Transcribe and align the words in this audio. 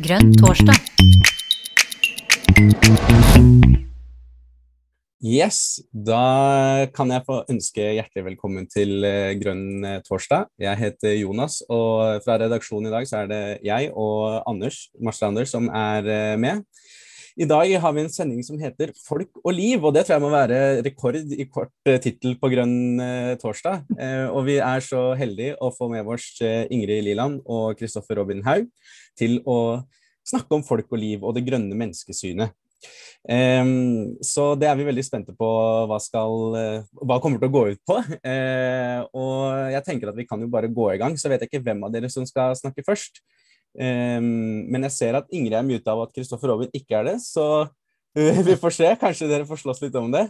Grønn 0.00 0.32
torsdag. 0.40 0.76
Yes, 5.20 5.82
da 5.92 6.86
kan 6.96 7.10
jeg 7.12 7.24
få 7.26 7.42
ønske 7.52 7.90
hjertelig 7.98 8.24
velkommen 8.30 8.64
til 8.72 9.04
eh, 9.04 9.34
Grønn 9.36 9.84
eh, 9.84 9.98
torsdag. 10.06 10.48
Jeg 10.60 10.80
heter 10.80 11.18
Jonas, 11.18 11.58
og 11.68 12.22
fra 12.24 12.38
redaksjonen 12.40 12.88
i 12.88 12.94
dag 12.94 13.08
så 13.08 13.20
er 13.20 13.28
det 13.28 13.42
jeg 13.68 13.90
og 13.92 14.40
Anders 14.48 14.86
Marstrander 14.96 15.44
som 15.44 15.68
er 15.68 16.08
eh, 16.08 16.38
med. 16.40 16.64
I 17.38 17.46
dag 17.46 17.70
har 17.82 17.92
vi 17.94 18.02
en 18.02 18.10
sending 18.12 18.42
som 18.46 18.58
heter 18.58 18.90
Folk 19.04 19.38
og 19.44 19.52
liv, 19.54 19.84
og 19.84 19.94
det 19.94 20.06
tror 20.06 20.16
jeg 20.16 20.24
må 20.24 20.32
være 20.32 20.60
rekord 20.86 21.18
i 21.20 21.46
kort 21.46 21.72
tittel 22.02 22.34
på 22.40 22.50
Grønn 22.50 23.02
torsdag. 23.42 23.86
Og 24.34 24.42
vi 24.48 24.58
er 24.58 24.82
så 24.84 25.10
heldige 25.18 25.58
å 25.62 25.70
få 25.74 25.90
med 25.92 26.08
oss 26.10 26.32
Ingrid 26.42 27.04
Liland 27.06 27.40
og 27.46 27.78
Kristoffer 27.78 28.18
Robin 28.18 28.42
Haug 28.46 28.66
til 29.18 29.38
å 29.46 29.84
snakke 30.26 30.58
om 30.58 30.66
folk 30.66 30.90
og 30.90 31.00
liv 31.00 31.22
og 31.24 31.36
det 31.36 31.46
grønne 31.46 31.76
menneskesynet. 31.76 32.54
Um, 33.28 34.16
så 34.24 34.54
det 34.56 34.70
er 34.70 34.78
vi 34.78 34.86
veldig 34.88 35.02
spente 35.04 35.34
på 35.36 35.48
hva, 35.90 35.98
skal, 36.00 36.56
hva 36.96 37.18
kommer 37.20 37.40
til 37.40 37.50
å 37.50 37.52
gå 37.52 37.64
ut 37.74 37.82
på. 37.86 37.98
Uh, 38.24 39.04
og 39.12 39.74
jeg 39.74 39.84
tenker 39.86 40.12
at 40.12 40.18
vi 40.18 40.26
kan 40.28 40.40
jo 40.40 40.48
bare 40.52 40.72
gå 40.72 40.88
i 40.94 41.00
gang, 41.00 41.18
så 41.20 41.32
vet 41.32 41.44
jeg 41.44 41.52
ikke 41.52 41.64
hvem 41.68 41.84
av 41.86 41.94
dere 41.94 42.10
som 42.12 42.26
skal 42.28 42.56
snakke 42.58 42.86
først. 42.86 43.22
Men 43.74 44.86
jeg 44.88 44.94
ser 44.96 45.18
at 45.20 45.28
Ingrid 45.30 45.54
er 45.54 45.66
muta 45.66 45.92
av 45.92 46.06
at 46.06 46.14
Kristoffer 46.16 46.50
Robin 46.50 46.72
ikke 46.74 46.98
er 46.98 47.04
det, 47.12 47.16
så 47.22 47.44
uh, 47.68 48.40
vi 48.48 48.56
får 48.58 48.74
se. 48.74 48.88
Kanskje 48.98 49.28
dere 49.30 49.46
får 49.46 49.62
slåss 49.62 49.82
litt 49.84 49.98
om 50.00 50.10
det. 50.10 50.24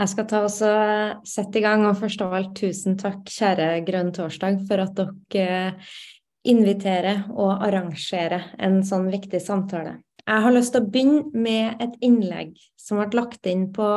Jeg 0.00 0.10
skal 0.14 0.26
ta 0.30 0.40
og 0.46 1.26
sette 1.28 1.60
i 1.60 1.62
gang, 1.62 1.84
og 1.84 1.98
først 2.00 2.22
av 2.24 2.34
alt 2.38 2.54
tusen 2.56 2.96
takk, 2.98 3.20
kjære 3.28 3.72
Grønn 3.84 4.14
torsdag, 4.16 4.62
for 4.66 4.82
at 4.82 4.96
dere 4.96 5.74
invitere 6.48 7.26
og 7.34 7.60
arrangere 7.60 8.46
en 8.64 8.80
sånn 8.86 9.10
viktig 9.12 9.42
samtale. 9.44 9.98
Jeg 10.24 10.44
har 10.44 10.54
lyst 10.54 10.72
til 10.72 10.84
å 10.84 10.88
begynne 10.88 11.42
med 11.44 11.82
et 11.84 11.98
innlegg 12.06 12.54
som 12.80 13.00
ble 13.00 13.18
lagt 13.18 13.44
inn 13.50 13.66
på 13.74 13.88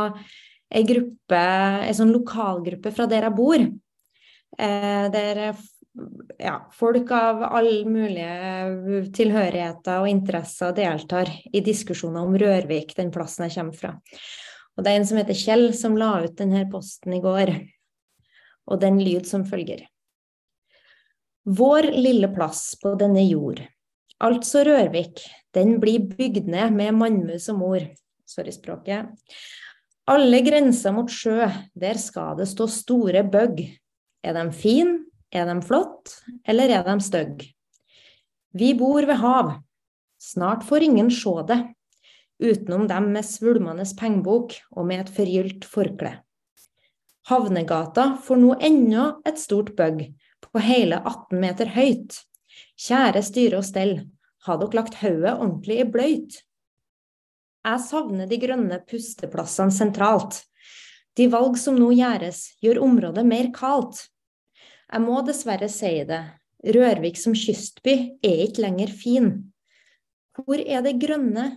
ei 0.73 0.83
gruppe, 0.87 1.41
ei 1.85 1.93
sånn 1.95 2.11
lokalgruppe 2.11 2.91
fra 2.91 3.07
der 3.07 3.27
jeg 3.29 3.37
bor. 3.37 3.63
Eh, 4.57 5.05
der 5.13 5.43
ja, 6.39 6.55
folk 6.73 7.11
av 7.11 7.43
alle 7.43 7.83
mulige 7.85 9.03
tilhørigheter 9.13 10.01
og 10.01 10.09
interesser 10.09 10.73
deltar 10.75 11.29
i 11.53 11.61
diskusjoner 11.65 12.25
om 12.25 12.37
Rørvik, 12.39 12.95
den 12.97 13.11
plassen 13.13 13.47
jeg 13.47 13.57
kommer 13.57 13.77
fra. 13.77 13.93
Og 14.73 14.85
det 14.85 14.91
er 14.91 14.99
en 14.99 15.07
som 15.07 15.19
heter 15.21 15.37
Kjell, 15.37 15.67
som 15.77 15.97
la 15.99 16.15
ut 16.23 16.37
denne 16.39 16.65
posten 16.71 17.13
i 17.13 17.21
går. 17.21 17.53
Og 18.73 18.79
den 18.81 18.97
lyd 19.03 19.27
som 19.29 19.45
følger. 19.45 19.83
Vår 21.43 21.89
lille 21.91 22.29
plass 22.31 22.71
på 22.79 22.93
denne 22.95 23.25
jord, 23.27 23.59
altså 24.23 24.63
Rørvik, 24.63 25.19
den 25.53 25.75
blir 25.83 26.07
bygd 26.07 26.47
ned 26.49 26.73
med 26.73 26.95
mannmus 26.95 27.49
og 27.51 27.59
mor. 27.59 27.83
Sorry 28.25 28.53
språket. 28.55 29.11
Alle 30.09 30.39
grenser 30.43 30.95
mot 30.95 31.11
sjø, 31.11 31.45
der 31.75 31.99
skal 31.99 32.39
det 32.39 32.47
stå 32.49 32.65
store 32.71 33.21
bøgg. 33.27 33.59
Er 34.23 34.35
de 34.39 34.47
fin, 34.55 34.95
er 35.33 35.47
de 35.49 35.59
flott, 35.65 36.19
eller 36.47 36.71
er 36.71 36.83
de 36.87 36.97
stygge? 37.03 37.51
Vi 38.53 38.73
bor 38.77 39.05
ved 39.09 39.17
hav. 39.17 39.55
Snart 40.21 40.63
får 40.63 40.85
ingen 40.85 41.09
se 41.11 41.33
det, 41.49 41.59
utenom 42.43 42.85
dem 42.87 43.09
med 43.15 43.25
svulmende 43.25 43.85
pengebok 43.99 44.53
og 44.71 44.85
med 44.87 45.03
et 45.03 45.11
forgylt 45.15 45.65
forkle. 45.67 46.13
Havnegata 47.27 48.13
får 48.23 48.39
nå 48.39 48.53
enda 48.61 49.07
et 49.25 49.39
stort 49.39 49.73
bøgg, 49.79 50.05
på 50.43 50.61
hele 50.61 50.99
18 51.01 51.39
meter 51.39 51.71
høyt. 51.73 52.19
Kjære 52.77 53.21
styre 53.25 53.61
og 53.61 53.65
stell, 53.65 53.93
har 54.45 54.59
dere 54.59 54.77
lagt 54.77 54.99
hodet 55.01 55.33
ordentlig 55.33 55.79
i 55.79 55.89
bløyt? 55.89 56.41
Jeg 57.63 57.79
savner 57.79 58.27
de 58.27 58.39
grønne 58.41 58.81
pusteplassene 58.89 59.71
sentralt. 59.71 60.41
De 61.15 61.29
valg 61.31 61.55
som 61.61 61.77
nå 61.79 61.93
gjøres, 61.95 62.49
gjør 62.63 62.81
området 62.83 63.23
mer 63.25 63.49
kaldt. 63.55 64.01
Jeg 64.93 65.01
må 65.01 65.23
dessverre 65.25 65.65
si 65.73 66.03
det, 66.05 66.21
Rørvik 66.69 67.17
som 67.17 67.33
kystby 67.33 67.93
er 68.21 68.43
ikke 68.43 68.61
lenger 68.61 68.91
fin. 68.93 69.29
Hvor 70.37 70.61
er 70.61 70.83
det 70.85 70.99
grønne 71.01 71.47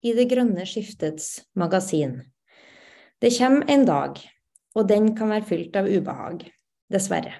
i 0.00 0.14
det 0.16 0.24
grønne 0.30 0.64
skiftets 0.64 1.42
magasin? 1.60 2.22
Det 3.20 3.34
kommer 3.36 3.68
en 3.68 3.84
dag, 3.84 4.16
og 4.72 4.88
den 4.88 5.10
kan 5.18 5.28
være 5.28 5.44
fylt 5.44 5.76
av 5.76 5.90
ubehag, 5.92 6.46
dessverre. 6.88 7.34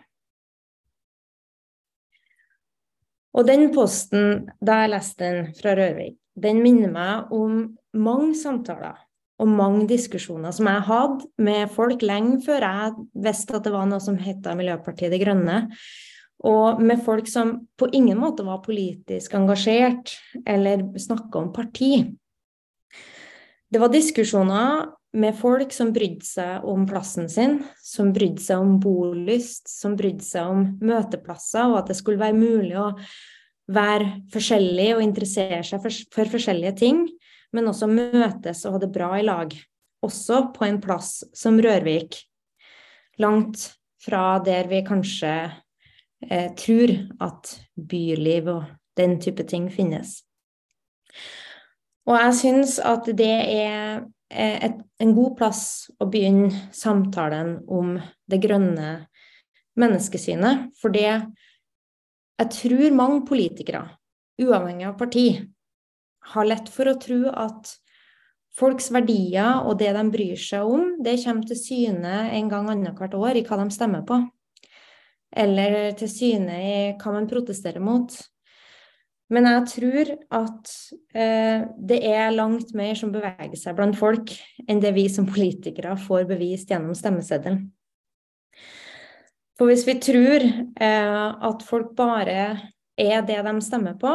Og 3.32 3.48
den 3.48 3.70
posten, 3.72 4.50
da 4.60 4.82
jeg 4.82 4.92
leste 4.92 5.24
den 5.24 5.50
fra 5.56 5.72
Rørvik, 5.76 6.20
den 6.36 6.60
minner 6.60 6.92
meg 6.92 7.32
om 7.32 7.58
mange 7.96 8.36
samtaler 8.36 9.05
og 9.36 9.48
mange 9.52 9.84
diskusjoner 9.90 10.54
som 10.54 10.68
jeg 10.70 10.84
hadde 10.88 11.28
med 11.44 11.72
folk 11.74 12.04
lenge 12.06 12.40
før 12.46 12.64
jeg 12.64 13.06
visste 13.26 13.58
at 13.58 13.66
det 13.66 13.72
var 13.74 13.88
noe 13.88 14.00
som 14.02 14.16
het 14.20 14.46
Miljøpartiet 14.56 15.12
De 15.12 15.20
Grønne. 15.20 15.58
Og 16.46 16.80
med 16.84 17.00
folk 17.04 17.28
som 17.28 17.54
på 17.76 17.88
ingen 17.96 18.18
måte 18.20 18.44
var 18.46 18.64
politisk 18.64 19.34
engasjert 19.36 20.14
eller 20.46 20.84
snakka 21.00 21.40
om 21.40 21.52
parti. 21.52 22.04
Det 23.72 23.80
var 23.82 23.92
diskusjoner 23.92 24.86
med 25.16 25.36
folk 25.36 25.72
som 25.72 25.94
brydde 25.96 26.26
seg 26.28 26.66
om 26.68 26.84
plassen 26.88 27.28
sin, 27.32 27.58
som 27.82 28.12
brydde 28.14 28.42
seg 28.44 28.60
om 28.60 28.76
bolyst, 28.80 29.68
som 29.72 29.96
brydde 29.96 30.24
seg 30.24 30.52
om 30.52 30.66
møteplasser, 30.84 31.70
og 31.70 31.80
at 31.80 31.90
det 31.90 31.96
skulle 31.98 32.20
være 32.20 32.36
mulig 32.36 32.76
å 32.78 32.90
være 33.72 34.20
forskjellig 34.32 34.90
og 34.94 35.02
interessere 35.02 35.62
seg 35.66 35.82
for, 35.82 36.02
for 36.14 36.36
forskjellige 36.36 36.76
ting, 36.84 37.06
men 37.56 37.70
også 37.70 37.88
møtes 37.88 38.64
og 38.68 38.76
ha 38.76 38.82
det 38.84 38.92
bra 38.92 39.14
i 39.16 39.24
lag. 39.24 39.54
Også 40.04 40.46
på 40.54 40.66
en 40.66 40.80
plass 40.82 41.22
som 41.34 41.56
Rørvik, 41.62 42.18
langt 43.22 43.70
fra 44.04 44.38
der 44.44 44.68
vi 44.70 44.82
kanskje 44.86 45.32
eh, 46.28 46.52
tror 46.58 46.92
at 47.24 47.56
byliv 47.74 48.52
og 48.52 48.68
den 48.96 49.16
type 49.20 49.46
ting 49.48 49.70
finnes. 49.72 50.20
Og 52.06 52.14
jeg 52.20 52.36
syns 52.38 52.76
at 52.78 53.08
det 53.18 53.32
er 53.32 54.04
eh, 54.30 54.58
et, 54.68 54.78
en 55.02 55.16
god 55.16 55.34
plass 55.40 55.64
å 55.98 56.08
begynne 56.12 56.52
samtalen 56.76 57.58
om 57.66 57.96
det 58.30 58.42
grønne 58.44 58.90
menneskesynet, 59.76 60.70
for 60.80 60.94
det 60.94 61.08
jeg 62.36 62.48
tror 62.52 62.96
mange 62.96 63.24
politikere, 63.28 63.82
uavhengig 64.40 64.86
av 64.90 64.96
parti, 65.00 65.28
har 66.32 66.48
lett 66.48 66.70
for 66.72 66.90
å 66.90 66.98
tro 67.00 67.26
at 67.30 67.74
folks 68.56 68.88
verdier 68.94 69.66
og 69.66 69.76
det 69.80 69.92
de 69.96 70.04
bryr 70.12 70.40
seg 70.40 70.68
om, 70.68 70.94
det 71.04 71.18
kommer 71.24 71.48
til 71.48 71.60
syne 71.60 72.14
en 72.32 72.48
gang 72.52 72.70
annethvert 72.72 73.16
år 73.18 73.40
i 73.40 73.44
hva 73.46 73.60
de 73.60 73.68
stemmer 73.74 74.06
på. 74.08 74.22
Eller 75.36 75.92
til 75.98 76.08
syne 76.08 76.56
i 76.62 76.78
hva 76.96 77.12
man 77.12 77.28
protesterer 77.28 77.82
mot. 77.84 78.14
Men 79.32 79.48
jeg 79.50 79.62
tror 79.72 80.10
at 80.38 80.72
eh, 81.18 81.64
det 81.90 81.98
er 82.06 82.34
langt 82.34 82.70
mer 82.78 82.94
som 82.98 83.10
beveger 83.12 83.58
seg 83.58 83.74
blant 83.76 83.98
folk, 83.98 84.30
enn 84.70 84.80
det 84.82 84.94
vi 84.94 85.08
som 85.10 85.26
politikere 85.26 85.96
får 85.98 86.28
bevist 86.30 86.70
gjennom 86.70 86.94
stemmeseddelen. 86.94 87.64
For 89.58 89.72
hvis 89.72 89.86
vi 89.88 89.96
tror 90.04 90.46
eh, 90.46 91.26
at 91.50 91.66
folk 91.66 91.94
bare 91.98 92.46
er 92.96 93.26
det 93.26 93.40
de 93.42 93.54
stemmer 93.64 93.96
på, 93.98 94.14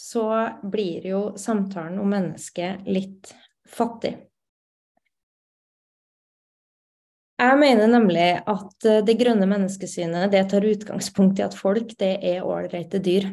så 0.00 0.48
blir 0.62 1.04
jo 1.10 1.20
samtalen 1.36 2.00
om 2.00 2.08
mennesket 2.08 2.86
litt 2.88 3.34
fattig. 3.68 4.14
Jeg 7.40 7.56
mener 7.56 7.88
nemlig 7.88 8.30
at 8.48 8.86
eh, 8.88 9.02
det 9.04 9.16
grønne 9.20 9.48
menneskesynet 9.48 10.32
det 10.32 10.42
tar 10.50 10.66
utgangspunkt 10.66 11.40
i 11.40 11.44
at 11.46 11.56
folk 11.56 11.94
det 12.00 12.14
er 12.32 12.44
ålreite 12.44 13.00
dyr. 13.00 13.30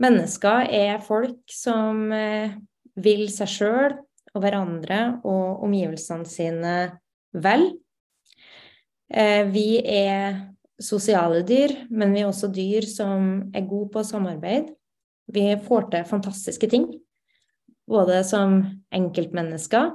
Mennesker 0.00 0.68
er 0.72 1.02
folk 1.04 1.42
som 1.52 2.08
eh, 2.12 2.56
vil 3.00 3.26
seg 3.32 3.52
sjøl 3.52 3.96
og 4.34 4.40
hverandre 4.42 5.00
og 5.24 5.64
omgivelsene 5.66 6.28
sine 6.28 6.76
vel. 7.32 7.68
Eh, 9.12 9.44
vi 9.52 9.68
er 9.80 10.40
sosiale 10.80 11.44
dyr, 11.46 11.76
men 11.90 12.16
vi 12.16 12.24
er 12.24 12.30
også 12.30 12.48
dyr 12.52 12.88
som 12.88 13.50
er 13.54 13.68
gode 13.68 13.92
på 13.94 14.04
samarbeid. 14.08 14.72
Vi 15.32 15.46
får 15.66 15.88
til 15.92 16.08
fantastiske 16.08 16.68
ting, 16.70 16.88
både 17.88 18.20
som 18.26 18.60
enkeltmennesker 18.94 19.92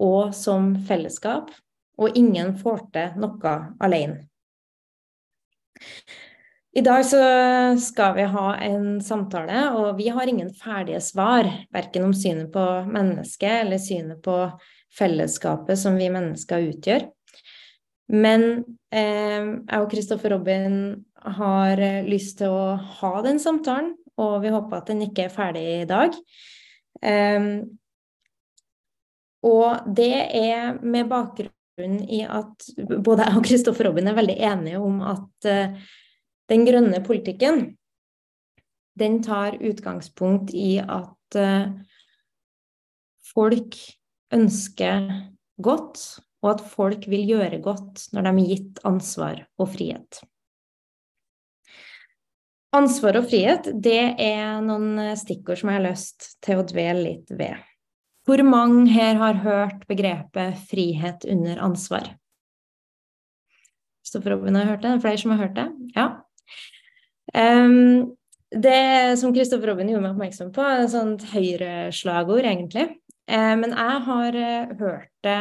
og 0.00 0.34
som 0.34 0.74
fellesskap. 0.88 1.52
Og 2.00 2.16
ingen 2.16 2.54
får 2.56 2.86
til 2.94 3.20
noe 3.20 3.54
alene. 3.84 4.24
I 6.70 6.82
dag 6.86 7.02
så 7.04 7.20
skal 7.82 8.14
vi 8.14 8.24
ha 8.30 8.46
en 8.62 9.00
samtale, 9.02 9.64
og 9.74 9.96
vi 9.98 10.06
har 10.14 10.30
ingen 10.30 10.52
ferdige 10.54 11.00
svar. 11.02 11.48
Verken 11.74 12.06
om 12.06 12.14
synet 12.14 12.52
på 12.54 12.62
mennesket 12.86 13.64
eller 13.64 13.82
synet 13.82 14.22
på 14.22 14.36
fellesskapet 14.96 15.78
som 15.78 15.98
vi 15.98 16.08
mennesker 16.14 16.70
utgjør. 16.70 17.08
Men 18.10 18.46
eh, 18.94 19.42
jeg 19.42 19.82
og 19.82 19.90
Kristoffer 19.90 20.34
Robin 20.34 20.78
har 21.36 21.78
eh, 21.78 22.06
lyst 22.06 22.38
til 22.40 22.54
å 22.54 22.74
ha 23.00 23.12
den 23.26 23.38
samtalen, 23.42 23.92
og 24.20 24.40
vi 24.44 24.52
håper 24.52 24.80
at 24.80 24.90
den 24.92 25.04
ikke 25.06 25.26
er 25.26 25.34
ferdig 25.34 25.64
i 25.80 25.88
dag. 25.88 26.16
Um, 27.00 27.48
og 29.46 29.88
det 29.96 30.12
er 30.36 30.76
med 30.84 31.08
bakgrunn 31.08 32.00
i 32.04 32.22
at 32.28 32.66
både 33.00 33.24
jeg 33.24 33.38
og 33.38 33.46
Kristoffer 33.46 33.88
Robin 33.88 34.10
er 34.10 34.18
veldig 34.18 34.36
enige 34.50 34.80
om 34.84 35.00
at 35.14 35.48
uh, 35.48 35.92
den 36.50 36.66
grønne 36.68 37.00
politikken 37.06 37.62
den 39.00 39.20
tar 39.24 39.56
utgangspunkt 39.64 40.52
i 40.52 40.74
at 40.82 41.38
uh, 41.40 41.70
folk 43.30 43.78
ønsker 44.34 45.08
godt, 45.62 46.02
og 46.40 46.54
at 46.54 46.66
folk 46.72 47.06
vil 47.10 47.28
gjøre 47.34 47.60
godt 47.62 48.08
når 48.14 48.26
de 48.26 48.32
er 48.32 48.50
gitt 48.54 48.82
ansvar 48.88 49.42
og 49.60 49.72
frihet. 49.74 50.20
Ansvar 52.76 53.18
og 53.18 53.26
frihet, 53.26 53.66
det 53.82 54.14
er 54.22 54.60
noen 54.62 55.16
stikkord 55.18 55.58
som 55.58 55.72
jeg 55.72 55.80
har 55.80 55.88
lyst 55.88 56.28
til 56.44 56.60
å 56.60 56.66
dvele 56.68 57.02
litt 57.02 57.32
ved. 57.34 57.58
Hvor 58.28 58.42
mange 58.46 58.84
her 58.92 59.18
har 59.18 59.40
hørt 59.42 59.86
begrepet 59.90 60.60
frihet 60.70 61.26
under 61.26 61.58
ansvar? 61.66 62.12
Kristoffer 64.04 64.36
har 64.38 64.70
hørt 64.70 64.86
det? 64.86 64.94
Flere 65.02 65.18
som 65.18 65.34
har 65.34 65.42
hørt 65.42 65.58
det? 65.58 65.66
Ja. 65.96 66.06
Um, 67.34 68.14
det 68.50 69.18
som 69.18 69.34
Kristoffer 69.34 69.70
Robin 69.70 69.90
gjorde 69.90 70.04
meg 70.06 70.14
oppmerksom 70.14 70.54
på, 70.54 70.62
er 70.62 70.84
et 70.84 70.94
sånt 70.94 71.26
høyreslagord, 71.30 72.46
egentlig. 72.46 72.88
Eh, 73.30 73.54
men 73.60 73.74
jeg 73.76 74.00
har 74.06 74.38
eh, 74.38 74.72
hørt 74.80 75.10
det 75.22 75.36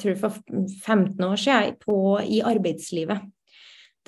tror 0.00 0.16
for 0.22 0.38
15 0.48 1.26
år 1.26 1.40
siden 1.40 1.76
på, 1.82 1.96
i 2.24 2.40
arbeidslivet. 2.46 3.26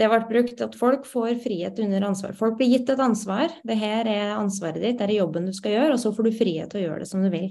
Det 0.00 0.08
ble 0.08 0.20
brukt 0.28 0.62
at 0.64 0.76
folk 0.78 1.04
får 1.08 1.34
frihet 1.44 1.80
under 1.84 2.06
ansvar. 2.08 2.32
Folk 2.36 2.56
blir 2.60 2.70
gitt 2.72 2.92
et 2.92 3.02
ansvar. 3.02 3.52
Det 3.66 3.76
her 3.76 4.08
er 4.08 4.38
ansvaret 4.38 4.80
ditt, 4.80 4.96
det 5.00 5.08
er 5.10 5.18
jobben 5.18 5.50
du 5.50 5.52
skal 5.56 5.76
gjøre, 5.76 5.96
og 5.96 6.00
så 6.00 6.14
får 6.16 6.28
du 6.28 6.38
frihet 6.38 6.72
til 6.72 6.80
å 6.80 6.86
gjøre 6.86 7.02
det 7.02 7.10
som 7.10 7.24
du 7.24 7.28
vil. 7.32 7.50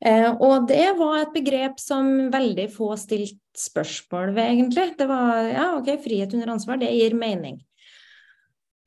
Eh, 0.00 0.30
og 0.30 0.68
det 0.70 0.86
var 0.96 1.18
et 1.18 1.34
begrep 1.34 1.80
som 1.82 2.06
veldig 2.32 2.68
få 2.72 2.94
stilte 2.96 3.36
spørsmål 3.58 4.30
ved, 4.36 4.46
egentlig. 4.54 4.86
Det 4.96 5.08
var 5.10 5.50
ja, 5.50 5.66
ok, 5.76 5.90
frihet 6.04 6.36
under 6.36 6.54
ansvar, 6.54 6.80
det 6.80 6.92
gir 6.94 7.18
mening. 7.18 7.58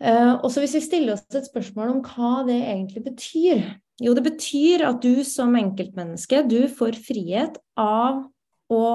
Eh, 0.04 0.34
og 0.34 0.50
så 0.52 0.64
Hvis 0.64 0.76
vi 0.80 0.86
stiller 0.88 1.14
oss 1.14 1.28
et 1.36 1.48
spørsmål 1.48 1.94
om 1.94 2.02
hva 2.04 2.44
det 2.48 2.58
egentlig 2.60 3.06
betyr 3.06 3.62
Jo, 4.02 4.16
det 4.18 4.24
betyr 4.26 4.82
at 4.88 5.04
du 5.04 5.22
som 5.24 5.54
enkeltmenneske 5.56 6.42
du 6.50 6.66
får 6.68 6.98
frihet 7.06 7.60
av 7.80 8.24
å 8.74 8.88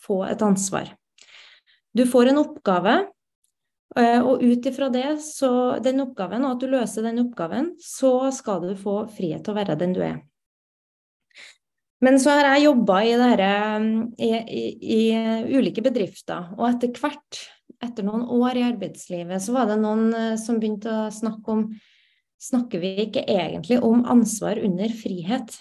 få 0.00 0.22
et 0.24 0.42
ansvar. 0.42 0.88
Du 1.96 2.04
får 2.06 2.30
en 2.30 2.40
oppgave, 2.42 2.94
uh, 3.98 4.20
og 4.20 4.42
ut 4.44 4.66
ifra 4.70 4.88
det, 4.92 5.06
den 5.84 6.04
oppgaven, 6.04 6.44
og 6.44 6.56
at 6.56 6.64
du 6.64 6.72
løser 6.72 7.06
den 7.08 7.22
oppgaven, 7.24 7.72
så 7.82 8.30
skal 8.34 8.66
du 8.66 8.74
få 8.78 9.02
frihet 9.12 9.44
til 9.44 9.54
å 9.54 9.58
være 9.58 9.78
den 9.80 9.94
du 9.96 10.02
er. 10.04 10.18
Men 12.04 12.20
så 12.22 12.36
har 12.36 12.52
jeg 12.52 12.68
jobba 12.68 13.00
i, 13.02 13.14
i, 14.22 14.32
i, 14.54 14.64
i 14.94 15.56
ulike 15.58 15.82
bedrifter, 15.82 16.52
og 16.54 16.68
etter 16.68 16.92
hvert 17.00 17.40
etter 17.84 18.06
noen 18.06 18.24
år 18.34 18.58
i 18.58 18.66
arbeidslivet, 18.66 19.42
så 19.42 19.54
var 19.54 19.68
det 19.70 19.78
noen 19.82 20.10
eh, 20.14 20.34
som 20.40 20.58
begynte 20.58 20.90
å 20.90 21.14
snakke 21.14 21.54
om 21.54 21.70
Snakker 22.38 22.78
vi 22.78 22.92
ikke 23.02 23.24
egentlig 23.26 23.80
om 23.82 24.04
ansvar 24.06 24.60
under 24.62 24.92
frihet? 24.94 25.56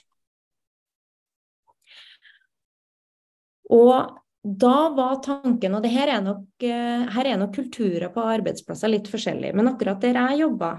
Og 3.74 4.12
da 4.44 4.90
var 4.96 5.20
tanken, 5.26 5.76
og 5.76 5.86
her 5.90 6.12
er 6.14 6.22
nok, 6.24 6.46
eh, 6.64 7.08
her 7.14 7.28
er 7.28 7.38
nok 7.38 7.56
kulturer 7.56 8.10
på 8.14 8.24
arbeidsplasser 8.24 8.92
litt 8.92 9.10
forskjellig, 9.12 9.54
men 9.56 9.68
akkurat 9.68 10.00
der 10.02 10.20
jeg 10.20 10.44
jobba, 10.46 10.78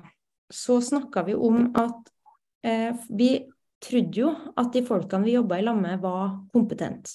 så 0.50 0.78
snakka 0.80 1.24
vi 1.26 1.34
om 1.34 1.70
at 1.76 2.12
eh, 2.64 2.94
vi 3.10 3.32
trodde 3.84 4.22
jo 4.22 4.30
at 4.56 4.72
de 4.72 4.82
folkene 4.86 5.26
vi 5.26 5.36
jobba 5.36 5.58
i 5.58 5.66
lag 5.66 5.76
med, 5.76 6.00
var 6.00 6.38
kompetente. 6.54 7.10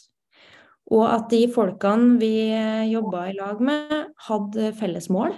Og 0.91 1.07
at 1.07 1.29
de 1.31 1.47
folkene 1.47 2.19
vi 2.19 2.51
jobba 2.91 3.29
i 3.31 3.35
lag 3.37 3.61
med, 3.63 4.13
hadde 4.27 4.73
felles 4.77 5.09
mål. 5.09 5.33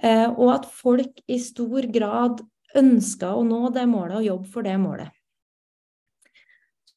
Eh, 0.00 0.28
og 0.30 0.54
at 0.54 0.68
folk 0.72 1.20
i 1.28 1.38
stor 1.42 1.84
grad 1.92 2.40
ønska 2.78 3.34
å 3.34 3.42
nå 3.44 3.68
det 3.74 3.86
målet 3.90 4.20
og 4.20 4.28
jobbe 4.28 4.52
for 4.54 4.66
det 4.66 4.76
målet. 4.80 5.10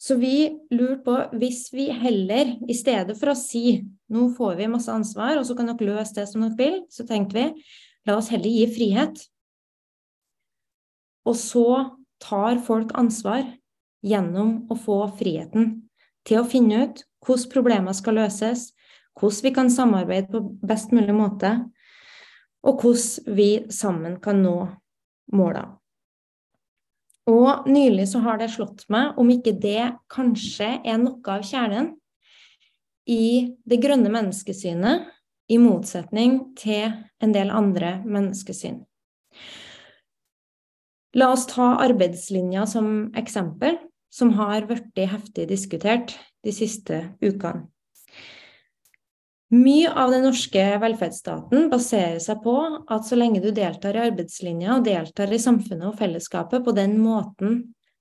Så 0.03 0.17
vi 0.19 0.51
lurte 0.73 0.99
på, 1.05 1.13
hvis 1.39 1.69
vi 1.71 1.87
heller, 1.95 2.57
i 2.67 2.75
stedet 2.75 3.15
for 3.15 3.31
å 3.31 3.39
si 3.39 3.85
nå 4.11 4.27
får 4.35 4.57
vi 4.59 4.67
masse 4.67 4.91
ansvar, 4.91 5.37
og 5.39 5.45
så 5.47 5.55
kan 5.55 5.69
dere 5.69 5.93
løse 5.93 6.17
det 6.17 6.25
som 6.27 6.43
dere 6.43 6.57
vil, 6.59 6.81
så 6.91 7.05
tenkte 7.07 7.37
vi 7.37 7.45
la 8.09 8.17
oss 8.19 8.27
heller 8.33 8.51
gi 8.51 8.65
frihet. 8.67 9.21
Og 11.23 11.37
så 11.39 11.67
tar 12.23 12.59
folk 12.65 12.91
ansvar 12.99 13.45
gjennom 14.03 14.65
å 14.67 14.75
få 14.75 14.97
friheten 15.19 15.77
til 16.27 16.41
å 16.41 16.47
finne 16.51 16.83
ut 16.83 17.05
hvordan 17.23 17.53
problemer 17.53 17.95
skal 17.95 18.19
løses, 18.19 18.73
hvordan 19.15 19.45
vi 19.45 19.53
kan 19.55 19.71
samarbeide 19.71 20.33
på 20.33 20.43
best 20.67 20.91
mulig 20.91 21.15
måte, 21.15 21.53
og 22.63 22.83
hvordan 22.83 23.37
vi 23.39 23.47
sammen 23.71 24.19
kan 24.23 24.43
nå 24.43 24.57
målene. 25.31 25.77
Og 27.29 27.67
nylig 27.71 28.09
så 28.11 28.19
har 28.25 28.39
det 28.39 28.51
slått 28.51 28.83
meg 28.91 29.19
om 29.19 29.29
ikke 29.31 29.53
det 29.55 29.93
kanskje 30.11 30.77
er 30.83 30.97
noe 30.99 31.23
av 31.31 31.45
kjernen 31.47 31.93
i 33.07 33.55
det 33.67 33.79
grønne 33.83 34.11
menneskesynet, 34.11 35.09
i 35.51 35.57
motsetning 35.59 36.37
til 36.55 36.93
en 37.19 37.33
del 37.35 37.49
andre 37.51 37.97
menneskesyn. 38.07 38.77
La 41.19 41.27
oss 41.35 41.43
ta 41.51 41.73
arbeidslinja 41.83 42.63
som 42.69 43.11
eksempel 43.19 43.75
som 44.13 44.31
har 44.39 44.65
blitt 44.69 45.03
heftig 45.11 45.49
diskutert 45.51 46.15
de 46.47 46.55
siste 46.55 47.03
ukene. 47.21 47.67
Mye 49.53 49.91
av 49.91 50.09
den 50.09 50.23
norske 50.25 50.61
velferdsstaten 50.81 51.67
baserer 51.69 52.17
seg 52.23 52.39
på 52.41 52.55
at 52.89 53.05
så 53.05 53.17
lenge 53.19 53.41
du 53.43 53.51
deltar 53.53 53.93
i 53.93 54.01
arbeidslinja 54.07 54.79
og 54.79 54.87
deltar 54.87 55.29
i 55.29 55.41
samfunnet 55.41 55.91
og 55.91 55.97
fellesskapet 55.99 56.63
på 56.65 56.73
den 56.73 56.95
måten 57.01 57.59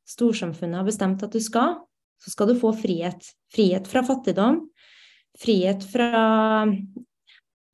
storsamfunnet 0.09 0.81
har 0.81 0.87
bestemt 0.87 1.23
at 1.27 1.35
du 1.35 1.43
skal, 1.45 1.77
så 2.23 2.33
skal 2.33 2.49
du 2.49 2.57
få 2.57 2.73
frihet. 2.77 3.27
Frihet 3.53 3.89
fra 3.91 4.01
fattigdom, 4.07 4.63
frihet 5.43 5.85
fra 5.93 6.13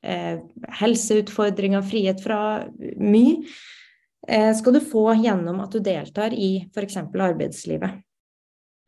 eh, 0.02 0.40
helseutfordringer, 0.80 1.84
frihet 1.86 2.22
fra 2.24 2.40
mye, 2.98 3.44
eh, 4.26 4.50
skal 4.58 4.74
du 4.74 4.80
få 4.82 5.12
gjennom 5.20 5.62
at 5.62 5.76
du 5.76 5.84
deltar 5.84 6.34
i 6.34 6.64
f.eks. 6.72 6.98
arbeidslivet 7.14 8.02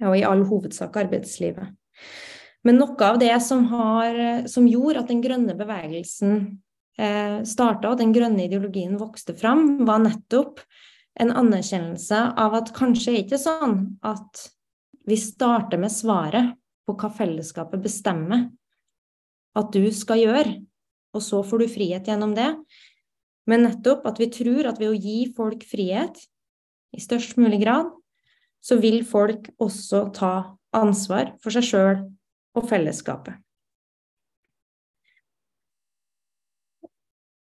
og 0.01 0.17
i 0.17 0.27
all 0.27 0.43
hovedsak 0.49 0.97
arbeidslivet. 0.97 1.77
Men 2.67 2.77
noe 2.77 3.07
av 3.07 3.19
det 3.21 3.33
som, 3.41 3.65
har, 3.71 4.17
som 4.51 4.67
gjorde 4.69 5.01
at 5.01 5.09
den 5.09 5.23
grønne 5.25 5.55
bevegelsen 5.57 6.35
eh, 7.01 7.41
starta, 7.49 7.93
og 7.93 8.01
den 8.01 8.13
grønne 8.13 8.45
ideologien 8.45 8.99
vokste 9.01 9.35
fram, 9.37 9.87
var 9.89 10.03
nettopp 10.05 10.61
en 11.21 11.33
anerkjennelse 11.33 12.21
av 12.39 12.57
at 12.61 12.73
kanskje 12.77 13.15
er 13.15 13.23
ikke 13.25 13.41
sånn 13.41 13.79
at 14.07 14.45
vi 15.09 15.17
starter 15.19 15.81
med 15.81 15.93
svaret 15.93 16.53
på 16.87 16.97
hva 17.01 17.11
fellesskapet 17.15 17.81
bestemmer 17.83 18.49
at 19.59 19.73
du 19.75 19.89
skal 19.95 20.21
gjøre, 20.21 20.61
og 21.17 21.25
så 21.25 21.41
får 21.43 21.65
du 21.65 21.73
frihet 21.73 22.07
gjennom 22.07 22.37
det. 22.37 22.53
Men 23.51 23.65
nettopp 23.67 24.05
at 24.07 24.21
vi 24.21 24.29
tror 24.31 24.69
at 24.69 24.79
ved 24.79 24.93
å 24.93 25.01
gi 25.01 25.25
folk 25.35 25.65
frihet 25.67 26.21
i 26.95 27.03
størst 27.03 27.39
mulig 27.41 27.63
grad, 27.65 27.89
så 28.61 28.77
vil 28.79 29.01
folk 29.09 29.49
også 29.59 30.11
ta 30.15 30.35
ansvar 30.77 31.33
for 31.43 31.57
seg 31.57 31.67
sjøl 31.67 32.01
og 32.57 32.67
fellesskapet. 32.71 33.39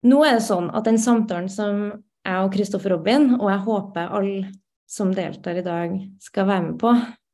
Nå 0.03 0.19
er 0.27 0.39
det 0.39 0.47
sånn 0.47 0.71
at 0.75 0.87
den 0.89 0.99
samtalen 0.99 1.51
som 1.53 1.85
jeg 2.23 2.47
og 2.47 2.53
Kristoffer 2.55 2.95
Robin, 2.97 3.37
og 3.39 3.49
jeg 3.51 3.65
håper 3.67 4.15
alle 4.19 4.53
som 4.91 5.13
deltar 5.15 5.59
i 5.59 5.67
dag, 5.67 5.95
skal 6.23 6.49
være 6.49 6.65
med 6.67 6.79
på, 6.83 6.93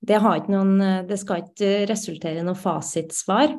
det, 0.09 0.21
noen, 0.53 0.75
det 1.09 1.19
skal 1.19 1.43
ikke 1.43 1.89
resultere 1.91 2.41
i 2.41 2.47
noe 2.47 2.59
fasitsvar. 2.59 3.57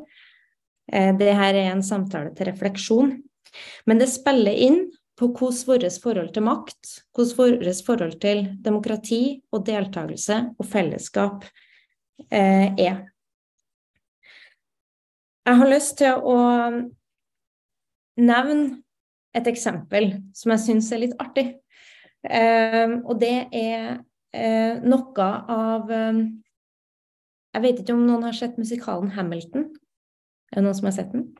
Eh, 0.92 1.12
det 1.20 1.34
her 1.36 1.58
er 1.58 1.74
en 1.74 1.84
samtale 1.86 2.32
til 2.38 2.50
refleksjon. 2.50 3.12
Men 3.90 4.02
det 4.02 4.10
spiller 4.12 4.56
inn 4.56 4.84
på 5.20 5.32
hvordan 5.36 5.66
vårt 5.68 6.00
forhold 6.02 6.34
til 6.34 6.46
makt, 6.48 6.94
hvordan 7.16 7.38
vårt 7.60 7.86
forhold 7.86 8.20
til 8.24 8.46
demokrati 8.64 9.22
og 9.52 9.66
deltakelse 9.68 10.40
og 10.56 10.70
fellesskap 10.70 11.48
eh, 12.32 12.72
er. 12.80 13.04
Jeg 15.50 15.58
har 15.58 15.70
lyst 15.72 15.96
til 15.98 16.20
å 16.30 16.38
nevne 18.22 18.84
et 19.34 19.48
eksempel 19.50 20.12
som 20.38 20.54
jeg 20.54 20.62
syns 20.62 20.92
er 20.94 21.02
litt 21.02 21.16
artig. 21.18 21.48
Eh, 22.22 22.94
og 23.02 23.18
det 23.18 23.48
er 23.56 23.88
eh, 24.36 24.78
noe 24.84 25.28
av 25.50 25.90
eh, 25.96 26.22
Jeg 27.56 27.64
vet 27.64 27.82
ikke 27.82 27.96
om 27.96 28.04
noen 28.06 28.28
har 28.28 28.36
sett 28.38 28.60
musikalen 28.62 29.10
'Hamilton'? 29.16 29.70
Er 30.52 30.60
det 30.60 30.66
noen 30.68 30.78
som 30.78 30.90
har 30.92 30.98
sett 31.00 31.14
den? 31.16 31.32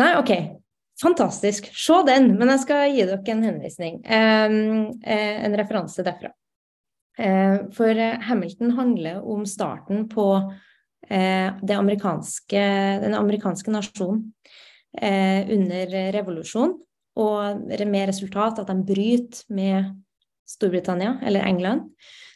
Nei, 0.00 0.14
OK. 0.16 0.32
Fantastisk. 1.02 1.68
Se 1.76 1.98
den, 2.06 2.38
men 2.38 2.54
jeg 2.54 2.62
skal 2.64 2.86
gi 2.94 3.04
dere 3.04 3.34
en 3.34 3.44
henvisning. 3.44 4.00
en 4.06 5.56
referanse 5.58 6.04
derfra. 6.06 6.30
for 7.74 7.94
Hamilton 8.28 8.70
handler 8.70 9.20
om 9.22 9.44
starten 9.46 10.08
på 10.08 10.26
amerikanske, 11.10 12.64
den 13.04 13.14
amerikanske 13.14 13.70
nasjonen 13.74 14.32
under 14.94 15.94
revolusjonen, 16.14 16.76
og 17.18 17.64
med 17.66 18.08
resultat 18.08 18.60
at 18.62 18.70
de 18.70 18.76
bryter 18.86 19.42
med 19.54 19.90
Storbritannia, 20.46 21.18
eller 21.24 21.46
England, 21.46 21.90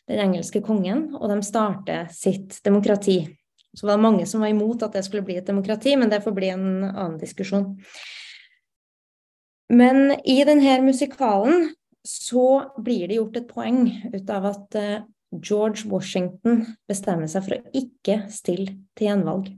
den 0.08 0.20
engelske 0.22 0.62
kongen, 0.64 1.10
og 1.14 1.28
de 1.30 1.42
starter 1.44 2.08
sitt 2.14 2.58
demokrati. 2.64 3.20
Så 3.76 3.86
var 3.86 3.98
det 3.98 4.06
mange 4.06 4.26
som 4.26 4.42
var 4.42 4.52
imot 4.52 4.82
at 4.82 4.96
det 4.96 5.04
skulle 5.06 5.26
bli 5.26 5.36
et 5.38 5.46
demokrati, 5.46 5.94
men 5.96 6.10
det 6.10 6.22
får 6.24 6.34
bli 6.34 6.48
en 6.54 6.68
annen 6.88 7.18
diskusjon. 7.20 7.74
Men 9.68 10.14
i 10.24 10.40
denne 10.48 10.78
musikalen 10.80 11.68
så 12.08 12.72
blir 12.80 13.08
det 13.08 13.18
gjort 13.18 13.36
et 13.36 13.50
poeng 13.50 13.82
ut 14.14 14.30
av 14.32 14.46
at 14.48 14.78
eh, 14.80 15.02
George 15.32 15.88
Washington 15.90 16.64
bestemmer 16.88 17.28
seg 17.28 17.44
for 17.44 17.58
å 17.58 17.72
ikke 17.76 18.22
stille 18.32 18.78
til 18.96 19.10
gjenvalg. 19.10 19.50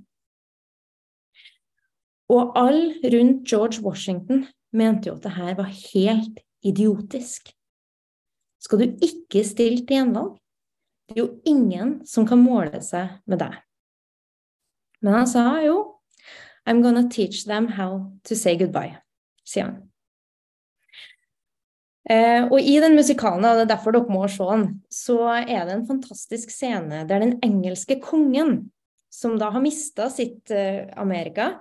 Og 2.30 2.52
alle 2.58 3.10
rundt 3.12 3.46
George 3.50 3.82
Washington 3.82 4.44
mente 4.72 5.10
jo 5.10 5.16
at 5.16 5.24
det 5.26 5.34
her 5.34 5.56
var 5.58 5.70
helt 5.70 6.42
idiotisk. 6.66 7.50
Skal 8.60 8.82
du 8.82 9.06
ikke 9.06 9.42
stille 9.46 9.82
til 9.82 9.98
gjenvalg? 9.98 10.36
Det 11.08 11.16
er 11.16 11.24
jo 11.24 11.30
ingen 11.48 12.00
som 12.06 12.26
kan 12.28 12.38
måle 12.38 12.82
seg 12.86 13.16
med 13.26 13.42
deg. 13.42 13.56
Men 15.02 15.16
han 15.20 15.30
sa 15.30 15.46
jo 15.64 15.78
I'm 16.68 16.82
gonna 16.84 17.08
teach 17.08 17.46
them 17.46 17.66
how 17.66 18.12
to 18.24 18.36
say 18.36 18.54
goodbye, 18.58 19.00
sier 19.48 19.70
han. 19.70 19.89
Eh, 22.10 22.42
og 22.48 22.58
i 22.58 22.78
den 22.82 22.96
musikalen, 22.98 23.44
og 23.46 23.60
det 23.60 23.66
er 23.68 23.70
derfor 23.76 23.94
dere 23.94 24.10
må 24.10 24.24
se 24.30 24.46
den, 24.48 24.64
så 24.90 25.18
er 25.38 25.68
det 25.68 25.76
en 25.76 25.86
fantastisk 25.86 26.50
scene 26.50 27.04
der 27.06 27.22
den 27.22 27.36
engelske 27.46 28.00
kongen, 28.02 28.70
som 29.10 29.36
da 29.38 29.52
har 29.54 29.62
mista 29.62 30.08
sitt 30.10 30.50
eh, 30.54 30.88
Amerika, 30.98 31.52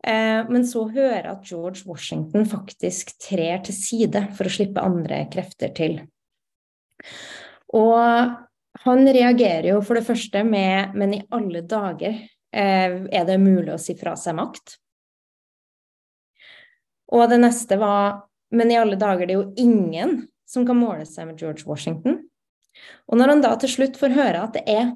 eh, 0.00 0.48
men 0.48 0.64
så 0.68 0.86
hører 0.88 1.28
at 1.34 1.44
George 1.48 1.84
Washington 1.88 2.48
faktisk 2.48 3.12
trer 3.20 3.60
til 3.66 3.76
side 3.76 4.24
for 4.38 4.48
å 4.48 4.54
slippe 4.56 4.84
andre 4.84 5.26
krefter 5.32 5.74
til. 5.76 6.00
Og 7.76 8.32
han 8.82 9.06
reagerer 9.06 9.74
jo 9.74 9.80
for 9.84 9.98
det 9.98 10.06
første 10.08 10.44
med 10.44 10.94
'men 10.94 11.14
i 11.14 11.22
alle 11.30 11.60
dager, 11.60 12.16
eh, 12.52 12.90
er 13.12 13.24
det 13.24 13.40
mulig 13.40 13.74
å 13.74 13.80
si 13.80 13.94
fra 13.94 14.16
seg 14.16 14.36
makt'? 14.36 14.78
Og 17.12 17.28
det 17.28 17.40
neste 17.40 17.76
var 17.78 18.22
'men 18.52 18.70
i 18.70 18.76
alle 18.76 18.96
dager, 18.96 19.26
det 19.26 19.34
er 19.34 19.40
jo 19.42 19.54
ingen 19.56 20.28
som 20.46 20.66
kan 20.66 20.76
måle 20.76 21.06
seg 21.08 21.26
med 21.26 21.40
George 21.40 21.64
Washington'. 21.66 22.20
Og 23.08 23.18
når 23.18 23.28
han 23.28 23.44
da 23.44 23.54
til 23.56 23.68
slutt 23.68 23.96
får 24.00 24.16
høre 24.16 24.42
at 24.42 24.56
det 24.56 24.62
er 24.68 24.92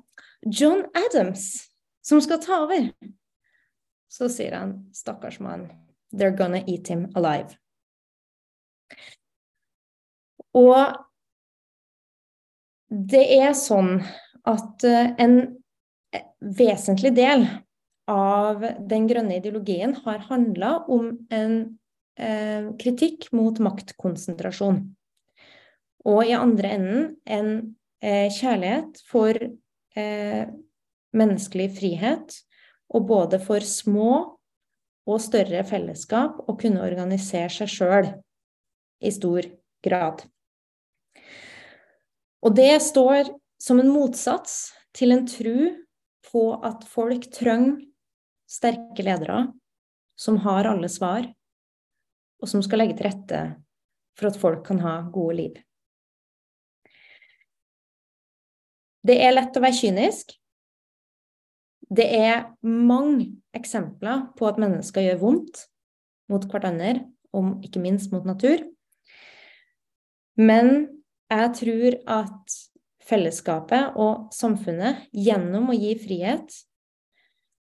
John 0.46 0.84
Adams 0.94 1.68
som 2.04 2.20
skal 2.20 2.40
ta 2.40 2.62
over, 2.64 2.90
så 4.08 4.28
sier 4.28 4.54
han 4.56 4.86
'stakkars 4.92 5.40
mann, 5.40 5.70
they're 6.12 6.36
gonna 6.36 6.62
eat 6.66 6.88
him 6.88 7.10
alive'. 7.14 7.56
Og 10.54 10.96
det 12.88 13.24
er 13.40 13.52
sånn 13.52 13.98
at 14.46 14.84
eh, 14.84 15.12
en 15.18 15.40
eh, 16.14 16.22
vesentlig 16.40 17.12
del 17.16 17.46
av 18.08 18.62
den 18.88 19.08
grønne 19.10 19.40
ideologien 19.40 19.96
har 20.04 20.22
handla 20.30 20.78
om 20.88 21.10
en 21.34 21.78
eh, 22.18 22.70
kritikk 22.80 23.28
mot 23.36 23.58
maktkonsentrasjon. 23.62 24.82
Og 26.06 26.20
i 26.26 26.36
andre 26.36 26.72
enden 26.76 27.08
en 27.26 27.50
eh, 28.02 28.28
kjærlighet 28.32 29.02
for 29.08 29.36
eh, 29.36 30.44
menneskelig 31.16 31.70
frihet, 31.78 32.36
og 32.94 33.08
både 33.08 33.40
for 33.42 33.64
små 33.66 34.12
og 35.06 35.22
større 35.22 35.62
fellesskap 35.66 36.38
å 36.46 36.54
kunne 36.58 36.84
organisere 36.86 37.50
seg 37.50 37.70
sjøl 37.70 38.12
i 39.02 39.10
stor 39.14 39.48
grad. 39.84 40.22
Og 42.46 42.54
det 42.54 42.78
står 42.84 43.32
som 43.62 43.80
en 43.82 43.90
motsats 43.90 44.70
til 44.96 45.14
en 45.14 45.26
tru 45.26 45.74
på 46.26 46.44
at 46.66 46.84
folk 46.88 47.28
trenger 47.34 47.80
sterke 48.50 49.02
ledere 49.02 49.48
som 50.18 50.38
har 50.44 50.68
alle 50.70 50.88
svar, 50.88 51.26
og 52.42 52.50
som 52.50 52.62
skal 52.64 52.82
legge 52.82 52.98
til 52.98 53.08
rette 53.08 53.42
for 54.16 54.30
at 54.30 54.40
folk 54.40 54.64
kan 54.66 54.80
ha 54.84 54.98
gode 55.12 55.36
liv. 55.40 55.56
Det 59.06 59.16
er 59.22 59.34
lett 59.36 59.56
å 59.56 59.62
være 59.62 59.78
kynisk. 59.78 60.34
Det 61.86 62.06
er 62.18 62.48
mange 62.66 63.28
eksempler 63.54 64.24
på 64.38 64.48
at 64.48 64.58
mennesker 64.58 65.04
gjør 65.04 65.20
vondt 65.20 65.66
mot 66.32 66.42
hverandre, 66.50 67.04
og 67.36 67.62
ikke 67.66 67.82
minst 67.84 68.10
mot 68.14 68.26
natur. 68.26 68.64
Men 70.40 70.88
jeg 71.30 71.52
tror 71.60 71.98
at 72.16 72.56
fellesskapet 73.06 73.94
og 74.02 74.32
samfunnet, 74.34 75.06
gjennom 75.14 75.70
å 75.70 75.76
gi 75.76 75.94
frihet, 76.00 76.50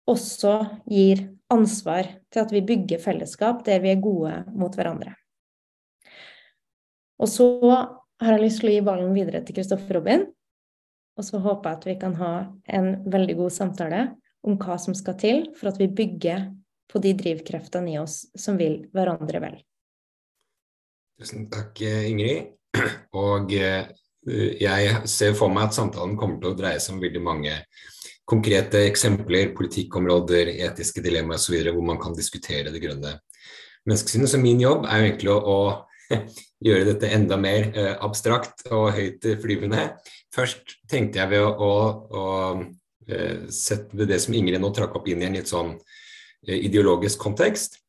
også 0.09 0.55
gir 0.89 1.27
ansvar 1.51 2.07
til 2.33 2.41
at 2.41 2.53
vi 2.53 2.63
bygger 2.65 3.01
fellesskap 3.01 3.63
der 3.65 3.81
vi 3.83 3.91
er 3.93 4.01
gode 4.01 4.33
mot 4.57 4.73
hverandre. 4.75 5.13
Og 7.21 7.29
så 7.31 7.47
har 8.21 8.35
jeg 8.35 8.43
lyst 8.43 8.61
til 8.61 8.71
å 8.71 8.75
gi 8.75 8.85
ballen 8.85 9.13
videre 9.15 9.41
til 9.45 9.57
Kristoffer 9.57 9.99
Robin. 9.99 10.25
Og 11.15 11.23
så 11.23 11.39
håper 11.39 11.69
jeg 11.69 11.77
at 11.77 11.87
vi 11.87 11.95
kan 12.01 12.15
ha 12.19 12.33
en 12.77 12.89
veldig 13.11 13.37
god 13.39 13.53
samtale 13.55 14.01
om 14.45 14.57
hva 14.59 14.75
som 14.81 14.95
skal 14.97 15.15
til 15.19 15.45
for 15.55 15.71
at 15.71 15.79
vi 15.79 15.87
bygger 15.87 16.49
på 16.91 17.01
de 17.01 17.13
drivkreftene 17.17 17.95
i 17.95 17.99
oss 18.01 18.25
som 18.37 18.59
vil 18.59 18.83
hverandre 18.93 19.41
vel. 19.43 19.55
Tusen 21.15 21.47
takk, 21.51 21.79
Ingrid. 21.81 22.51
Og 23.15 23.53
eh, 23.55 23.87
jeg 24.59 25.07
ser 25.07 25.35
for 25.37 25.53
meg 25.53 25.69
at 25.69 25.77
samtalen 25.77 26.17
kommer 26.19 26.41
til 26.41 26.51
å 26.51 26.57
dreie 26.59 26.81
seg 26.83 26.97
om 26.97 27.03
veldig 27.03 27.23
mange 27.23 27.55
konkrete 28.25 28.81
eksempler, 28.89 29.53
politikkområder, 29.57 30.49
etiske 30.65 31.03
dilemmaer 31.05 31.37
osv. 31.37 31.59
hvor 31.69 31.85
man 31.85 32.01
kan 32.01 32.15
diskutere 32.17 32.73
det 32.73 32.81
grønne 32.81 33.19
menneskesynet. 33.85 34.31
Så 34.31 34.41
min 34.41 34.61
jobb 34.61 34.87
er 34.89 35.01
jo 35.01 35.09
egentlig 35.09 35.33
å, 35.33 35.39
å 35.45 36.15
gjøre 36.67 36.87
dette 36.89 37.11
enda 37.13 37.37
mer 37.37 37.69
eh, 37.73 37.93
abstrakt 38.05 38.65
og 38.71 38.91
høyt 38.97 39.29
flyvende. 39.41 39.91
Først 40.35 40.77
tenkte 40.89 41.21
jeg 41.21 41.31
ved 41.35 41.45
å, 41.45 41.51
å, 41.53 41.71
å 42.19 42.25
eh, 43.07 43.45
sette 43.53 44.09
det 44.09 44.19
som 44.23 44.35
Ingrid 44.37 44.61
nå 44.61 44.73
trakk 44.75 44.97
opp 44.97 45.09
inn 45.09 45.23
i 45.23 45.29
en 45.29 45.37
litt 45.37 45.51
sånn 45.51 45.75
eh, 45.75 46.57
ideologisk 46.57 47.21
kontekst. 47.21 47.79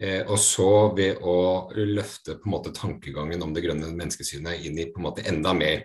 Eh, 0.00 0.22
og 0.22 0.38
så 0.40 0.70
ved 0.96 1.18
å 1.26 1.36
løfte 1.76 2.38
på 2.38 2.48
en 2.48 2.54
måte 2.54 2.72
tankegangen 2.76 3.42
om 3.44 3.52
det 3.52 3.66
grønne 3.66 3.90
menneskesynet 3.90 4.64
inn 4.64 4.78
i 4.80 4.88
på 4.88 5.02
en 5.02 5.10
måte 5.10 5.26
enda 5.28 5.52
mer 5.52 5.84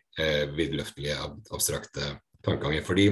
vidløftelige, 0.56 1.18
abstrakte 1.52 2.14
tankeganger. 2.46 2.86
Fordi 2.86 3.10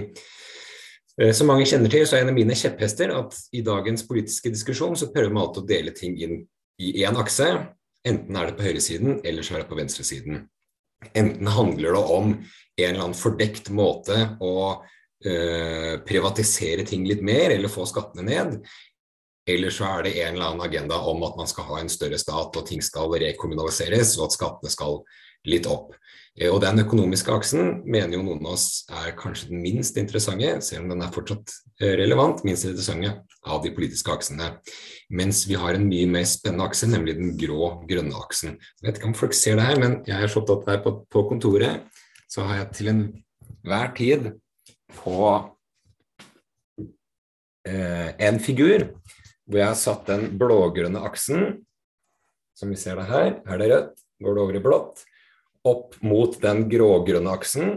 som 1.36 1.50
mange 1.50 1.68
kjenner 1.70 1.92
til, 1.94 2.08
så 2.10 2.18
er 2.18 2.24
en 2.24 2.32
av 2.32 2.38
mine 2.38 2.56
kjepphester 2.58 3.12
at 3.14 3.36
i 3.54 3.62
dagens 3.66 4.06
politiske 4.08 4.50
diskusjon 4.54 4.98
så 4.98 5.12
prøver 5.14 5.30
man 5.34 5.44
alltid 5.44 5.62
å 5.62 5.70
dele 5.70 5.94
ting 5.94 6.16
inn 6.18 6.40
i 6.82 7.04
én 7.06 7.20
akse. 7.22 7.50
Enten 8.04 8.36
er 8.36 8.50
det 8.50 8.58
på 8.58 8.66
høyresiden, 8.66 9.20
eller 9.24 9.46
så 9.46 9.56
er 9.56 9.64
det 9.64 9.70
på 9.70 9.78
venstresiden. 9.78 10.42
Enten 11.14 11.52
handler 11.52 11.96
det 11.96 12.02
om 12.18 12.34
en 12.34 12.88
eller 12.88 13.04
annen 13.04 13.18
fordekt 13.18 13.70
måte 13.76 14.18
å 14.42 14.56
øh, 14.74 16.00
privatisere 16.08 16.86
ting 16.88 17.06
litt 17.08 17.24
mer, 17.24 17.54
eller 17.54 17.72
få 17.72 17.86
skattene 17.90 18.26
ned. 18.28 18.58
Eller 19.50 19.74
så 19.76 19.88
er 19.90 20.06
det 20.06 20.16
en 20.24 20.38
eller 20.38 20.50
annen 20.50 20.66
agenda 20.66 21.00
om 21.12 21.24
at 21.28 21.38
man 21.40 21.50
skal 21.52 21.68
ha 21.70 21.82
en 21.82 21.92
større 21.92 22.20
stat 22.20 22.56
og 22.60 22.68
ting 22.68 22.84
skal 22.84 23.12
rekommunaliseres 23.22 24.16
og 24.18 24.30
at 24.30 24.38
skattene 24.38 24.72
skal 24.72 25.02
litt 25.52 25.68
opp. 25.68 25.92
Eh, 26.40 26.50
og 26.50 26.62
den 26.64 26.82
økonomiske 26.82 27.34
aksen 27.34 27.84
mener 27.86 28.18
jo 28.18 28.24
noen 28.26 28.42
av 28.48 28.56
oss 28.56 28.84
er 28.90 29.14
kanskje 29.18 29.52
den 29.52 29.62
minst 29.62 29.98
interessante, 30.02 30.56
selv 30.66 30.86
om 30.86 30.94
den 30.94 31.06
er 31.06 31.14
fortsatt 31.14 31.54
eh, 31.80 31.94
relevant, 32.00 32.42
minst 32.48 32.66
interessante 32.66 33.14
av 33.44 33.62
de 33.64 33.74
politiske 33.76 34.14
aksene. 34.14 34.50
Mens 35.14 35.44
vi 35.50 35.58
har 35.60 35.78
en 35.78 35.86
mye 35.90 36.10
mer 36.10 36.26
spennende 36.30 36.66
akse, 36.66 36.90
nemlig 36.90 37.18
den 37.20 37.36
grå-grønne 37.38 38.18
aksen. 38.18 38.58
Jeg 38.82 38.88
vet 38.88 39.02
ikke 39.02 39.12
om 39.12 39.18
folk 39.20 39.38
ser 39.38 39.60
det 39.60 39.68
her, 39.70 39.82
men 39.82 40.00
jeg 40.10 40.18
er 40.18 40.32
så 40.32 40.42
opptatt 40.42 40.72
her 40.72 40.82
på, 40.86 40.96
på 41.12 41.26
kontoret, 41.30 41.86
så 42.32 42.48
har 42.48 42.64
jeg 42.64 42.72
til 42.80 42.94
enhver 42.94 43.94
tid 43.98 44.32
på 45.04 45.20
eh, 47.70 48.10
en 48.26 48.42
figur 48.42 48.90
hvor 49.44 49.60
jeg 49.60 49.68
har 49.68 49.78
satt 49.78 50.08
den 50.08 50.38
blågrønne 50.40 51.02
aksen, 51.04 51.60
som 52.58 52.70
vi 52.72 52.78
ser 52.80 52.96
det 52.98 53.10
her, 53.10 53.34
er 53.44 53.60
det 53.60 53.68
rødt, 53.70 53.98
går 54.24 54.38
det 54.38 54.44
over 54.44 54.58
i 54.58 54.62
blått, 54.64 55.04
opp 55.68 55.98
mot 56.04 56.36
den 56.44 56.68
grågrønne 56.72 57.34
aksen. 57.34 57.74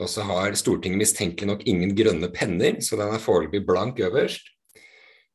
Og 0.00 0.08
så 0.10 0.24
har 0.26 0.56
Stortinget 0.58 1.02
mistenkelig 1.02 1.48
nok 1.50 1.64
ingen 1.68 1.94
grønne 1.96 2.30
penner, 2.34 2.80
så 2.82 2.98
den 2.98 3.12
er 3.14 3.22
foreløpig 3.22 3.62
blank 3.66 4.00
øverst. 4.02 4.48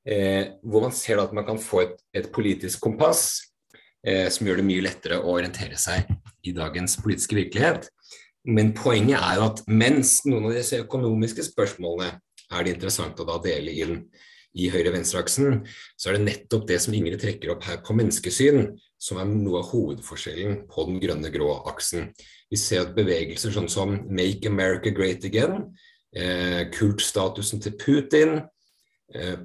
Eh, 0.08 0.56
hvor 0.64 0.86
man 0.86 0.96
ser 0.96 1.20
at 1.20 1.34
man 1.36 1.46
kan 1.46 1.60
få 1.60 1.82
et, 1.84 1.98
et 2.16 2.30
politisk 2.32 2.80
kompass 2.86 3.42
eh, 4.08 4.30
som 4.32 4.48
gjør 4.48 4.62
det 4.62 4.68
mye 4.70 4.86
lettere 4.86 5.20
å 5.20 5.34
orientere 5.36 5.76
seg 5.80 6.08
i 6.48 6.54
dagens 6.56 6.96
politiske 7.02 7.36
virkelighet. 7.36 7.90
Men 8.48 8.72
poenget 8.76 9.20
er 9.20 9.40
jo 9.40 9.50
at 9.50 9.66
mens 9.68 10.22
noen 10.28 10.48
av 10.48 10.56
disse 10.56 10.80
økonomiske 10.80 11.44
spørsmålene 11.50 12.14
er 12.48 12.64
det 12.64 12.78
interessant 12.78 13.20
å 13.20 13.28
da 13.28 13.36
dele 13.44 13.74
inn 13.84 13.98
i 14.58 14.70
høyre-venstre-aksen, 14.74 15.62
så 15.98 16.10
er 16.10 16.18
det 16.18 16.26
nettopp 16.26 16.68
det 16.70 16.80
som 16.84 16.96
Ingrid 16.98 17.22
trekker 17.22 17.54
opp 17.54 17.68
her 17.68 17.82
på 17.86 17.96
menneskesyn, 17.98 18.72
som 18.98 19.22
er 19.22 19.30
noe 19.30 19.62
av 19.62 19.70
hovedforskjellen 19.72 20.64
på 20.72 20.88
den 20.90 21.02
grønne-grå 21.04 21.52
aksen. 21.70 22.10
Vi 22.50 22.60
ser 22.60 22.86
at 22.86 22.96
bevegelser 22.98 23.54
sånn 23.54 23.70
som 23.72 23.94
Make 24.10 24.50
America 24.50 24.94
Great 24.96 25.28
Again, 25.28 25.70
eh, 26.16 26.66
kultstatusen 26.74 27.62
til 27.62 27.78
Putin, 27.78 28.42
eh, 29.14 29.38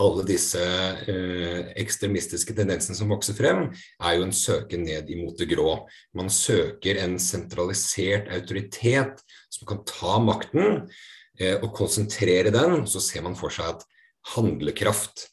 alle 0.00 0.24
disse 0.28 0.60
eh, 0.60 1.70
ekstremistiske 1.80 2.54
tendensene 2.56 2.96
som 2.98 3.10
vokser 3.12 3.36
frem, 3.36 3.68
er 4.00 4.16
jo 4.16 4.26
en 4.26 4.34
søken 4.36 4.84
ned 4.86 5.08
imot 5.12 5.40
det 5.40 5.48
grå. 5.54 5.86
Man 6.16 6.28
søker 6.32 7.00
en 7.00 7.16
sentralisert 7.22 8.28
autoritet 8.34 9.22
som 9.48 9.68
kan 9.70 9.80
ta 9.88 10.18
makten 10.22 10.84
eh, 11.40 11.56
og 11.56 11.72
konsentrere 11.76 12.52
den. 12.54 12.84
Så 12.86 13.02
ser 13.04 13.24
man 13.26 13.38
for 13.38 13.52
seg 13.54 13.72
at 13.74 13.86
handlekraft 14.34 15.26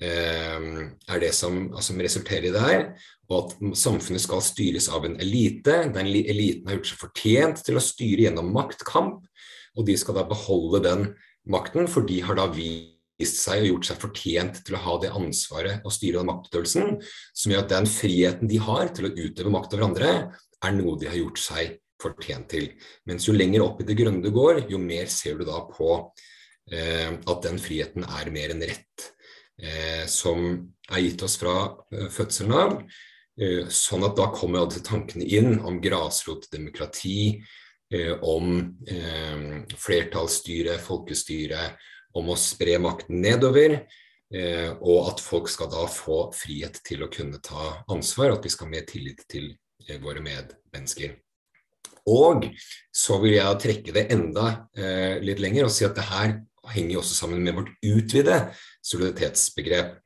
eh, 0.00 0.68
er 1.10 1.22
det 1.22 1.32
som, 1.36 1.66
som, 1.82 2.00
resulterer 2.00 2.50
i 2.50 2.52
det 2.54 2.62
her. 2.64 2.84
Og 3.30 3.36
at 3.38 3.56
samfunnet 3.78 4.22
skal 4.24 4.42
styres 4.44 4.88
av 4.90 5.06
en 5.06 5.18
elite. 5.22 5.76
Den 5.94 6.08
eliten 6.10 6.68
har 6.68 6.78
gjort 6.78 6.92
seg 6.92 7.02
fortjent 7.04 7.64
til 7.66 7.78
å 7.78 7.84
styre 7.84 8.26
gjennom 8.26 8.50
maktkamp, 8.54 9.26
og 9.78 9.86
de 9.86 9.96
skal 9.98 10.18
da 10.18 10.26
beholde 10.26 10.82
den 10.84 11.04
makten, 11.50 11.86
for 11.90 12.06
de 12.06 12.18
har 12.26 12.38
da 12.38 12.48
vist 12.50 13.38
seg 13.38 13.62
og 13.62 13.68
gjort 13.74 13.90
seg 13.90 14.00
fortjent 14.02 14.62
til 14.66 14.76
å 14.76 14.82
ha 14.82 14.96
det 15.02 15.12
ansvaret 15.14 15.86
å 15.86 15.92
styre 15.94 16.20
den 16.20 16.30
maktutøvelsen, 16.32 16.96
som 17.36 17.52
gjør 17.52 17.62
at 17.64 17.74
den 17.76 17.86
friheten 17.90 18.50
de 18.50 18.58
har 18.62 18.90
til 18.96 19.08
å 19.08 19.14
utøve 19.14 19.54
makt 19.54 19.76
over 19.76 19.86
andre, 19.90 20.10
er 20.60 20.74
noe 20.76 20.98
de 21.00 21.08
har 21.08 21.20
gjort 21.20 21.40
seg 21.40 21.78
fortjent 22.00 22.48
til. 22.50 22.68
Mens 23.08 23.28
jo 23.28 23.36
lenger 23.36 23.64
opp 23.64 23.80
i 23.80 23.86
det 23.88 23.96
grønne 23.98 24.24
du 24.24 24.32
går, 24.34 24.64
jo 24.72 24.80
mer 24.80 25.08
ser 25.12 25.38
du 25.38 25.46
da 25.48 25.62
på 25.68 26.02
at 26.70 27.40
den 27.42 27.56
friheten 27.58 28.04
er 28.06 28.28
mer 28.30 28.52
en 28.54 28.62
rett 28.62 29.06
eh, 29.62 30.06
som 30.06 30.44
er 30.90 31.04
gitt 31.04 31.22
oss 31.22 31.36
fra 31.40 31.54
eh, 31.94 32.08
fødselen 32.12 32.56
av. 32.56 32.76
Eh, 33.40 33.68
sånn 33.72 34.04
at 34.06 34.18
da 34.18 34.28
kommer 34.34 34.64
alle 34.64 34.82
tankene 34.84 35.26
inn 35.26 35.58
om 35.66 35.80
grasrotdemokrati, 35.82 37.22
eh, 37.94 38.12
om 38.20 38.60
eh, 38.88 39.64
flertallsstyre, 39.80 40.78
folkestyre, 40.82 41.70
om 42.18 42.30
å 42.32 42.38
spre 42.38 42.78
makten 42.82 43.20
nedover. 43.22 43.82
og 44.30 45.08
at 45.10 45.18
folk 45.18 45.48
skal 45.50 45.66
da 45.72 45.88
få 45.90 46.28
frihet 46.30 46.76
til 46.86 47.02
å 47.02 47.08
kunne 47.10 47.40
ta 47.42 47.82
ansvar, 47.90 48.30
at 48.30 48.44
vi 48.46 48.52
skal 48.54 48.68
ha 48.68 48.76
mer 48.76 48.84
tillit 48.86 49.24
til 49.26 49.48
våre 49.98 50.22
medmennesker. 50.22 51.16
Og 52.06 52.46
så 52.94 53.18
vil 53.24 53.34
jeg 53.40 53.58
trekke 53.64 53.94
det 53.96 54.06
enda 54.14 54.68
eh, 54.78 55.18
litt 55.18 55.42
lenger 55.42 55.66
og 55.66 55.74
si 55.74 55.82
at 55.86 55.98
det 55.98 56.06
her 56.12 56.36
henger 56.74 56.96
jo 56.96 57.02
også 57.02 57.18
sammen 57.22 57.42
med 57.44 57.56
vårt 57.58 57.72
utvide 57.84 58.38
soliditetsbegrep. 58.86 59.96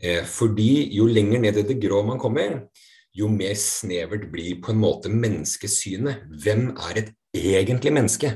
Eh, 0.00 0.24
fordi 0.24 0.88
jo 0.96 1.06
lenger 1.10 1.42
ned 1.42 1.60
i 1.60 1.66
det 1.68 1.80
grå 1.82 2.02
man 2.06 2.20
kommer, 2.20 2.62
jo 3.16 3.28
mer 3.28 3.56
snevert 3.58 4.28
blir 4.32 4.60
på 4.62 4.72
en 4.72 4.80
måte 4.80 5.10
menneskesynet. 5.12 6.26
Hvem 6.42 6.70
er 6.90 7.02
et 7.02 7.14
egentlig 7.36 7.92
menneske? 7.92 8.34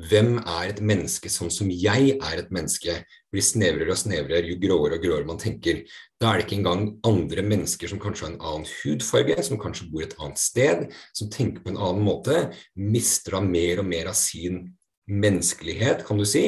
Hvem 0.00 0.38
er 0.38 0.70
et 0.70 0.78
menneske 0.80 1.28
sånn 1.28 1.50
som 1.52 1.68
jeg 1.68 2.14
er 2.16 2.40
et 2.40 2.52
menneske? 2.54 2.94
Blir 3.30 3.44
snevrere 3.44 3.92
og 3.92 4.00
snevrere 4.00 4.48
jo 4.48 4.56
gråere 4.62 4.96
og 4.96 5.04
gråere 5.04 5.28
man 5.28 5.40
tenker. 5.40 5.82
Da 6.20 6.30
er 6.30 6.40
det 6.40 6.46
ikke 6.46 6.56
engang 6.56 6.86
andre 7.06 7.44
mennesker 7.44 7.90
som 7.90 8.00
kanskje 8.00 8.26
har 8.26 8.32
en 8.32 8.40
annen 8.40 8.70
hudfarge, 8.80 9.36
som 9.44 9.60
kanskje 9.60 9.90
bor 9.92 10.06
et 10.06 10.16
annet 10.18 10.40
sted, 10.40 10.86
som 11.16 11.28
tenker 11.32 11.60
på 11.64 11.74
en 11.74 11.80
annen 11.80 12.06
måte, 12.06 12.46
mister 12.80 13.36
da 13.36 13.42
mer 13.44 13.84
og 13.84 13.90
mer 13.92 14.08
av 14.12 14.16
sin 14.16 14.70
menneskelighet, 15.10 16.06
kan 16.06 16.20
du 16.20 16.24
si. 16.28 16.46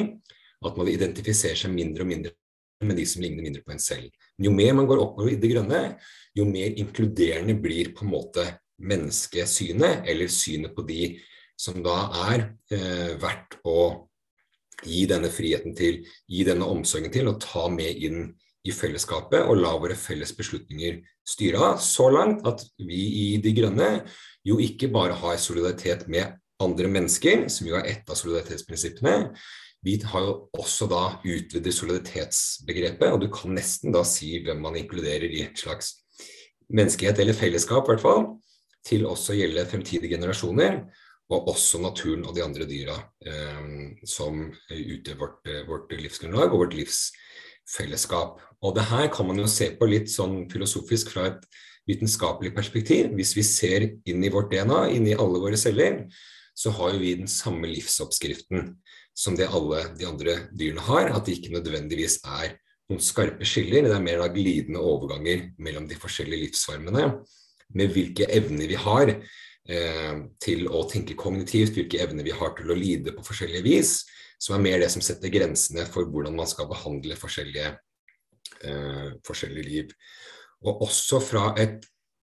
At 0.62 0.78
man 0.78 0.90
identifiserer 0.90 1.58
seg 1.58 1.74
mindre 1.74 2.04
og 2.04 2.10
mindre 2.12 2.34
med 2.82 2.98
de 2.98 3.06
som 3.06 3.22
ligner 3.22 3.44
mindre 3.46 3.62
på 3.62 3.74
en 3.74 3.82
selv. 3.82 4.10
Men 4.36 4.48
jo 4.48 4.54
mer 4.54 4.76
man 4.78 4.88
går 4.90 5.02
oppover 5.02 5.34
i 5.34 5.40
det 5.40 5.52
grønne, 5.52 5.82
jo 6.34 6.46
mer 6.48 6.78
inkluderende 6.82 7.54
blir 7.62 7.92
på 7.94 8.06
en 8.06 8.10
måte 8.10 8.46
menneskesynet, 8.82 10.02
eller 10.10 10.32
synet 10.32 10.74
på 10.74 10.84
de 10.88 11.12
som 11.58 11.78
da 11.84 11.96
er 12.32 12.46
eh, 12.74 13.12
verdt 13.22 13.60
å 13.68 14.08
gi 14.82 15.04
denne 15.06 15.30
friheten 15.30 15.76
til, 15.78 16.00
gi 16.26 16.46
denne 16.46 16.66
omsorgen 16.66 17.12
til, 17.14 17.30
og 17.30 17.38
ta 17.42 17.68
med 17.70 18.02
inn 18.02 18.32
i 18.66 18.74
fellesskapet 18.74 19.42
og 19.50 19.58
la 19.58 19.72
våre 19.78 19.96
felles 19.98 20.32
beslutninger 20.38 21.00
styre 21.26 21.62
av. 21.62 21.80
Så 21.82 22.08
langt 22.10 22.46
at 22.48 22.64
vi 22.78 23.02
i 23.22 23.26
De 23.42 23.54
Grønne 23.54 23.90
jo 24.46 24.58
ikke 24.62 24.90
bare 24.94 25.16
har 25.18 25.38
solidaritet 25.38 26.06
med 26.10 26.38
andre 26.62 26.90
mennesker, 26.90 27.48
som 27.50 27.66
jo 27.66 27.78
er 27.78 27.88
ett 27.90 28.10
av 28.10 28.18
solidaritetsprinsippene. 28.18 29.32
Vi 29.82 29.96
har 30.12 30.22
jo 30.22 30.34
også 30.54 30.86
da 30.90 31.02
utvidet 31.26 31.74
solidaritetsbegrepet, 31.74 33.08
og 33.10 33.24
du 33.24 33.28
kan 33.34 33.56
nesten 33.56 33.94
da 33.94 34.04
si 34.06 34.36
hvem 34.44 34.60
man 34.62 34.78
inkluderer 34.78 35.26
i 35.26 35.42
et 35.48 35.58
slags 35.58 35.96
menneskehet 36.72 37.18
eller 37.18 37.36
fellesskap, 37.36 37.88
i 37.88 37.92
hvert 37.92 38.04
fall, 38.04 38.22
til 38.86 39.06
også 39.06 39.34
å 39.34 39.38
gjelde 39.40 39.66
fremtidige 39.70 40.14
generasjoner 40.14 40.84
og 41.32 41.50
også 41.52 41.80
naturen 41.82 42.24
og 42.28 42.34
de 42.36 42.44
andre 42.44 42.66
dyra 42.68 42.94
eh, 43.26 43.98
som 44.08 44.44
utgjør 44.68 45.18
vårt, 45.20 45.52
vårt, 45.68 45.94
livsgrunnlag 45.96 46.52
og 46.52 46.64
vårt 46.64 46.76
livsfellesskap. 46.76 48.40
Og 48.62 48.76
det 48.76 48.86
her 48.90 49.08
kan 49.14 49.28
man 49.28 49.40
jo 49.40 49.48
se 49.50 49.72
på 49.78 49.88
litt 49.90 50.10
sånn 50.12 50.44
filosofisk 50.52 51.14
fra 51.14 51.30
et 51.30 51.46
vitenskapelig 51.88 52.52
perspektiv. 52.54 53.10
Hvis 53.16 53.34
vi 53.38 53.46
ser 53.46 53.88
inn 54.06 54.22
i 54.22 54.30
vårt 54.32 54.52
DNA, 54.52 54.84
inn 54.94 55.08
i 55.08 55.16
alle 55.18 55.42
våre 55.42 55.58
celler, 55.58 56.04
så 56.54 56.70
har 56.76 56.94
jo 56.94 57.02
vi 57.02 57.16
den 57.16 57.30
samme 57.30 57.70
livsoppskriften 57.70 58.74
som 59.14 59.36
det 59.36 59.50
alle 59.50 59.84
de 59.98 60.08
andre 60.08 60.36
dyrene 60.56 60.84
har. 60.86 61.12
At 61.12 61.26
det 61.26 61.38
ikke 61.38 61.54
nødvendigvis 61.56 62.20
er 62.24 62.56
noen 62.90 63.02
skarpe 63.04 63.46
skiller, 63.48 63.86
det 63.86 63.94
er 63.96 64.04
mer 64.04 64.22
da 64.22 64.28
glidende 64.32 64.82
overganger 64.82 65.48
mellom 65.62 65.86
de 65.88 65.98
forskjellige 66.00 66.48
livsformene. 66.48 67.06
Med 67.76 67.94
hvilke 67.94 68.28
evner 68.28 68.68
vi 68.68 68.78
har 68.78 69.12
eh, 69.12 70.16
til 70.42 70.66
å 70.68 70.82
tenke 70.90 71.16
kognitivt, 71.18 71.76
hvilke 71.76 72.02
evner 72.04 72.26
vi 72.26 72.34
har 72.36 72.52
til 72.58 72.72
å 72.72 72.76
lide 72.76 73.14
på 73.16 73.24
forskjellige 73.24 73.64
vis, 73.64 73.94
som 74.42 74.56
er 74.56 74.64
mer 74.64 74.82
det 74.82 74.90
som 74.92 75.04
setter 75.04 75.32
grensene 75.32 75.86
for 75.88 76.08
hvordan 76.10 76.36
man 76.36 76.50
skal 76.50 76.68
behandle 76.70 77.16
forskjellige, 77.16 77.72
eh, 78.66 79.08
forskjellige 79.24 79.68
liv. 79.68 79.96
Og 80.66 80.84
også 80.88 81.22
fra 81.22 81.52
et 81.58 81.80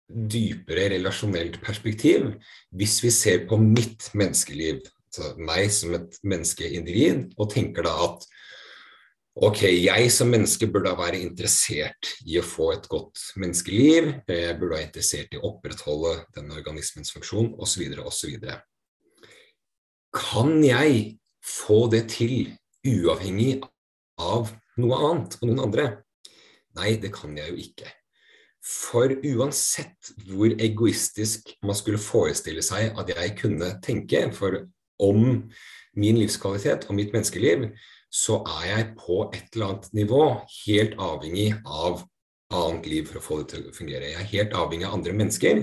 dypere 0.08 0.90
relasjonelt 0.92 1.60
perspektiv, 1.64 2.34
hvis 2.76 2.98
vi 3.02 3.10
ser 3.14 3.46
på 3.48 3.58
mitt 3.60 4.10
menneskeliv, 4.14 4.82
meg 5.38 5.70
som 5.72 5.94
et 5.96 6.18
menneskeindivid, 6.22 7.34
og 7.38 7.52
tenker 7.52 7.86
da 7.86 7.94
at 8.08 8.26
Ok, 9.34 9.64
jeg 9.66 10.10
som 10.14 10.28
menneske 10.30 10.68
burde 10.70 10.92
da 10.92 10.94
være 10.94 11.18
interessert 11.18 12.12
i 12.22 12.36
å 12.38 12.44
få 12.46 12.68
et 12.76 12.84
godt 12.86 13.18
menneskeliv. 13.42 14.12
Jeg 14.30 14.52
burde 14.60 14.76
være 14.76 14.86
interessert 14.86 15.34
i 15.34 15.40
å 15.40 15.48
opprettholde 15.48 16.12
denne 16.36 16.54
organismens 16.54 17.10
funksjon 17.10 17.48
osv. 17.58 17.82
osv. 17.98 18.36
Kan 20.14 20.54
jeg 20.62 21.18
få 21.42 21.80
det 21.90 22.04
til 22.14 22.52
uavhengig 22.86 23.56
av 24.22 24.54
noe 24.78 25.02
annet 25.10 25.34
og 25.40 25.50
noen 25.50 25.64
andre? 25.66 25.88
Nei, 26.78 26.94
det 27.02 27.10
kan 27.18 27.34
jeg 27.34 27.50
jo 27.50 27.58
ikke. 27.58 27.90
For 28.64 29.10
uansett 29.34 30.14
hvor 30.30 30.54
egoistisk 30.62 31.50
man 31.66 31.74
skulle 31.74 31.98
forestille 31.98 32.62
seg 32.62 32.94
at 32.94 33.10
jeg 33.10 33.34
kunne 33.42 33.74
tenke 33.82 34.22
for 34.38 34.62
om 35.02 35.50
min 35.98 36.18
livskvalitet 36.18 36.88
og 36.88 36.98
mitt 36.98 37.14
menneskeliv, 37.14 37.68
så 38.14 38.40
er 38.60 38.66
jeg 38.68 38.90
på 38.98 39.24
et 39.34 39.54
eller 39.54 39.72
annet 39.72 39.94
nivå 39.96 40.24
helt 40.64 40.94
avhengig 41.02 41.48
av 41.64 42.04
annet 42.54 42.86
liv 42.86 43.08
for 43.08 43.18
å 43.18 43.24
få 43.24 43.40
det 43.40 43.50
til 43.54 43.68
å 43.68 43.74
fungere. 43.74 44.12
Jeg 44.12 44.20
er 44.20 44.32
helt 44.32 44.56
avhengig 44.58 44.86
av 44.86 44.96
andre 44.98 45.14
mennesker. 45.18 45.62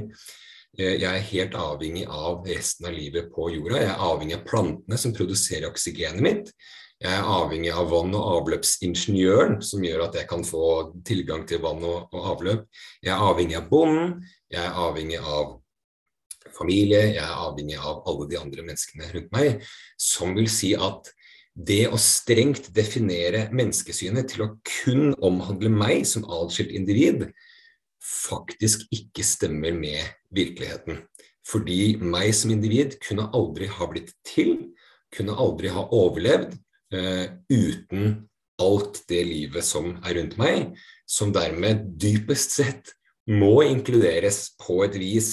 Eh, 0.77 0.97
jeg 0.99 1.07
er 1.07 1.29
helt 1.31 1.55
avhengig 1.59 2.05
av 2.07 2.45
resten 2.47 2.89
av 2.89 2.95
livet 2.95 3.31
på 3.31 3.49
jorda. 3.55 3.79
Jeg 3.79 3.91
er 3.93 4.05
avhengig 4.09 4.37
av 4.37 4.45
plantene 4.47 4.99
som 4.99 5.15
produserer 5.15 5.69
oksygenet 5.69 6.23
mitt. 6.25 6.53
Jeg 7.01 7.17
er 7.17 7.25
avhengig 7.25 7.71
av 7.73 7.89
vann- 7.89 8.13
og 8.13 8.27
avløpsingeniøren, 8.35 9.61
som 9.65 9.81
gjør 9.81 10.03
at 10.05 10.19
jeg 10.19 10.27
kan 10.29 10.43
få 10.45 10.91
tilgang 11.07 11.47
til 11.49 11.63
vann 11.63 11.81
og, 11.83 12.11
avløp. 12.13 12.67
Jeg 13.01 13.15
er 13.15 13.25
avhengig 13.25 13.57
av 13.57 13.69
bonden. 13.71 14.21
Jeg 14.51 14.61
er 14.61 14.77
avhengig 14.77 15.17
av 15.17 15.60
familie. 16.55 17.01
Jeg 17.15 17.23
er 17.23 17.41
avhengig 17.47 17.79
av 17.79 18.03
alle 18.09 18.27
de 18.31 18.39
andre 18.39 18.65
menneskene 18.67 19.09
rundt 19.13 19.31
meg. 19.35 19.65
Som 19.99 20.35
vil 20.37 20.49
si 20.51 20.73
at 20.75 21.11
det 21.53 21.83
å 21.91 21.99
strengt 21.99 22.69
definere 22.75 23.47
menneskesynet 23.51 24.29
til 24.31 24.45
å 24.45 24.51
kun 24.67 25.11
omhandle 25.19 25.71
meg 25.73 26.05
som 26.07 26.23
atskilt 26.31 26.71
individ, 26.75 27.27
faktisk 28.01 28.87
ikke 28.95 29.25
stemmer 29.25 29.75
med 29.75 29.99
virkeligheten. 30.33 31.03
Fordi 31.47 31.97
meg 31.99 32.31
som 32.37 32.53
individ 32.53 32.97
kunne 33.03 33.27
aldri 33.35 33.67
ha 33.71 33.87
blitt 33.89 34.13
til, 34.27 34.71
kunne 35.11 35.35
aldri 35.35 35.71
ha 35.73 35.83
overlevd 35.91 36.55
uh, 36.95 37.27
uten 37.51 38.27
alt 38.61 39.01
det 39.09 39.21
livet 39.25 39.65
som 39.65 39.95
er 40.05 40.19
rundt 40.19 40.37
meg, 40.39 40.75
som 41.09 41.33
dermed 41.35 41.83
dypest 41.99 42.55
sett 42.59 42.93
må 43.27 43.61
inkluderes 43.65 44.51
på 44.61 44.81
et 44.85 44.95
vis 45.01 45.31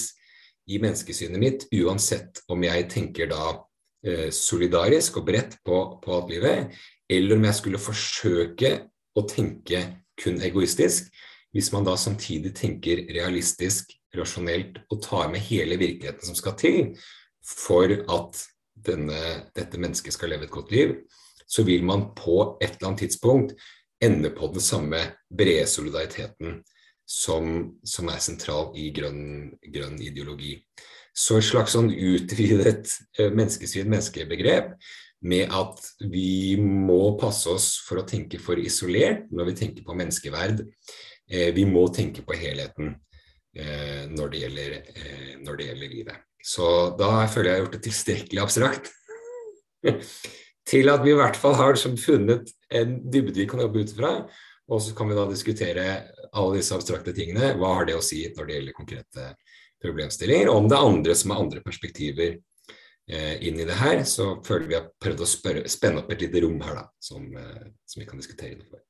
i 0.69 0.79
menneskesynet 0.81 1.41
mitt, 1.41 1.65
uansett 1.73 2.43
om 2.51 2.63
jeg 2.63 2.87
tenker 2.91 3.29
da 3.31 3.45
eh, 4.05 4.29
solidarisk 4.33 5.19
og 5.21 5.27
bredt 5.29 5.57
på, 5.65 5.81
på 6.03 6.15
alt 6.15 6.33
livet, 6.33 6.75
eller 7.09 7.37
om 7.39 7.47
jeg 7.49 7.57
skulle 7.57 7.81
forsøke 7.81 8.73
å 9.17 9.25
tenke 9.29 9.81
kun 10.19 10.37
egoistisk, 10.45 11.09
hvis 11.55 11.71
man 11.73 11.87
da 11.87 11.95
samtidig 11.97 12.53
tenker 12.57 13.07
realistisk, 13.09 13.95
rasjonelt 14.15 14.79
og 14.89 15.01
tar 15.05 15.29
med 15.33 15.41
hele 15.45 15.77
virkeligheten 15.77 16.29
som 16.29 16.37
skal 16.37 16.55
til 16.57 16.79
for 17.45 17.89
at 17.89 18.41
denne, 18.73 19.19
dette 19.57 19.81
mennesket 19.81 20.15
skal 20.15 20.33
leve 20.33 20.47
et 20.47 20.53
godt 20.53 20.73
liv, 20.73 20.95
så 21.49 21.65
vil 21.65 21.85
man 21.85 22.11
på 22.17 22.57
et 22.61 22.77
eller 22.77 22.91
annet 22.91 23.05
tidspunkt 23.05 23.55
ende 24.01 24.31
på 24.33 24.49
den 24.53 24.63
samme 24.63 25.01
brede 25.29 25.67
solidariteten 25.67 26.61
som, 27.09 27.71
som 27.81 28.09
er 28.13 28.21
sentral 28.21 28.69
i 28.77 28.91
grønn, 28.93 29.49
grønn, 29.73 29.97
ideologi. 30.05 30.59
Så 31.15 31.39
et 31.39 31.47
slags 31.47 31.73
sånn 31.73 31.89
utvidet 31.89 32.85
eh, 33.17 33.31
menneskesyn, 33.33 33.89
menneskebegrep, 33.89 34.75
med 35.25 35.51
at 35.51 35.81
vi 36.13 36.55
må 36.61 37.17
passe 37.19 37.49
oss 37.51 37.73
for 37.83 37.99
å 37.99 38.07
tenke 38.07 38.39
for 38.39 38.61
isolert 38.61 39.25
når 39.35 39.49
vi 39.49 39.55
tenker 39.63 39.87
på 39.87 39.95
menneskeverd. 39.97 40.61
Eh, 41.27 41.49
vi 41.55 41.65
må 41.67 41.87
tenke 41.95 42.23
på 42.23 42.37
helheten 42.37 42.93
eh, 43.57 44.05
når, 44.13 44.29
det 44.31 44.43
gjelder, 44.43 44.77
når, 45.41 45.57
det 45.57 45.67
gjelder, 45.71 45.95
livet. 45.97 46.21
Så 46.45 46.69
da 46.99 47.25
føler 47.27 47.49
jeg 47.49 47.55
jeg 47.55 47.57
har 47.57 47.65
gjort 47.65 47.75
det 47.75 47.85
tilstrekkelig 47.89 48.43
abstrakt 48.45 48.93
til 50.69 50.93
at 50.93 51.03
vi 51.03 51.11
i 51.11 51.17
hvert 51.17 51.41
fall 51.41 51.57
har 51.57 51.81
funnet 51.99 52.53
en 52.69 52.95
dybde 53.01 53.41
vi 53.41 53.49
kan 53.49 53.65
jobbe 53.65 53.81
ut 53.81 53.97
fra. 53.97 54.13
Og 54.69 54.81
så 54.85 54.93
kan 54.93 55.09
vi 55.09 55.17
da 55.17 55.25
diskutere 55.25 55.85
alle 56.33 56.59
disse 56.59 56.75
abstrakte 56.75 57.15
tingene. 57.15 57.53
Hva 57.57 57.73
har 57.79 57.89
det 57.89 57.97
å 57.97 58.03
si 58.05 58.25
når 58.35 58.45
det 58.45 58.59
gjelder 58.59 58.77
konkrete 58.77 59.31
problemstillinger? 59.81 60.51
Og 60.51 60.63
om 60.63 60.69
det 60.69 60.77
er 60.77 60.91
andre 60.91 61.15
som 61.17 61.33
har 61.33 61.43
andre 61.43 61.63
perspektiver 61.65 62.37
Eh, 63.09 63.47
inn 63.47 63.57
i 63.59 63.65
det 63.65 63.73
her, 63.73 64.03
så 64.05 64.35
føler 64.45 64.67
vi 64.69 64.75
har 64.77 64.89
prøvd 65.01 65.23
å 65.25 65.27
spørre, 65.27 65.69
spenne 65.71 66.03
opp 66.03 66.11
et 66.13 66.21
lite 66.21 66.43
rom 66.43 66.59
her 66.61 66.75
da, 66.77 66.83
som, 67.01 67.23
eh, 67.33 67.71
som 67.89 68.03
vi 68.03 68.05
kan 68.05 68.21
diskutere 68.21 68.53
innenfor. 68.53 68.83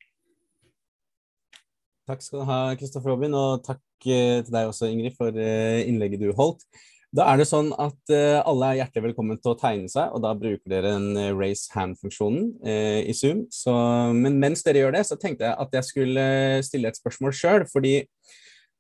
Takk 2.10 2.26
skal 2.26 2.42
du 2.42 2.50
ha, 2.50 2.58
Kristoffer 2.76 3.14
Robin, 3.14 3.38
og 3.40 3.64
takk 3.64 3.80
eh, 4.12 4.42
til 4.44 4.52
deg 4.52 4.74
også, 4.74 4.90
Ingrid, 4.92 5.16
for 5.16 5.32
innlegget 5.32 6.20
du 6.20 6.34
holdt. 6.36 6.68
Da 7.16 7.26
er 7.32 7.40
det 7.42 7.48
sånn 7.50 7.72
at 7.82 8.12
alle 8.46 8.68
er 8.68 8.80
hjertelig 8.84 9.08
velkommen 9.08 9.40
til 9.42 9.56
å 9.56 9.58
tegne 9.58 9.90
seg, 9.90 10.12
og 10.14 10.22
da 10.22 10.36
bruker 10.38 10.70
dere 10.70 10.92
den 10.94 11.34
raise 11.40 11.72
hand-funksjonen 11.74 12.52
uh, 12.62 13.00
i 13.02 13.16
Zoom. 13.18 13.48
Så, 13.50 13.74
men 14.14 14.38
mens 14.38 14.62
dere 14.66 14.84
gjør 14.84 14.94
det, 14.94 15.02
så 15.10 15.18
tenkte 15.18 15.48
jeg 15.48 15.58
at 15.58 15.74
jeg 15.80 15.88
skulle 15.88 16.26
stille 16.68 16.92
et 16.92 17.00
spørsmål 17.00 17.34
sjøl, 17.34 17.66
fordi 17.72 17.96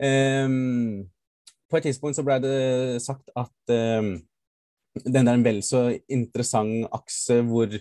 um, 0.06 1.08
på 1.70 1.80
et 1.80 1.90
tidspunkt 1.90 2.20
så 2.20 2.26
ble 2.28 2.38
det 2.44 2.60
sagt 3.02 3.34
at 3.34 3.74
um, 3.74 4.20
den 5.06 5.30
er 5.30 5.34
en 5.34 5.46
vel 5.46 5.64
så 5.66 5.88
interessant 6.12 6.86
akse 6.94 7.42
hvor 7.50 7.74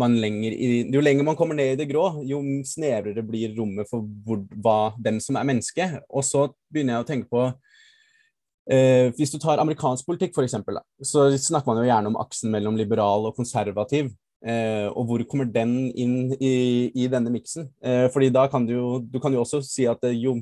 man 0.00 0.14
lenger 0.22 0.54
i, 0.54 0.68
jo 0.92 1.02
lenger 1.02 1.26
man 1.26 1.36
kommer 1.36 1.56
ned 1.58 1.74
i 1.74 1.78
det 1.80 1.88
grå, 1.90 2.22
jo 2.24 2.40
snevrere 2.64 3.24
blir 3.26 3.52
rommet 3.56 3.88
for 3.90 4.06
hvor, 4.24 4.40
hva, 4.64 4.94
hvem 4.96 5.20
som 5.20 5.36
er 5.36 5.48
menneske. 5.48 5.88
Og 6.08 6.24
så 6.24 6.46
begynner 6.72 6.96
jeg 6.96 7.04
å 7.04 7.08
tenke 7.08 7.28
på 7.28 7.50
eh, 8.70 9.10
Hvis 9.18 9.34
du 9.34 9.38
tar 9.42 9.62
amerikansk 9.62 10.06
politikk, 10.08 10.36
f.eks., 10.36 10.56
så 11.12 11.28
snakker 11.36 11.72
man 11.72 11.82
jo 11.82 11.90
gjerne 11.90 12.12
om 12.12 12.18
aksen 12.22 12.52
mellom 12.54 12.78
liberal 12.78 13.28
og 13.28 13.36
konservativ. 13.36 14.12
Eh, 14.40 14.88
og 14.88 15.04
hvor 15.08 15.24
kommer 15.28 15.44
den 15.44 15.90
inn 15.92 16.32
i, 16.40 16.54
i 16.96 17.10
denne 17.12 17.32
miksen? 17.32 17.68
Eh, 17.84 18.06
fordi 18.12 18.30
da 18.32 18.46
kan 18.48 18.64
du 18.64 18.72
jo 18.72 18.86
Du 19.04 19.18
kan 19.20 19.34
jo 19.36 19.42
også 19.42 19.60
si 19.60 19.84
at 19.84 20.00
jo 20.16 20.38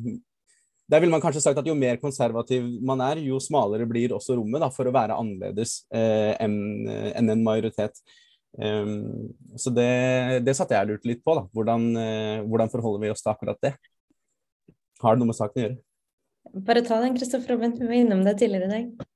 der 0.88 1.02
vil 1.02 1.10
man 1.12 1.20
kanskje 1.20 1.42
sagt 1.44 1.58
at 1.60 1.66
jo 1.68 1.74
mer 1.76 1.98
konservativ 2.00 2.64
man 2.80 3.02
er, 3.04 3.20
jo 3.20 3.36
smalere 3.42 3.84
blir 3.84 4.14
også 4.16 4.38
rommet 4.38 4.62
da, 4.62 4.70
for 4.72 4.88
å 4.88 4.94
være 4.94 5.18
annerledes 5.20 5.82
eh, 5.92 6.32
enn 6.40 6.88
en 6.88 7.34
en 7.34 7.44
majoritet. 7.44 8.00
Um, 8.56 9.28
så 9.60 9.70
det, 9.70 9.90
det 10.46 10.54
satte 10.56 10.74
jeg 10.74 10.88
lurt 10.88 11.04
litt 11.06 11.20
på. 11.24 11.34
da. 11.36 11.44
Hvordan, 11.52 11.84
eh, 12.00 12.40
hvordan, 12.48 12.72
forholder 12.72 13.04
vi 13.04 13.12
oss 13.12 13.22
til 13.22 13.34
akkurat 13.34 13.60
det? 13.62 13.74
Har 15.02 15.14
det 15.14 15.22
noe 15.22 15.30
med 15.30 15.38
saken 15.38 15.60
å 15.60 15.64
gjøre? 15.66 15.78
Bare 16.54 16.82
ta 16.86 17.00
den, 17.02 17.16
Kristoffer 17.18 17.54
Robin. 17.54 17.76
Vi 17.78 17.86
var 17.86 18.00
innom 18.00 18.24
det 18.26 18.38
tidligere 18.40 18.68
i 18.68 18.74
dag. 18.74 19.06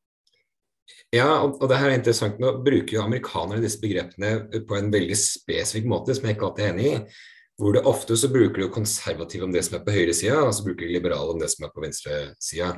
Ja, 1.12 1.28
og, 1.42 1.58
og 1.60 1.68
det 1.70 1.78
her 1.80 1.90
er 1.90 1.98
interessant. 1.98 2.40
Nå 2.40 2.54
bruker 2.64 2.96
jo 2.96 3.04
amerikanere 3.04 3.62
disse 3.62 3.80
begrepene 3.82 4.64
på 4.68 4.78
en 4.78 4.90
veldig 4.92 5.18
spesifikk 5.18 5.88
måte, 5.90 6.16
som 6.16 6.28
jeg 6.28 6.36
ikke 6.36 6.48
alltid 6.50 6.66
er 6.66 6.74
enig 6.74 6.90
i 6.92 6.96
hvor 7.60 7.76
det 7.76 7.84
ofte 7.86 8.16
så 8.18 8.30
bruker 8.32 8.64
de 8.64 8.68
konservativ 8.72 9.44
om 9.44 9.52
det 9.54 9.60
som 9.62 9.76
er 9.76 9.82
på 9.86 9.94
høyresida, 9.94 10.40
og 10.42 10.54
så 10.56 10.64
bruker 10.66 10.86
de 10.86 10.96
liberal 10.96 11.34
om 11.34 11.38
det 11.38 11.50
som 11.52 11.66
er 11.66 11.70
på 11.74 11.84
venstresida. 11.84 12.70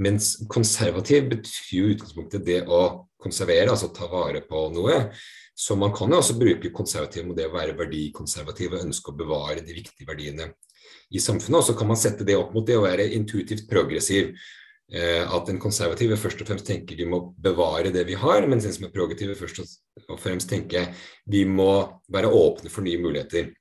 Mens 0.00 0.32
konservativ 0.50 1.28
betyr 1.30 1.76
jo 1.78 1.92
utgangspunktet 1.94 2.44
det 2.44 2.58
å 2.68 2.82
konservere, 3.20 3.70
altså 3.70 3.90
ta 3.94 4.08
vare 4.10 4.42
på 4.44 4.66
noe. 4.74 4.98
Så 5.56 5.76
man 5.76 5.92
kan 5.96 6.12
jo 6.12 6.20
også 6.20 6.38
bruke 6.40 6.72
konservativ 6.74 7.26
om 7.26 7.34
det 7.36 7.48
å 7.48 7.54
være 7.54 7.76
verdikonservativ 7.78 8.74
og 8.74 8.84
ønske 8.86 9.12
å 9.12 9.18
bevare 9.18 9.64
de 9.64 9.76
viktige 9.76 10.08
verdiene 10.08 10.50
i 11.10 11.20
samfunnet. 11.22 11.60
Og 11.60 11.68
så 11.68 11.76
kan 11.78 11.90
man 11.90 11.98
sette 12.00 12.26
det 12.26 12.38
opp 12.38 12.54
mot 12.54 12.66
det 12.66 12.78
å 12.78 12.86
være 12.86 13.10
intuitivt 13.16 13.68
progressiv. 13.70 14.32
Eh, 14.90 15.22
at 15.22 15.46
en 15.46 15.60
konservativ 15.62 16.16
først 16.18 16.40
og 16.42 16.48
fremst 16.48 16.66
tenker 16.66 16.98
vi 16.98 17.06
må 17.06 17.20
bevare 17.38 17.92
det 17.94 18.02
vi 18.08 18.16
har, 18.18 18.42
mens 18.50 18.66
den 18.66 18.74
som 18.74 18.88
er 18.88 18.94
progressiv 18.94 19.30
først 19.38 19.60
og 19.62 20.18
fremst 20.18 20.50
tenker 20.50 20.88
vi 21.30 21.44
må 21.46 21.70
være 22.10 22.32
åpne 22.34 22.72
for 22.74 22.82
nye 22.82 22.98
muligheter. 22.98 23.52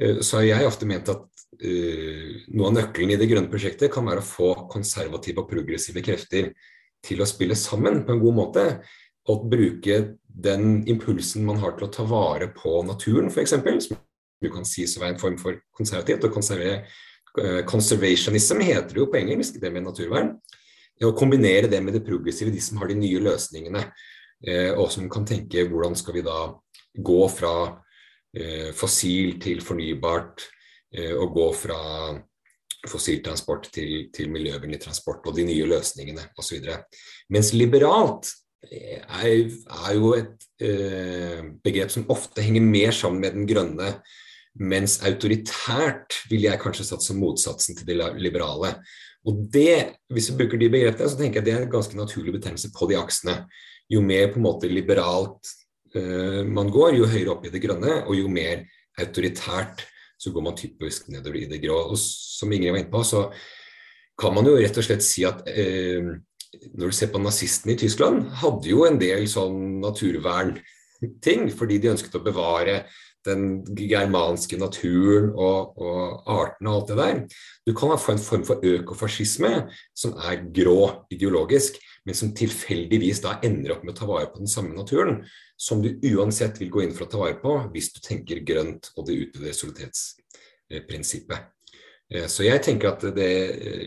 Eh, 0.00 0.18
så 0.26 0.40
har 0.40 0.48
jeg 0.48 0.66
ofte 0.66 0.88
ment 0.90 1.12
at 1.12 1.22
uh, 1.62 2.32
noe 2.52 2.68
av 2.68 2.74
nøkkelen 2.74 3.14
i 3.14 3.20
det 3.20 3.28
grønne 3.30 3.52
prosjektet 3.52 3.92
kan 3.94 4.04
være 4.10 4.24
å 4.24 4.26
få 4.26 4.50
konservative 4.72 5.44
og 5.44 5.52
progressive 5.52 6.02
krefter 6.04 6.50
til 7.06 7.22
å 7.22 7.28
spille 7.30 7.56
sammen 7.56 8.02
på 8.04 8.16
en 8.16 8.24
god 8.24 8.36
måte. 8.40 8.64
Og 9.30 9.46
bruke 9.50 10.00
den 10.26 10.82
impulsen 10.90 11.46
man 11.46 11.62
har 11.62 11.78
til 11.78 11.86
å 11.86 11.94
ta 11.94 12.04
vare 12.06 12.50
på 12.54 12.82
naturen, 12.86 13.30
f.eks., 13.30 13.54
som 13.86 13.96
du 14.42 14.50
kan 14.52 14.66
si 14.68 14.86
som 14.90 15.04
er 15.04 15.14
en 15.14 15.20
form 15.20 15.38
for 15.40 15.58
konservativt. 15.76 16.24
og 16.24 16.34
konservere 16.34 16.84
uh, 17.38 17.62
Conservationism 17.68 18.60
heter 18.60 18.92
det 18.92 19.02
jo 19.02 19.08
på 19.12 19.20
engelsk, 19.20 19.60
det 19.60 19.72
med 19.72 19.86
naturvern. 19.86 20.34
Å 21.04 21.12
kombinere 21.16 21.68
det 21.68 21.82
med 21.84 21.96
det 21.96 22.04
progressive, 22.06 22.52
de 22.52 22.60
som 22.60 22.78
har 22.80 22.88
de 22.88 22.98
nye 23.00 23.20
løsningene, 23.20 23.82
uh, 24.48 24.72
og 24.76 24.90
som 24.92 25.08
kan 25.12 25.26
tenke 25.28 25.66
hvordan 25.68 25.96
skal 25.96 26.20
vi 26.20 26.24
da 26.26 26.46
gå 26.96 27.22
fra 27.28 27.56
Eh, 28.36 28.72
fossil 28.76 29.38
til 29.40 29.62
fornybart, 29.64 30.42
eh, 30.92 31.14
og 31.16 31.32
gå 31.32 31.46
fra 31.56 31.78
fossiltransport 32.86 33.70
til, 33.72 34.10
til 34.12 34.28
miljøvennlig 34.30 34.80
transport 34.82 35.24
og 35.26 35.38
de 35.38 35.46
nye 35.48 35.68
løsningene 35.70 36.26
osv. 36.38 36.66
Mens 37.32 37.54
liberalt 37.56 38.28
eh, 38.68 39.00
er, 39.00 39.94
jo 39.96 40.12
et 40.18 40.44
eh, 40.60 41.48
begrep 41.64 41.94
som 41.94 42.04
ofte 42.12 42.44
henger 42.44 42.66
mer 42.66 42.92
sammen 42.92 43.24
med 43.24 43.38
den 43.38 43.48
grønne, 43.48 43.94
mens 44.58 45.00
autoritært 45.04 46.16
vil 46.30 46.46
jeg 46.46 46.60
kanskje 46.62 46.86
satt 46.88 47.04
som 47.04 47.18
motsatsen 47.20 47.76
til 47.76 47.88
det 47.88 48.12
liberale. 48.20 48.76
Og 49.26 49.42
det, 49.52 49.98
Hvis 50.12 50.30
vi 50.30 50.38
bruker 50.38 50.58
de 50.58 50.70
begrepene, 50.70 51.08
så 51.10 51.18
tenker 51.18 51.40
jeg 51.40 51.46
det 51.48 51.54
er 51.54 51.66
en 51.66 51.72
ganske 51.72 51.96
naturlig 51.98 52.36
betegnelse 52.38 52.70
på 52.74 52.86
de 52.90 52.96
aksene. 52.98 53.40
Jo 53.90 54.00
mer 54.00 54.30
på 54.30 54.38
en 54.38 54.46
måte 54.46 54.70
liberalt 54.70 55.50
uh, 55.96 56.42
man 56.46 56.70
går, 56.70 56.94
jo 56.94 57.10
høyere 57.10 57.34
opp 57.34 57.46
i 57.46 57.50
det 57.50 57.62
grønne, 57.62 58.04
og 58.06 58.14
jo 58.18 58.30
mer 58.30 58.64
autoritært 59.02 59.84
så 60.16 60.32
går 60.32 60.44
man 60.46 60.56
typisk 60.56 61.10
nedover 61.12 61.42
i 61.42 61.50
det 61.50 61.60
grå. 61.60 61.76
Og 61.90 61.98
som 61.98 62.52
Ingrid 62.52 62.72
var 62.72 62.80
inne 62.80 62.92
på, 62.92 63.02
så 63.04 63.26
kan 64.16 64.32
man 64.32 64.46
jo 64.48 64.56
rett 64.56 64.78
og 64.78 64.86
slett 64.86 65.04
si 65.04 65.26
at 65.28 65.42
uh, 65.44 66.14
når 66.78 66.88
du 66.88 66.96
ser 66.96 67.10
på 67.12 67.20
nazistene 67.20 67.74
i 67.74 67.80
Tyskland, 67.80 68.30
hadde 68.40 68.70
jo 68.70 68.86
en 68.86 68.98
del 69.00 69.26
sånn 69.28 69.80
naturvernting, 69.82 71.50
fordi 71.52 71.80
de 71.82 71.92
ønsket 71.92 72.16
å 72.16 72.24
bevare 72.24 72.84
den 73.26 73.64
germanske 73.76 74.58
naturen 74.60 75.32
og, 75.32 75.76
og 75.78 76.28
artene 76.30 76.70
og 76.70 76.76
alt 76.76 76.90
det 76.90 76.98
der. 77.00 77.40
Du 77.66 77.74
kan 77.76 77.94
få 77.98 78.14
en 78.14 78.22
form 78.22 78.44
for 78.46 78.64
økofascisme 78.64 79.52
som 79.96 80.14
er 80.16 80.44
grå 80.54 81.06
ideologisk, 81.12 81.80
men 82.06 82.14
som 82.14 82.34
tilfeldigvis 82.36 83.20
da 83.24 83.36
ender 83.46 83.74
opp 83.74 83.84
med 83.84 83.96
å 83.96 83.98
ta 83.98 84.08
vare 84.08 84.30
på 84.30 84.40
den 84.42 84.50
samme 84.50 84.76
naturen 84.76 85.24
som 85.56 85.82
du 85.82 85.90
uansett 86.12 86.60
vil 86.60 86.70
gå 86.72 86.84
inn 86.84 86.94
for 86.94 87.06
å 87.06 87.10
ta 87.10 87.20
vare 87.20 87.38
på 87.40 87.58
hvis 87.74 87.90
du 87.96 88.00
tenker 88.04 88.44
grønt 88.46 88.92
og 88.94 89.08
det 89.08 89.18
utvidede 89.24 89.56
solidaritetsprinsippet. 89.56 91.52
Eh, 92.12 92.26
så 92.30 92.46
jeg 92.46 92.62
tenker 92.62 92.92
at 92.92 93.06
det 93.16 93.32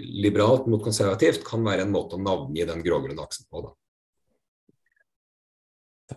liberalt 0.04 0.68
mot 0.68 0.84
konservativt 0.84 1.46
kan 1.48 1.64
være 1.66 1.86
en 1.86 1.94
måte 1.94 2.18
å 2.18 2.24
navngi 2.24 2.66
den 2.68 2.84
grågrønne 2.86 3.24
aksen 3.24 3.48
på. 3.48 3.64
Da. 3.68 3.76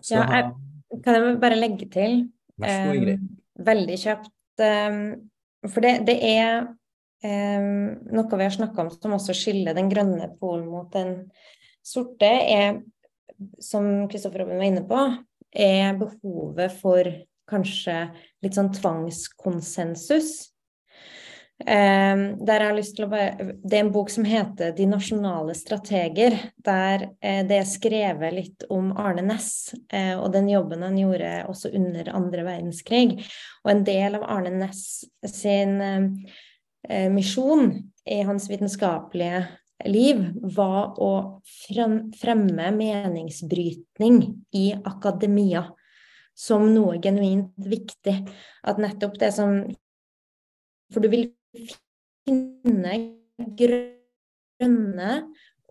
Ja, 0.09 0.23
jeg, 0.25 1.01
kan 1.05 1.19
jeg 1.19 1.37
bare 1.41 1.59
legge 1.59 1.87
til 1.93 2.25
um, 2.61 3.27
veldig 3.65 3.97
kjapt 3.99 4.63
For 4.63 5.81
det, 5.81 5.93
det 6.05 6.17
er 6.27 6.65
noe 7.23 8.37
vi 8.37 8.43
har 8.43 8.51
snakka 8.51 8.83
om 8.83 8.89
som 8.91 9.15
også 9.15 9.33
skiller 9.37 9.73
den 9.77 9.87
grønne 9.89 10.27
polen 10.41 10.67
mot 10.67 10.89
den 10.93 11.31
sorte 11.83 12.27
er, 12.27 12.81
som 13.63 14.07
Kristoffer 14.11 14.43
Robin 14.43 14.59
var 14.59 14.67
inne 14.67 14.83
på, 14.87 14.99
er 15.53 15.95
behovet 15.99 16.75
for 16.81 17.07
kanskje 17.49 17.95
litt 18.43 18.57
sånn 18.57 18.71
tvangskonsensus. 18.75 20.52
Eh, 21.63 22.21
der 22.43 22.59
jeg 22.59 22.67
har 22.67 22.75
lyst 22.75 22.95
til 22.97 23.05
å 23.05 23.11
bare, 23.11 23.53
Det 23.63 23.77
er 23.77 23.85
en 23.85 23.91
bok 23.93 24.09
som 24.09 24.25
heter 24.27 24.73
'De 24.75 24.85
nasjonale 24.85 25.53
strateger', 25.55 26.37
der 26.57 27.09
eh, 27.21 27.43
det 27.47 27.57
er 27.57 27.69
skrevet 27.69 28.33
litt 28.33 28.63
om 28.69 28.91
Arne 28.97 29.21
Næss 29.21 29.73
eh, 29.93 30.19
og 30.19 30.33
den 30.33 30.49
jobben 30.49 30.83
han 30.83 30.97
gjorde 30.97 31.45
også 31.47 31.73
under 31.73 32.09
andre 32.13 32.43
verdenskrig. 32.43 33.23
Og 33.63 33.71
en 33.71 33.83
del 33.83 34.15
av 34.15 34.23
Arne 34.23 34.51
Næss 34.51 35.05
sin 35.25 35.81
eh, 35.81 37.09
misjon 37.09 37.91
i 38.05 38.21
hans 38.21 38.49
vitenskapelige 38.49 39.47
liv 39.85 40.19
var 40.55 40.99
å 41.01 41.41
fremme 41.47 42.71
meningsbrytning 42.75 44.19
i 44.55 44.73
akademia 44.83 45.63
som 46.35 46.65
noe 46.73 46.99
genuint 47.01 47.53
viktig. 47.57 48.15
At 48.63 48.81
nettopp 48.81 49.19
det 49.19 49.33
som 49.35 49.63
For 50.93 51.01
du 51.01 51.07
vil 51.09 51.31
finne 51.53 52.99
grønne 53.57 55.09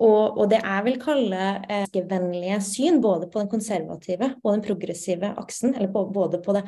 og, 0.02 0.38
og 0.40 0.48
det 0.50 0.58
jeg 0.62 0.84
vil 0.86 0.98
kalle 1.02 1.48
eh, 1.70 2.00
vennlige 2.10 2.58
syn, 2.64 2.98
både 3.04 3.28
på 3.30 3.42
den 3.42 3.50
konservative 3.52 4.32
og 4.42 4.48
den 4.54 4.64
progressive 4.64 5.30
aksen, 5.38 5.76
eller 5.76 5.92
på, 5.92 6.06
både 6.14 6.40
på 6.42 6.56
det 6.56 6.64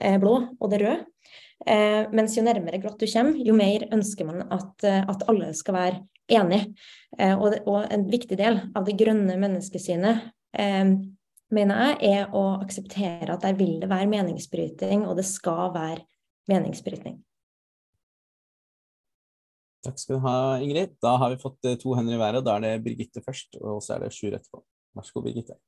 eh, 0.00 0.18
blå 0.20 0.36
og 0.58 0.72
det 0.72 0.82
røde. 0.82 1.04
Eh, 1.64 2.10
mens 2.12 2.34
jo 2.36 2.44
nærmere 2.44 2.80
grått 2.82 3.00
du 3.00 3.06
kommer, 3.08 3.38
jo 3.40 3.54
mer 3.56 3.86
ønsker 3.94 4.28
man 4.28 4.44
at, 4.52 4.84
eh, 4.84 5.00
at 5.00 5.24
alle 5.30 5.52
skal 5.56 5.78
være 5.78 6.00
enige. 6.34 6.74
Eh, 7.18 7.32
og, 7.32 7.56
og, 7.64 7.84
en 7.94 8.08
viktig 8.10 8.36
del 8.40 8.60
av 8.74 8.84
det 8.88 8.98
grønne 9.00 9.38
menneskesynet 9.40 10.30
mener 11.54 11.80
jeg, 11.80 11.94
er 12.14 12.34
å 12.34 12.60
akseptere 12.62 13.32
at 13.32 13.42
der 13.42 13.56
vil 13.58 13.80
det 13.82 13.88
være 13.90 14.06
meningsbryting, 14.10 15.02
og 15.08 15.16
det 15.18 15.26
skal 15.26 15.72
være 15.74 16.04
meningsbrytning. 16.50 17.16
Takk 19.84 20.00
skal 20.00 20.16
du 20.16 20.24
ha, 20.24 20.36
Ingrid. 20.64 20.96
Da 21.04 21.16
har 21.20 21.34
vi 21.34 21.42
fått 21.42 21.68
eh, 21.68 21.76
to 21.80 21.94
hender 21.98 22.16
i 22.16 22.20
været. 22.20 22.44
Da 22.46 22.56
er 22.56 22.64
det 22.64 22.82
Birgitte 22.86 23.22
først, 23.24 23.58
og 23.60 23.82
så 23.84 23.96
er 23.96 24.04
det 24.04 24.14
Sjur 24.16 24.32
etterpå. 24.32 24.62
Vær 24.96 25.06
så 25.06 25.16
god, 25.16 25.26
Birgitte. 25.28 25.58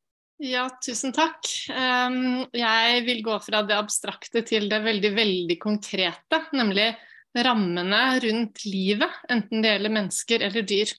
Ja, 0.43 0.67
tusen 0.85 1.15
takk. 1.17 1.49
Ehm, 1.73 2.45
jeg 2.53 3.05
vil 3.07 3.23
gå 3.25 3.39
fra 3.41 3.63
det 3.65 3.77
abstrakte 3.77 4.43
til 4.45 4.69
det 4.69 4.83
veldig, 4.85 5.13
veldig 5.17 5.57
konkrete. 5.63 6.43
Nemlig 6.57 6.91
rammene 7.37 8.03
rundt 8.25 8.65
livet, 8.69 9.21
enten 9.33 9.65
det 9.65 9.75
gjelder 9.75 9.95
mennesker 9.97 10.45
eller 10.49 10.65
dyr. 10.69 10.93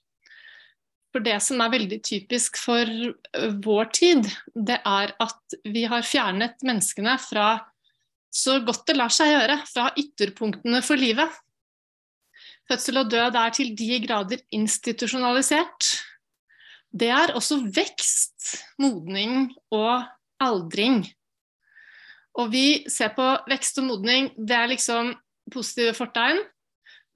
For 1.14 1.24
det 1.24 1.38
som 1.42 1.62
er 1.64 1.72
veldig 1.72 1.98
typisk 2.04 2.58
for 2.60 2.90
vår 3.64 3.90
tid, 3.96 4.26
det 4.54 4.78
er 4.86 5.14
at 5.22 5.58
vi 5.64 5.86
har 5.88 6.06
fjernet 6.06 6.58
menneskene 6.66 7.16
fra 7.22 7.48
så 8.34 8.58
godt 8.60 8.84
det 8.90 8.98
lar 8.98 9.12
seg 9.12 9.32
gjøre, 9.32 9.56
fra 9.70 9.88
ytterpunktene 9.98 10.82
for 10.84 11.00
livet. 11.00 11.32
Fødsel 12.68 13.00
og 13.00 13.10
død 13.10 13.36
er 13.40 13.52
til 13.56 13.72
de 13.76 14.00
grader 14.04 14.42
institusjonalisert. 14.52 15.86
Det 16.92 17.08
er 17.08 17.32
også 17.36 17.62
vekst, 17.74 18.64
modning 18.80 19.54
og 19.72 20.04
aldring. 20.40 21.06
Og 22.38 22.52
vi 22.52 22.84
ser 22.92 23.14
på 23.16 23.26
vekst 23.48 23.80
og 23.80 23.88
modning, 23.88 24.30
det 24.36 24.56
er 24.56 24.70
liksom 24.70 25.14
positive 25.52 25.94
fortegn, 25.96 26.42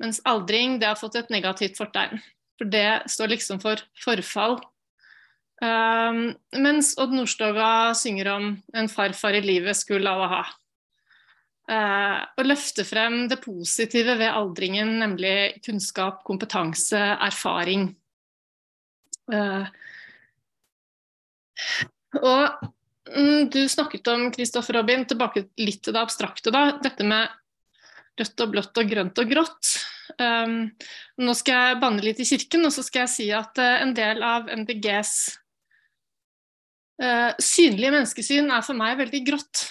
mens 0.00 0.22
aldring 0.26 0.80
det 0.80 0.88
har 0.88 0.98
fått 0.98 1.20
et 1.20 1.30
negativt 1.30 1.76
fortegn. 1.78 2.20
For 2.58 2.72
det 2.72 3.04
står 3.12 3.34
liksom 3.34 3.60
for 3.62 3.80
forfall. 4.02 4.58
Um, 5.62 6.32
mens 6.58 6.96
Odd 6.98 7.12
Nordstoga 7.14 7.92
synger 7.94 8.32
om 8.32 8.48
en 8.74 8.90
farfar 8.90 9.36
i 9.38 9.44
livet 9.44 9.78
skulle 9.78 10.10
alle 10.10 10.26
ha 10.32 10.42
eh, 11.72 12.18
å 12.38 12.44
løfte 12.46 12.84
frem 12.86 13.24
det 13.30 13.40
positive 13.42 14.16
ved 14.20 14.30
aldringen, 14.30 14.98
nemlig 15.00 15.62
kunnskap, 15.64 16.22
kompetanse, 16.28 17.00
erfaring. 17.24 17.88
Eh, 19.32 19.66
og 22.20 22.66
mm, 23.08 23.48
du 23.52 23.62
snakket 23.70 24.12
om 24.12 24.26
Kristoffer 24.34 24.78
Robin, 24.80 25.06
tilbake 25.08 25.46
litt 25.60 25.82
til 25.84 25.96
det 25.96 26.02
abstrakte. 26.02 26.52
da, 26.54 26.76
Dette 26.82 27.06
med 27.06 27.30
rødt 28.20 28.44
og 28.44 28.52
blått 28.52 28.80
og 28.80 28.90
grønt 28.90 29.20
og 29.22 29.30
grått. 29.30 29.74
Um, 30.20 30.56
nå 31.22 31.34
skal 31.38 31.70
jeg 31.70 31.78
banne 31.80 32.04
litt 32.04 32.20
i 32.20 32.28
kirken, 32.28 32.66
og 32.68 32.74
så 32.74 32.84
skal 32.84 33.06
jeg 33.06 33.12
si 33.12 33.28
at 33.32 33.56
uh, 33.60 33.78
en 33.80 33.94
del 33.96 34.20
av 34.26 34.50
MDGs 34.52 35.12
uh, 37.00 37.30
synlige 37.40 37.94
menneskesyn 37.94 38.52
er 38.52 38.66
for 38.66 38.78
meg 38.78 38.98
veldig 39.00 39.22
grått. 39.30 39.64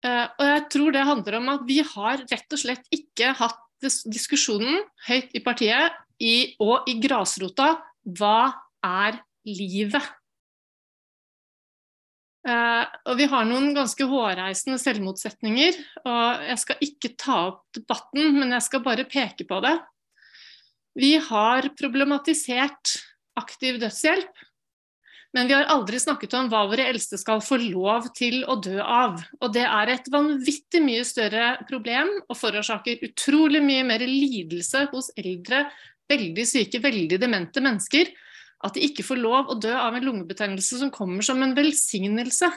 Eh, 0.00 0.26
og 0.26 0.46
jeg 0.46 0.62
tror 0.72 0.94
det 0.94 1.08
handler 1.08 1.36
om 1.40 1.50
at 1.52 1.66
vi 1.68 1.80
har 1.84 2.22
rett 2.24 2.56
og 2.56 2.62
slett 2.62 2.86
ikke 2.94 3.34
hatt 3.36 3.60
diskusjonen 3.80 4.80
høyt 5.06 5.32
i 5.36 5.42
partiet 5.44 5.96
i, 6.20 6.56
og 6.60 6.88
i 6.88 6.98
grasrota 7.00 7.74
hva 8.16 8.52
er 8.84 9.20
livet? 9.48 10.04
Uh, 12.40 12.88
og 13.04 13.18
vi 13.18 13.26
har 13.28 13.44
noen 13.44 13.74
ganske 13.76 14.04
hårreisende 14.08 14.78
selvmotsetninger. 14.80 15.76
og 16.08 16.44
Jeg 16.48 16.60
skal 16.62 16.84
ikke 16.86 17.10
ta 17.20 17.36
opp 17.50 17.66
debatten, 17.76 18.38
men 18.38 18.54
jeg 18.56 18.64
skal 18.64 18.84
bare 18.84 19.04
peke 19.08 19.44
på 19.48 19.58
det. 19.64 19.74
Vi 20.96 21.14
har 21.20 21.68
problematisert 21.76 22.96
aktiv 23.40 23.76
dødshjelp 23.80 24.40
men 25.36 25.46
vi 25.46 25.54
har 25.54 25.68
aldri 25.70 26.00
snakket 26.02 26.32
om 26.34 26.48
hva 26.50 26.64
våre 26.66 26.88
eldste 26.90 27.18
skal 27.20 27.42
få 27.44 27.60
lov 27.62 28.08
til 28.18 28.40
å 28.50 28.56
dø 28.58 28.80
av. 28.82 29.20
Og 29.38 29.52
det 29.54 29.62
er 29.62 29.92
et 29.92 30.08
vanvittig 30.10 30.80
mye 30.82 31.04
større 31.06 31.52
problem 31.68 32.10
og 32.24 32.38
forårsaker 32.38 33.04
utrolig 33.06 33.60
mye 33.62 33.84
mer 33.86 34.02
lidelse 34.02 34.88
hos 34.90 35.12
eldre, 35.20 35.68
veldig 36.10 36.46
syke, 36.50 36.82
veldig 36.82 37.20
demente 37.22 37.62
mennesker. 37.62 38.10
At 38.66 38.74
de 38.74 38.82
ikke 38.88 39.06
får 39.06 39.22
lov 39.22 39.54
å 39.54 39.58
dø 39.62 39.70
av 39.70 39.94
en 39.94 40.08
lungebetennelse 40.08 40.82
som 40.82 40.90
kommer 40.94 41.24
som 41.24 41.38
en 41.46 41.54
velsignelse. 41.56 42.50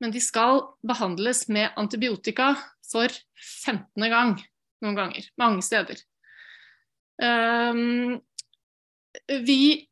Men 0.00 0.14
de 0.14 0.24
skal 0.24 0.64
behandles 0.88 1.44
med 1.52 1.76
antibiotika 1.80 2.54
for 2.88 3.12
15. 3.68 4.08
gang 4.08 4.38
noen 4.84 4.96
ganger. 4.96 5.28
Mange 5.40 5.60
steder. 5.64 6.00
Um, 7.20 8.22
vi 9.28 9.84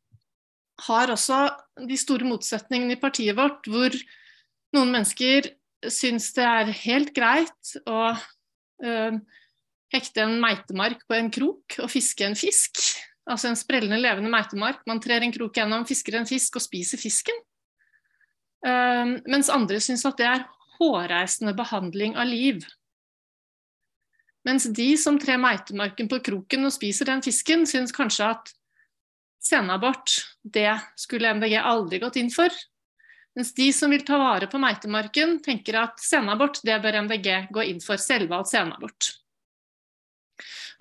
har 0.87 1.13
også 1.13 1.45
de 1.87 1.97
store 1.99 2.27
motsetningene 2.27 2.97
i 2.97 3.01
partiet 3.01 3.37
vårt, 3.37 3.67
hvor 3.69 3.93
noen 4.75 4.91
mennesker 4.93 5.51
syns 5.91 6.31
det 6.35 6.45
er 6.47 6.73
helt 6.83 7.13
greit 7.15 7.73
å 7.89 8.13
øh, 8.13 9.17
hekte 9.93 10.25
en 10.25 10.37
meitemark 10.41 11.03
på 11.07 11.17
en 11.17 11.31
krok 11.33 11.79
og 11.83 11.91
fiske 11.91 12.25
en 12.25 12.37
fisk. 12.37 12.81
Altså 13.29 13.49
en 13.49 13.59
sprellende, 13.59 14.01
levende 14.01 14.31
meitemark. 14.31 14.81
Man 14.89 15.01
trer 15.03 15.23
en 15.23 15.33
krok 15.33 15.55
gjennom, 15.59 15.85
fisker 15.87 16.17
en 16.19 16.27
fisk 16.27 16.57
og 16.59 16.65
spiser 16.65 16.99
fisken. 16.99 17.37
Um, 18.63 19.17
mens 19.27 19.51
andre 19.51 19.79
syns 19.83 20.05
at 20.07 20.19
det 20.19 20.27
er 20.27 20.45
hårreisende 20.77 21.53
behandling 21.55 22.17
av 22.19 22.27
liv. 22.27 22.63
Mens 24.47 24.67
de 24.75 24.89
som 24.99 25.19
trer 25.19 25.39
meitemarken 25.39 26.09
på 26.11 26.19
kroken 26.23 26.67
og 26.67 26.75
spiser 26.75 27.07
den 27.07 27.23
fisken, 27.23 27.63
syns 27.67 27.95
kanskje 27.95 28.33
at 28.33 28.51
senabort, 29.45 30.13
det 30.43 30.71
skulle 30.99 31.33
MDG 31.35 31.57
aldri 31.59 31.99
gått 32.03 32.19
inn 32.21 32.31
for. 32.33 32.53
Mens 33.35 33.53
de 33.57 33.71
som 33.73 33.89
vil 33.89 34.05
ta 34.05 34.17
vare 34.21 34.47
på 34.47 34.61
meitemarken, 34.61 35.39
tenker 35.43 35.79
at 35.81 36.01
senabort, 36.01 36.61
det 36.63 36.77
bør 36.83 37.01
MDG 37.07 37.49
gå 37.53 37.65
inn 37.71 37.81
for. 37.81 37.97
Selvvalgt 37.97 38.51
senabort. 38.53 39.09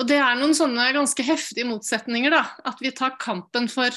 Og 0.01 0.09
Det 0.09 0.19
er 0.19 0.37
noen 0.37 0.55
sånne 0.57 0.91
ganske 0.93 1.25
heftige 1.25 1.69
motsetninger. 1.69 2.31
da, 2.31 2.45
At 2.65 2.81
vi 2.81 2.93
tar 2.93 3.17
kampen 3.21 3.69
for 3.69 3.91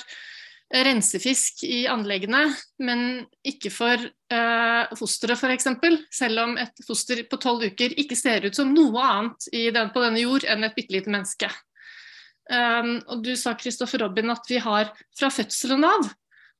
rensefisk 0.73 1.63
i 1.63 1.85
anleggene, 1.87 2.47
men 2.81 3.25
ikke 3.45 3.69
for 3.71 4.01
uh, 4.01 4.95
fosteret 4.97 5.37
f.eks. 5.37 5.67
Selv 6.11 6.41
om 6.41 6.57
et 6.57 6.83
foster 6.87 7.21
på 7.29 7.37
tolv 7.37 7.67
uker 7.69 7.93
ikke 8.01 8.17
ser 8.17 8.47
ut 8.47 8.55
som 8.55 8.73
noe 8.73 9.03
annet 9.03 9.49
den, 9.51 9.91
på 9.93 10.03
denne 10.03 10.23
jord 10.23 10.47
enn 10.47 10.65
et 10.65 10.75
bitte 10.75 10.95
lite 10.95 11.11
menneske. 11.11 11.51
Um, 12.45 12.99
og 13.09 13.23
du 13.25 13.33
sa 13.39 13.55
Kristoffer 13.57 14.03
Robin 14.03 14.29
at 14.29 14.45
vi 14.49 14.59
har 14.61 14.91
fra 15.17 15.31
fødselen 15.33 15.85
av 15.87 16.11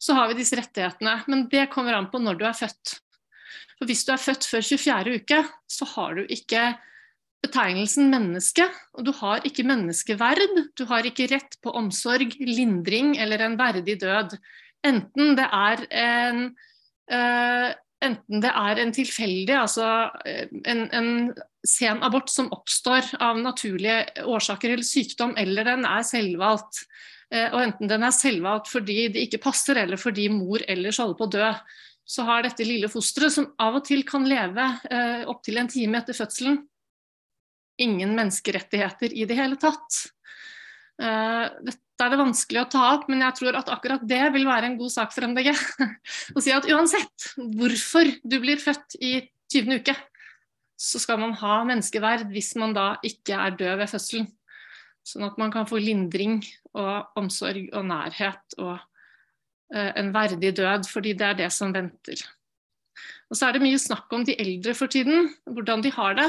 så 0.02 0.16
har 0.18 0.30
vi 0.30 0.40
disse 0.40 0.58
rettighetene. 0.60 1.20
Men 1.32 1.48
det 1.52 1.70
kommer 1.74 1.98
an 1.98 2.10
på 2.12 2.22
når 2.22 2.40
du 2.40 2.46
er 2.48 2.58
født. 2.58 2.98
For 3.76 3.90
hvis 3.90 4.06
du 4.08 4.14
er 4.16 4.22
født 4.22 4.48
før 4.48 4.66
24. 4.66 5.16
uke, 5.22 5.40
så 5.72 5.88
har 5.96 6.18
du 6.18 6.28
ikke 6.32 6.68
betegnelsen 7.46 8.10
menneske, 8.10 8.66
og 8.98 9.06
du 9.06 9.12
har 9.20 9.44
ikke 9.46 9.66
menneskeverd. 9.68 10.62
Du 10.78 10.86
har 10.90 11.06
ikke 11.06 11.28
rett 11.30 11.58
på 11.62 11.74
omsorg, 11.78 12.34
lindring 12.40 13.16
eller 13.22 13.44
en 13.46 13.58
verdig 13.60 14.00
død. 14.02 14.38
Enten 14.86 15.36
det 15.38 15.46
er 15.46 15.84
en, 16.06 16.48
uh, 17.12 17.70
enten 18.04 18.44
det 18.44 18.52
er 18.52 18.82
en 18.82 18.94
tilfeldig, 18.96 19.56
altså 19.56 19.88
en, 20.68 20.86
en, 20.92 21.10
sen 21.66 22.04
abort 22.06 22.30
som 22.30 22.52
oppstår 22.54 23.16
av 23.24 23.40
naturlige 23.42 24.26
årsaker 24.26 24.76
eller 24.76 24.86
sykdom, 24.86 25.34
eller 25.40 25.68
den 25.72 25.88
er 25.90 26.06
selvvalgt. 26.06 26.84
Og 27.34 27.58
enten 27.58 27.90
den 27.90 28.06
er 28.06 28.14
selvvalgt 28.14 28.70
fordi 28.70 29.08
det 29.16 29.24
ikke 29.26 29.42
passer, 29.48 29.80
eller 29.82 29.98
fordi 29.98 30.28
mor 30.30 30.62
ellers 30.70 31.00
holder 31.02 31.18
på 31.18 31.26
å 31.26 31.34
dø, 31.34 31.48
så 32.06 32.26
har 32.28 32.46
dette 32.46 32.66
lille 32.66 32.90
fosteret, 32.92 33.34
som 33.34 33.48
av 33.62 33.80
og 33.80 33.86
til 33.88 34.06
kan 34.08 34.28
leve 34.30 34.66
eh, 34.94 35.26
opptil 35.30 35.58
en 35.58 35.70
time 35.72 36.00
etter 36.00 36.18
fødselen, 36.18 36.60
ingen 37.82 38.14
menneskerettigheter 38.16 39.16
i 39.18 39.26
det 39.28 39.38
hele 39.40 39.58
tatt. 39.60 40.04
Eh, 41.02 41.46
dette 41.68 42.06
er 42.06 42.12
det 42.12 42.20
vanskelig 42.20 42.62
å 42.62 42.70
ta 42.72 42.84
opp, 42.94 43.06
men 43.12 43.24
jeg 43.24 43.38
tror 43.40 43.60
at 43.60 43.72
akkurat 43.72 44.04
det 44.08 44.24
vil 44.36 44.48
være 44.48 44.72
en 44.72 44.78
god 44.80 44.94
sak 44.94 45.14
for 45.16 45.28
MDG. 45.28 45.52
Å 46.36 46.44
si 46.44 46.54
at 46.56 46.68
uansett 46.72 47.30
hvorfor 47.36 48.12
du 48.24 48.40
blir 48.44 48.60
født 48.62 48.98
i 49.00 49.14
20. 49.54 49.80
uke, 49.80 49.96
så 50.76 51.00
skal 51.00 51.22
man 51.22 51.36
ha 51.40 51.62
menneskeverd 51.68 52.28
hvis 52.36 52.52
man 52.60 52.76
da 52.76 52.96
ikke 53.06 53.38
er 53.40 53.56
død 53.56 53.80
ved 53.84 53.92
fødselen. 53.94 54.28
Sånn 55.06 55.28
at 55.28 55.38
man 55.40 55.54
kan 55.54 55.68
få 55.70 55.80
lindring 55.80 56.42
og 56.76 57.22
omsorg 57.22 57.70
og 57.78 57.88
nærhet 57.88 58.58
og 58.60 58.80
Eh, 59.74 59.92
en 59.98 60.12
verdig 60.14 60.54
død, 60.58 60.86
fordi 60.92 61.14
det 61.18 61.26
er 61.26 61.38
det 61.40 61.52
som 61.54 61.74
venter. 61.74 62.22
Og 63.30 63.38
så 63.38 63.48
er 63.48 63.56
det 63.56 63.64
mye 63.64 63.80
snakk 63.82 64.12
om 64.14 64.26
de 64.26 64.36
eldre 64.38 64.76
for 64.78 64.92
tiden, 64.92 65.32
hvordan 65.50 65.82
de 65.82 65.92
har 65.96 66.14
det. 66.20 66.28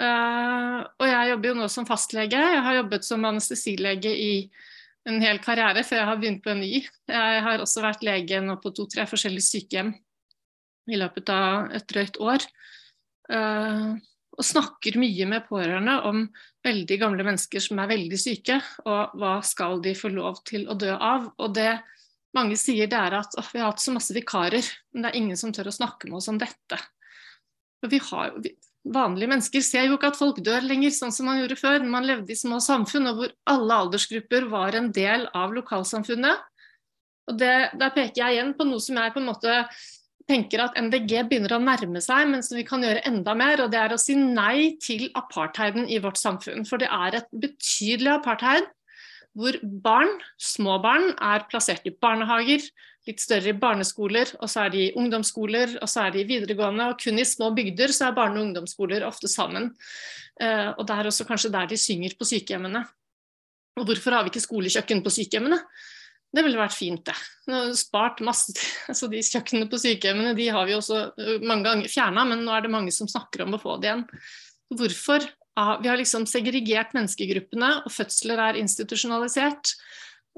Uh, 0.00 0.80
og 0.96 1.04
jeg 1.04 1.30
jobber 1.34 1.50
jo 1.50 1.56
nå 1.58 1.70
som 1.72 1.86
fastlege. 1.88 2.40
Jeg 2.40 2.64
har 2.64 2.78
jobbet 2.78 3.04
som 3.04 3.24
anestesilege 3.28 4.12
i 4.16 4.34
en 5.08 5.20
hel 5.20 5.40
karriere 5.44 5.82
før 5.84 6.00
jeg 6.00 6.08
har 6.08 6.20
begynt 6.20 6.44
på 6.44 6.52
en 6.54 6.62
ny. 6.64 6.84
Jeg 7.10 7.42
har 7.44 7.60
også 7.60 7.84
vært 7.84 8.04
lege 8.06 8.40
nå 8.44 8.56
på 8.62 8.72
to-tre 8.76 9.04
forskjellige 9.08 9.48
sykehjem 9.48 9.92
i 10.90 10.98
løpet 11.00 11.32
av 11.34 11.74
et 11.76 11.88
drøyt 11.90 12.16
år. 12.24 12.46
Uh, 13.30 14.00
og 14.40 14.46
snakker 14.46 14.96
mye 14.96 15.26
med 15.28 15.44
pårørende 15.50 15.98
om 16.08 16.22
veldig 16.64 16.96
gamle 17.00 17.26
mennesker 17.26 17.60
som 17.60 17.80
er 17.82 17.90
veldig 17.90 18.18
syke, 18.20 18.56
og 18.88 19.16
hva 19.20 19.34
skal 19.44 19.82
de 19.84 19.92
få 19.98 20.08
lov 20.14 20.40
til 20.48 20.64
å 20.70 20.76
dø 20.80 20.94
av. 20.94 21.28
Og 21.36 21.52
det 21.58 21.74
mange 22.36 22.56
sier 22.56 22.88
det 22.88 22.96
er 22.96 23.18
at 23.18 23.36
vi 23.36 23.60
har 23.60 23.68
hatt 23.68 23.82
så 23.82 23.92
masse 23.92 24.14
vikarer, 24.16 24.64
men 24.94 25.04
det 25.04 25.10
er 25.10 25.20
ingen 25.20 25.38
som 25.40 25.52
tør 25.52 25.68
å 25.68 25.76
snakke 25.76 26.08
med 26.08 26.20
oss 26.20 26.30
om 26.32 26.38
dette. 26.40 26.78
For 27.80 27.92
vi 27.92 28.00
har, 28.10 28.32
vi, 28.40 28.54
vanlige 28.84 29.28
mennesker 29.28 29.64
ser 29.64 29.88
jo 29.88 29.96
ikke 29.98 30.10
at 30.12 30.18
folk 30.18 30.40
dør 30.44 30.64
lenger, 30.64 30.92
sånn 30.94 31.12
som 31.12 31.28
man 31.28 31.40
gjorde 31.42 31.58
før. 31.60 31.84
Man 31.84 32.08
levde 32.08 32.32
i 32.32 32.38
små 32.38 32.60
samfunn 32.64 33.10
og 33.10 33.20
hvor 33.20 33.34
alle 33.52 33.80
aldersgrupper 33.84 34.48
var 34.52 34.78
en 34.78 34.90
del 34.96 35.26
av 35.36 35.54
lokalsamfunnet. 35.56 36.46
Og 37.30 37.38
det, 37.38 37.54
Der 37.78 37.94
peker 37.94 38.24
jeg 38.24 38.38
igjen 38.38 38.54
på 38.58 38.66
noe 38.66 38.82
som 38.82 38.98
jeg 38.98 39.14
på 39.14 39.20
en 39.20 39.28
måte 39.30 39.56
tenker 40.30 40.62
at 40.62 40.76
MDG 40.78 41.24
begynner 41.26 41.56
å 41.56 41.62
nærme 41.62 42.00
seg, 42.02 42.28
men 42.30 42.42
som 42.46 42.56
vi 42.58 42.64
kan 42.66 42.82
gjøre 42.86 43.02
enda 43.08 43.34
mer. 43.34 43.64
Og 43.64 43.70
det 43.72 43.80
er 43.80 43.94
å 43.94 44.00
si 44.00 44.16
nei 44.18 44.76
til 44.82 45.08
apartheiden 45.18 45.88
i 45.90 46.00
vårt 46.02 46.20
samfunn. 46.20 46.66
For 46.68 46.80
det 46.80 46.90
er 46.90 47.20
et 47.20 47.32
betydelig 47.34 48.14
apartheid 48.16 48.68
hvor 49.38 49.56
barn, 49.62 50.10
små 50.42 50.78
barn, 50.82 51.12
er 51.22 51.44
plassert 51.50 51.86
i 51.86 51.94
barnehager, 51.94 52.64
litt 53.08 53.22
større 53.22 53.52
i 53.52 53.58
barneskoler, 53.58 54.34
og 54.42 54.50
så 54.50 54.64
er 54.64 54.72
de 54.74 54.80
i 54.86 54.94
ungdomsskoler, 54.98 55.76
og 55.80 55.90
så 55.90 56.06
er 56.06 56.14
de 56.14 56.22
i 56.22 56.28
videregående. 56.28 56.90
Og 56.90 56.98
kun 57.00 57.20
i 57.20 57.26
små 57.28 57.52
bygder 57.56 57.94
så 57.94 58.08
er 58.08 58.18
barne- 58.18 58.40
og 58.40 58.48
ungdomsskoler 58.48 59.06
ofte 59.06 59.30
sammen. 59.30 59.70
Eh, 60.40 60.68
og 60.74 60.82
det 60.86 60.96
er 60.96 61.10
også 61.10 61.26
kanskje 61.28 61.52
der 61.54 61.70
de 61.70 61.78
synger 61.80 62.16
på 62.18 62.28
sykehjemmene. 62.28 62.84
Og 63.78 63.86
hvorfor 63.86 64.16
har 64.16 64.26
vi 64.26 64.34
ikke 64.34 64.44
skolekjøkken 64.44 65.02
på 65.04 65.14
sykehjemmene? 65.14 65.60
Det 66.30 66.44
ville 66.46 66.60
vært 66.60 66.76
fint, 66.76 67.02
det. 67.06 67.16
Nå 67.48 67.56
har 67.56 67.72
Spart 67.78 68.20
masse 68.22 68.54
altså 68.90 69.08
De 69.10 69.22
kjøkkenene 69.24 69.70
på 69.70 69.80
sykehjemmene 69.82 70.36
de 70.38 70.46
har 70.52 70.68
vi 70.68 70.76
også 70.76 71.02
eh, 71.14 71.36
mange 71.42 71.70
ganger 71.70 71.90
fjerna, 71.90 72.26
men 72.28 72.44
nå 72.44 72.54
er 72.54 72.66
det 72.66 72.74
mange 72.74 72.94
som 72.94 73.10
snakker 73.10 73.46
om 73.46 73.56
å 73.56 73.62
få 73.62 73.78
det 73.80 73.90
igjen. 73.90 74.06
Hvorfor 74.70 75.24
vi 75.54 75.90
har 75.90 75.98
liksom 75.98 76.26
segregert 76.30 76.94
menneskegruppene, 76.96 77.70
og 77.84 77.92
fødsler 77.92 78.40
er 78.40 78.58
institusjonalisert. 78.60 79.74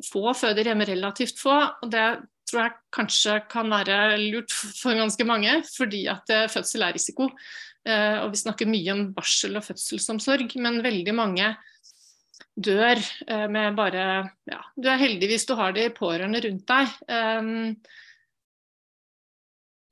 Få 0.08 0.32
føder 0.34 0.70
hjemme, 0.70 0.88
relativt 0.88 1.38
få. 1.38 1.58
og 1.82 1.90
det 1.92 2.06
tror 2.52 2.66
jeg 2.66 2.78
kanskje 2.92 3.34
kan 3.50 3.70
være 3.72 3.98
lurt 4.20 4.52
for 4.52 4.96
ganske 4.98 5.24
mange, 5.28 5.58
fordi 5.72 6.04
at 6.12 6.32
eh, 6.32 6.48
fødsel 6.52 6.84
er 6.84 6.96
risiko. 6.96 7.30
Eh, 7.88 8.18
og 8.22 8.32
vi 8.34 8.42
snakker 8.42 8.70
mye 8.70 8.94
om 8.94 9.06
barsel 9.16 9.56
og 9.58 9.64
fødselsomsorg, 9.66 10.52
men 10.62 10.82
veldig 10.84 11.14
mange 11.16 11.48
dør 12.52 13.00
eh, 13.00 13.48
med 13.48 13.78
bare 13.78 14.04
ja, 14.50 14.60
Du 14.76 14.90
er 14.90 15.00
heldig 15.00 15.30
hvis 15.32 15.48
du 15.48 15.56
har 15.58 15.72
de 15.76 15.88
pårørende 15.96 16.42
rundt 16.44 16.68
deg. 16.68 16.86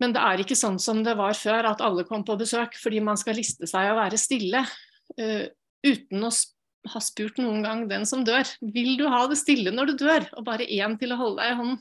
Men 0.01 0.15
det 0.17 0.21
er 0.25 0.41
ikke 0.41 0.57
sånn 0.57 0.79
som 0.81 1.03
det 1.05 1.13
var 1.17 1.37
før, 1.37 1.73
at 1.73 1.83
alle 1.85 2.07
kom 2.09 2.23
på 2.25 2.39
besøk 2.41 2.77
fordi 2.81 3.03
man 3.05 3.21
skal 3.21 3.37
liste 3.37 3.69
seg 3.69 3.91
og 3.91 4.01
være 4.01 4.21
stille 4.21 4.65
uten 5.19 6.27
å 6.27 6.31
ha 6.89 7.01
spurt 7.03 7.39
noen 7.41 7.65
gang 7.65 7.87
den 7.91 8.07
som 8.09 8.23
dør. 8.25 8.49
Vil 8.61 8.95
du 9.01 9.07
ha 9.13 9.25
det 9.29 9.39
stille 9.41 9.73
når 9.75 9.93
du 9.93 10.05
dør? 10.05 10.29
Og 10.39 10.47
bare 10.47 10.69
én 10.69 10.97
til 11.01 11.13
å 11.13 11.21
holde 11.21 11.43
deg 11.43 11.53
i 11.53 11.59
hånden. 11.59 11.81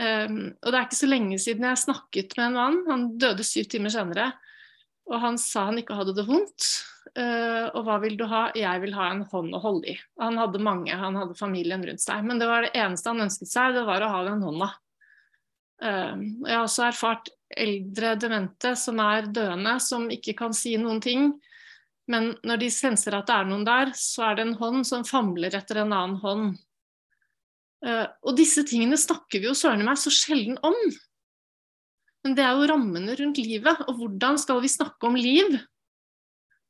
Um, 0.00 0.36
og 0.64 0.70
det 0.72 0.78
er 0.78 0.86
ikke 0.86 0.96
så 0.96 1.08
lenge 1.10 1.36
siden 1.42 1.66
jeg 1.68 1.82
snakket 1.82 2.32
med 2.38 2.46
en 2.46 2.54
mann, 2.56 2.78
han 2.86 3.02
døde 3.20 3.44
syv 3.44 3.66
timer 3.68 3.92
senere. 3.92 4.30
Og 5.10 5.18
han 5.20 5.36
sa 5.40 5.66
han 5.68 5.80
ikke 5.80 5.98
hadde 5.98 6.14
det 6.16 6.24
vondt. 6.28 6.68
Uh, 7.18 7.66
og 7.74 7.82
hva 7.84 7.98
vil 8.02 8.14
du 8.16 8.24
ha? 8.30 8.46
Jeg 8.56 8.80
vil 8.84 8.94
ha 8.96 9.10
en 9.10 9.24
hånd 9.28 9.56
å 9.56 9.60
holde 9.62 9.92
i. 9.92 9.96
Han 10.22 10.38
hadde 10.40 10.62
mange, 10.62 10.94
han 10.96 11.18
hadde 11.18 11.36
familien 11.38 11.84
rundt 11.84 12.02
seg. 12.02 12.24
Men 12.26 12.40
det 12.40 12.48
var 12.48 12.64
det 12.64 12.72
eneste 12.78 13.12
han 13.12 13.26
ønsket 13.26 13.50
seg, 13.50 13.76
det 13.76 13.84
var 13.88 14.06
å 14.06 14.12
ha 14.14 14.22
den 14.30 14.46
hånda. 14.46 14.70
Uh, 15.80 16.16
jeg 16.46 16.54
har 16.54 16.64
også 16.64 16.88
erfart 16.88 17.30
eldre 17.50 18.14
demente 18.20 18.76
som 18.78 19.00
er 19.02 19.28
døende, 19.28 19.76
som 19.82 20.06
ikke 20.12 20.36
kan 20.38 20.54
si 20.56 20.76
noen 20.80 21.02
ting. 21.02 21.32
Men 22.10 22.32
når 22.46 22.62
de 22.62 22.70
senser 22.72 23.14
at 23.16 23.28
det 23.28 23.36
er 23.36 23.48
noen 23.50 23.66
der, 23.66 23.92
så 23.98 24.30
er 24.30 24.38
det 24.38 24.46
en 24.46 24.58
hånd 24.60 24.86
som 24.88 25.06
famler 25.06 25.54
etter 25.56 25.82
en 25.82 25.92
annen 25.92 26.18
hånd. 26.22 26.56
Uh, 27.84 28.06
og 28.26 28.36
disse 28.36 28.64
tingene 28.68 28.98
snakker 29.00 29.40
vi 29.40 29.48
jo 29.48 29.56
søren 29.56 29.84
meg 29.86 30.00
så 30.00 30.12
sjelden 30.12 30.58
om. 30.66 30.76
Men 32.24 32.36
det 32.36 32.44
er 32.44 32.56
jo 32.56 32.68
rammene 32.68 33.14
rundt 33.16 33.40
livet, 33.40 33.84
og 33.86 34.00
hvordan 34.00 34.40
skal 34.40 34.60
vi 34.64 34.72
snakke 34.72 35.08
om 35.08 35.16
liv 35.18 35.60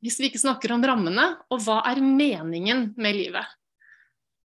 hvis 0.00 0.16
vi 0.16 0.30
ikke 0.30 0.40
snakker 0.40 0.72
om 0.72 0.84
rammene, 0.86 1.26
og 1.52 1.60
hva 1.60 1.82
er 1.90 1.98
meningen 2.00 2.86
med 2.96 3.18
livet? 3.18 3.56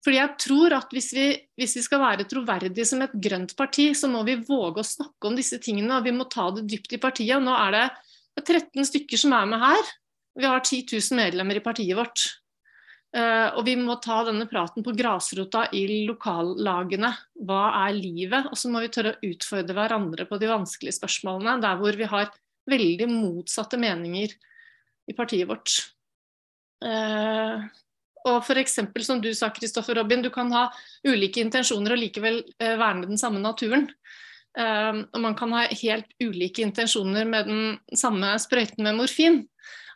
Fordi 0.04 0.18
jeg 0.18 0.36
tror 0.42 0.74
at 0.76 0.92
hvis 0.92 1.12
vi, 1.16 1.26
hvis 1.60 1.78
vi 1.78 1.84
skal 1.86 2.02
være 2.02 2.26
troverdige 2.28 2.86
som 2.90 3.04
et 3.06 3.14
grønt 3.24 3.54
parti, 3.56 3.92
så 3.96 4.10
må 4.12 4.24
vi 4.28 4.40
våge 4.44 4.82
å 4.82 4.88
snakke 4.88 5.30
om 5.30 5.38
disse 5.38 5.60
tingene, 5.64 5.96
og 5.96 6.08
vi 6.08 6.16
må 6.16 6.26
ta 6.32 6.50
det 6.56 6.66
dypt 6.68 6.98
i 6.98 7.00
partiet. 7.00 7.40
Nå 7.40 7.54
er 7.56 7.78
det 7.78 7.86
13 8.44 8.90
stykker 8.90 9.22
som 9.22 9.36
er 9.38 9.48
med 9.54 9.64
her. 9.64 9.94
Vi 10.40 10.46
har 10.46 10.60
10 10.60 10.86
000 10.92 11.18
medlemmer 11.20 11.60
i 11.60 11.64
partiet 11.64 11.98
vårt. 11.98 12.24
Uh, 13.14 13.54
og 13.60 13.68
vi 13.68 13.76
må 13.78 14.00
ta 14.02 14.24
denne 14.26 14.48
praten 14.50 14.82
på 14.86 14.96
grasrota 14.98 15.68
i 15.78 15.84
lokallagene. 16.08 17.12
Hva 17.46 17.68
er 17.84 17.94
livet? 17.94 18.50
Og 18.50 18.58
så 18.58 18.72
må 18.74 18.82
vi 18.82 18.90
tørre 18.94 19.14
å 19.14 19.30
utfordre 19.30 19.76
hverandre 19.78 20.26
på 20.30 20.40
de 20.42 20.50
vanskelige 20.50 20.98
spørsmålene, 20.98 21.60
der 21.62 21.78
hvor 21.78 22.00
vi 22.00 22.10
har 22.10 22.32
veldig 22.72 23.10
motsatte 23.12 23.78
meninger 23.78 24.34
i 25.06 25.14
partiet 25.14 25.46
vårt. 25.52 25.76
Uh, 26.82 27.62
og 28.24 28.40
f.eks. 28.42 28.80
som 29.06 29.22
du 29.22 29.30
sa, 29.38 29.52
Kristoffer 29.54 30.00
Robin, 30.00 30.24
du 30.26 30.32
kan 30.34 30.50
ha 30.56 30.66
ulike 31.06 31.44
intensjoner 31.44 31.94
og 31.94 32.02
likevel 32.02 32.42
uh, 32.42 32.74
verne 32.82 33.06
den 33.12 33.22
samme 33.22 33.44
naturen. 33.44 33.92
og 34.54 35.18
man 35.18 35.34
kan 35.34 35.50
ha 35.50 35.64
helt 35.66 36.12
ulike 36.22 36.62
intensjoner 36.62 37.26
med 37.26 37.48
den 37.50 37.62
samme 37.98 38.36
sprøyten 38.38 38.84
med 38.86 39.00
morfin 39.00 39.40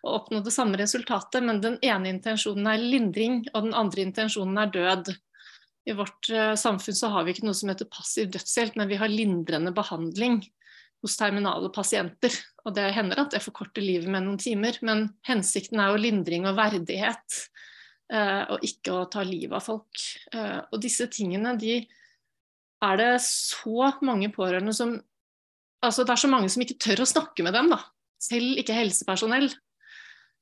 å 0.07 0.17
oppnå 0.21 0.41
det 0.45 0.53
samme 0.55 0.79
resultatet, 0.79 1.43
men 1.43 1.61
den 1.63 1.77
ene 1.85 2.11
intensjonen 2.13 2.69
er 2.71 2.83
lindring, 2.83 3.41
og 3.53 3.67
den 3.67 3.77
andre 3.77 4.05
intensjonen 4.07 4.59
er 4.61 4.71
død. 4.73 5.11
I 5.87 5.95
vårt 5.95 6.29
uh, 6.33 6.53
samfunn 6.59 6.97
så 6.97 7.11
har 7.13 7.25
vi 7.25 7.35
ikke 7.35 7.47
noe 7.47 7.57
som 7.57 7.71
heter 7.71 7.89
passiv 7.91 8.31
dødshjelp, 8.33 8.79
men 8.79 8.89
vi 8.91 8.99
har 8.99 9.11
lindrende 9.11 9.73
behandling 9.75 10.41
hos 11.05 11.17
terminale 11.19 11.69
pasienter. 11.73 12.33
Og 12.65 12.75
det 12.75 12.89
hender 12.95 13.21
at 13.21 13.35
det 13.35 13.43
forkorter 13.43 13.85
livet 13.85 14.09
med 14.11 14.25
noen 14.25 14.41
timer, 14.41 14.79
men 14.87 15.07
hensikten 15.27 15.79
er 15.79 15.93
jo 15.93 16.01
lindring 16.01 16.47
og 16.49 16.57
verdighet, 16.57 17.41
uh, 18.13 18.43
og 18.55 18.65
ikke 18.67 18.95
å 18.95 19.05
ta 19.11 19.23
livet 19.27 19.59
av 19.59 19.67
folk. 19.67 20.07
Uh, 20.33 20.63
og 20.71 20.81
disse 20.83 21.07
tingene, 21.13 21.55
de 21.59 21.81
er 22.83 22.99
det 22.99 23.13
så 23.25 23.93
mange 24.05 24.31
pårørende 24.33 24.75
som 24.75 24.97
Altså 25.85 26.01
det 26.01 26.09
er 26.09 26.17
så 26.17 26.29
mange 26.31 26.49
som 26.49 26.63
ikke 26.63 26.79
tør 26.81 27.03
å 27.03 27.05
snakke 27.05 27.43
med 27.45 27.53
dem, 27.53 27.67
da. 27.69 27.77
Selv 28.17 28.57
ikke 28.57 28.73
helsepersonell. 28.73 29.51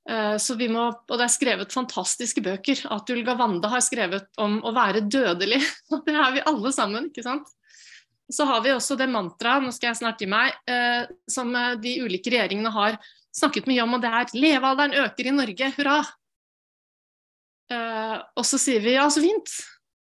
Eh, 0.10 0.38
så 0.38 0.56
vi 0.56 0.68
må, 0.70 0.86
og 0.93 1.18
Det 1.18 1.26
er 1.26 1.34
skrevet 1.34 1.74
fantastiske 1.74 2.43
bøker. 2.45 2.86
Atul 2.93 3.24
Gawande 3.26 3.70
har 3.72 3.82
skrevet 3.82 4.28
om 4.38 4.60
å 4.62 4.74
være 4.76 5.06
dødelig. 5.10 5.62
Det 6.06 6.14
er 6.14 6.36
vi 6.36 6.45
alle 6.45 6.74
sammen. 6.76 7.10
ikke 7.10 7.26
sant? 7.26 7.49
Så 8.32 8.45
har 8.49 8.64
vi 8.66 8.74
også 8.74 8.95
det 8.97 9.06
mantraet, 9.14 9.62
nå 9.62 9.70
skal 9.70 9.91
jeg 9.91 9.99
snart 9.99 10.22
gi 10.22 10.26
meg, 10.30 10.56
eh, 10.66 11.06
som 11.30 11.51
eh, 11.53 11.76
de 11.78 11.99
ulike 12.01 12.32
regjeringene 12.34 12.72
har 12.74 12.97
snakket 13.36 13.68
mye 13.70 13.84
om, 13.84 13.97
og 13.97 14.01
det 14.01 14.10
er 14.10 14.32
'levealderen 14.34 14.95
øker 15.03 15.28
i 15.28 15.36
Norge, 15.36 15.72
hurra'. 15.78 16.06
Og 18.38 18.45
så 18.45 18.60
sier 18.62 18.80
vi 18.80 18.93
ja, 18.93 19.08
så 19.10 19.24
fint. 19.24 19.49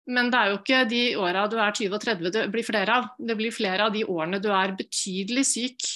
Men 0.08 0.30
det 0.32 0.40
er 0.40 0.52
jo 0.52 0.58
ikke 0.62 0.82
de 0.88 1.02
åra 1.20 1.44
du 1.52 1.58
er 1.60 1.74
20 1.76 1.96
og 1.98 2.04
30 2.04 2.32
det 2.32 2.44
blir 2.54 2.64
flere 2.64 2.94
av. 2.96 3.10
Det 3.20 3.36
blir 3.36 3.52
flere 3.52 3.90
av 3.90 3.96
de 3.96 4.06
årene 4.08 4.40
du 4.40 4.48
er 4.56 4.76
betydelig 4.78 5.44
syk, 5.50 5.88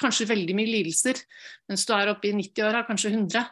kanskje 0.00 0.30
veldig 0.30 0.56
mye 0.56 0.70
lidelser, 0.70 1.20
mens 1.68 1.84
du 1.84 1.92
er 1.92 2.12
oppe 2.12 2.30
i 2.30 2.36
90-åra, 2.38 2.86
kanskje 2.88 3.12
100. 3.12 3.44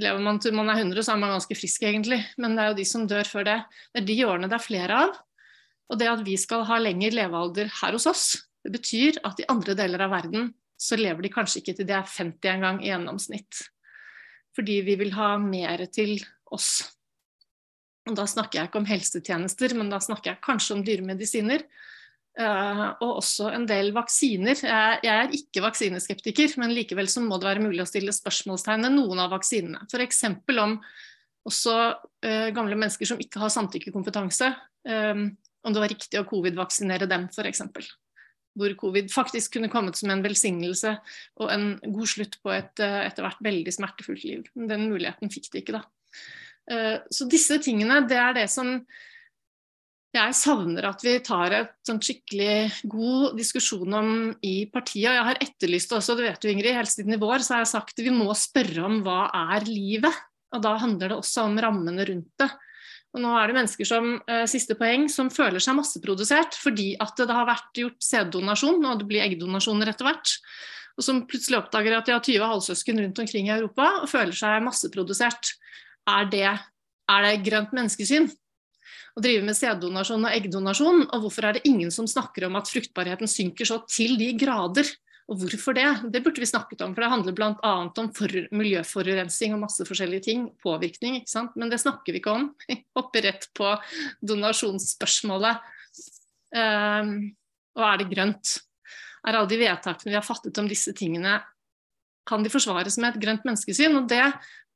Lever 0.00 0.22
man 0.22 0.38
til 0.42 0.54
man 0.54 0.68
er 0.70 0.84
100, 0.84 1.02
så 1.02 1.14
er 1.14 1.22
man 1.22 1.32
ganske 1.34 1.56
frisk, 1.56 1.88
egentlig. 1.88 2.20
Men 2.38 2.54
det 2.54 2.62
er 2.62 2.70
jo 2.70 2.78
de 2.78 2.86
som 2.92 3.08
dør 3.08 3.26
før 3.26 3.48
det. 3.48 3.56
Det 3.90 4.02
er 4.02 4.08
de 4.12 4.18
årene 4.28 4.50
det 4.52 4.58
er 4.60 4.66
flere 4.68 5.00
av. 5.06 5.18
Og 5.90 5.98
det 5.98 6.12
at 6.12 6.22
vi 6.26 6.36
skal 6.38 6.62
ha 6.68 6.78
lengre 6.78 7.10
levealder 7.16 7.72
her 7.80 7.96
hos 7.96 8.06
oss, 8.06 8.24
det 8.62 8.76
betyr 8.76 9.18
at 9.26 9.40
i 9.40 9.48
andre 9.50 9.74
deler 9.78 10.04
av 10.04 10.12
verden 10.12 10.52
så 10.80 10.96
lever 11.00 11.24
de 11.24 11.32
kanskje 11.32 11.62
ikke 11.62 11.78
til 11.80 11.88
de 11.88 11.96
er 11.96 12.06
50 12.08 12.52
en 12.54 12.64
gang 12.66 12.80
i 12.84 12.92
gjennomsnitt. 12.92 13.64
Fordi 14.56 14.80
vi 14.84 14.96
vil 15.00 15.12
ha 15.16 15.34
mer 15.40 15.82
til 15.92 16.18
oss. 16.52 16.82
Og 18.10 18.18
da 18.18 18.26
snakker 18.28 18.60
jeg 18.60 18.70
ikke 18.70 18.82
om 18.82 18.88
helsetjenester, 18.88 19.76
men 19.78 19.92
da 19.92 20.00
snakker 20.02 20.32
jeg 20.32 20.44
kanskje 20.44 20.76
om 20.76 20.84
dyremedisiner. 20.86 21.64
Uh, 22.40 22.86
og 23.02 23.18
også 23.18 23.50
en 23.52 23.66
del 23.68 23.90
vaksiner. 23.92 24.58
Jeg, 24.62 24.98
jeg, 25.04 25.12
er 25.12 25.34
ikke 25.36 25.64
vaksineskeptiker, 25.64 26.54
men 26.62 26.72
likevel 26.74 27.10
så 27.10 27.22
må 27.24 27.40
det 27.40 27.48
være 27.50 27.64
mulig 27.64 27.82
å 27.84 27.88
stille 27.90 28.14
spørsmålstegn 28.14 28.86
ved 28.86 28.94
noen 28.94 29.22
av 29.22 29.32
vaksinene. 29.34 29.82
F.eks. 29.90 30.22
om 30.62 30.76
også 31.48 31.76
uh, 31.76 32.48
gamle 32.56 32.78
mennesker 32.78 33.08
som 33.08 33.20
ikke 33.22 33.42
har 33.42 33.52
samtykkekompetanse. 33.54 34.52
Um, 34.88 35.26
om 35.66 35.74
det 35.74 35.82
var 35.82 35.92
riktig 35.92 36.20
å 36.20 36.28
covid-vaksinere 36.28 37.08
dem, 37.10 37.26
f.eks. 37.28 37.66
Hvor 38.58 38.76
covid 38.78 39.10
faktisk 39.12 39.58
kunne 39.58 39.70
kommet 39.72 39.98
som 39.98 40.10
en 40.12 40.24
velsignelse 40.24 40.94
og 41.42 41.52
en 41.52 41.74
god 41.84 42.14
slutt 42.14 42.38
på 42.42 42.54
et 42.54 42.82
uh, 42.82 43.02
etter 43.04 43.26
hvert 43.26 43.42
veldig 43.44 43.74
smertefullt 43.74 44.24
liv. 44.26 44.46
Den 44.54 44.88
muligheten 44.88 45.32
fikk 45.32 45.50
de 45.52 45.62
ikke, 45.64 45.80
da. 45.80 45.84
Så 47.10 47.26
disse 47.26 47.56
tingene, 47.58 47.96
det 48.06 48.18
er 48.20 48.34
det 48.36 48.44
som 48.52 48.76
jeg 50.10 50.34
savner 50.34 50.88
at 50.88 51.02
vi 51.06 51.12
tar 51.22 51.54
et 51.54 51.74
sånn 51.86 52.00
skikkelig 52.02 52.86
god 52.90 53.36
diskusjon 53.38 53.94
om 53.94 54.08
i 54.42 54.64
partiet. 54.70 55.12
Jeg 55.14 55.26
har 55.28 55.38
etterlyst 55.38 55.92
det 55.92 55.98
også, 56.00 56.16
du 56.18 56.24
vet 56.24 56.42
jo 56.42 56.50
Ingrid, 56.50 56.74
helt 56.74 56.90
siden 56.90 57.14
i 57.14 57.20
vår 57.20 57.44
så 57.46 57.56
har 57.56 57.62
jeg 57.62 57.72
sagt 57.76 57.94
at 57.94 58.02
vi 58.06 58.14
må 58.14 58.26
spørre 58.38 58.88
om 58.88 58.98
hva 59.06 59.28
er 59.54 59.68
livet? 59.70 60.18
Og 60.50 60.64
da 60.64 60.74
handler 60.82 61.12
det 61.12 61.20
også 61.20 61.46
om 61.46 61.60
rammene 61.62 62.06
rundt 62.08 62.42
det. 62.42 62.50
Og 63.14 63.22
nå 63.22 63.30
er 63.38 63.50
det 63.50 63.56
mennesker 63.56 63.86
som 63.86 64.10
eh, 64.30 64.44
siste 64.50 64.74
poeng, 64.78 65.06
som 65.10 65.30
føler 65.34 65.62
seg 65.62 65.78
masseprodusert 65.78 66.58
fordi 66.58 66.92
at 67.02 67.14
det 67.18 67.34
har 67.34 67.46
vært 67.46 67.82
gjort 67.82 68.02
sæddonasjon, 68.02 68.82
og 68.86 69.00
det 69.00 69.08
blir 69.10 69.24
eggdonasjoner 69.24 69.90
etter 69.90 70.06
hvert. 70.06 70.34
Og 70.98 71.06
som 71.06 71.22
plutselig 71.30 71.58
oppdager 71.60 71.94
at 71.96 72.06
de 72.06 72.14
har 72.16 72.22
20 72.26 72.50
halvsøsken 72.50 73.02
rundt 73.02 73.22
omkring 73.22 73.46
i 73.46 73.54
Europa 73.54 73.92
og 74.02 74.10
føler 74.10 74.34
seg 74.36 74.62
masseprodusert. 74.66 75.54
Er 76.08 76.30
det, 76.32 76.46
er 77.10 77.26
det 77.26 77.42
grønt 77.44 77.74
menneskesyn? 77.76 78.30
å 79.16 79.22
drive 79.22 79.44
med 79.46 79.58
sæddonasjon 79.58 80.26
og 80.26 80.34
eggdonasjon? 80.34 81.04
Og 81.10 81.24
hvorfor 81.24 81.48
er 81.48 81.58
det 81.58 81.66
ingen 81.68 81.92
som 81.94 82.08
snakker 82.10 82.46
om 82.48 82.58
at 82.60 82.70
fruktbarheten 82.70 83.30
synker 83.30 83.68
så 83.68 83.80
til 83.90 84.16
de 84.20 84.32
grader? 84.38 84.88
Og 85.30 85.44
hvorfor 85.44 85.76
det? 85.76 85.86
Det 86.10 86.22
burde 86.24 86.42
vi 86.42 86.48
snakket 86.48 86.80
om, 86.82 86.94
for 86.94 87.04
det 87.04 87.10
handler 87.12 87.34
bl.a. 87.36 87.74
om 87.86 88.08
for, 88.16 88.32
miljøforurensning 88.56 89.54
og 89.54 89.62
masse 89.62 89.86
forskjellige 89.86 90.26
ting. 90.26 90.48
Påvirkning, 90.62 91.20
ikke 91.20 91.30
sant. 91.30 91.54
Men 91.60 91.70
det 91.70 91.78
snakker 91.82 92.14
vi 92.14 92.22
ikke 92.22 92.34
om. 92.34 92.48
Hopper 92.98 93.28
rett 93.28 93.46
på 93.54 93.76
donasjonsspørsmålet. 94.26 95.70
Um, 96.50 97.14
og 97.78 97.86
er 97.86 98.02
det 98.02 98.10
grønt? 98.10 98.56
Er 99.22 99.38
alle 99.38 99.52
de 99.52 99.60
vedtakene 99.60 100.10
vi 100.10 100.18
har 100.18 100.26
fattet 100.26 100.58
om 100.58 100.66
disse 100.70 100.94
tingene, 100.96 101.38
kan 102.26 102.44
de 102.44 102.50
forsvares 102.52 102.98
med 103.00 103.14
et 103.14 103.22
grønt 103.22 103.46
menneskesyn? 103.46 103.96
Og 104.00 104.10
det 104.10 104.22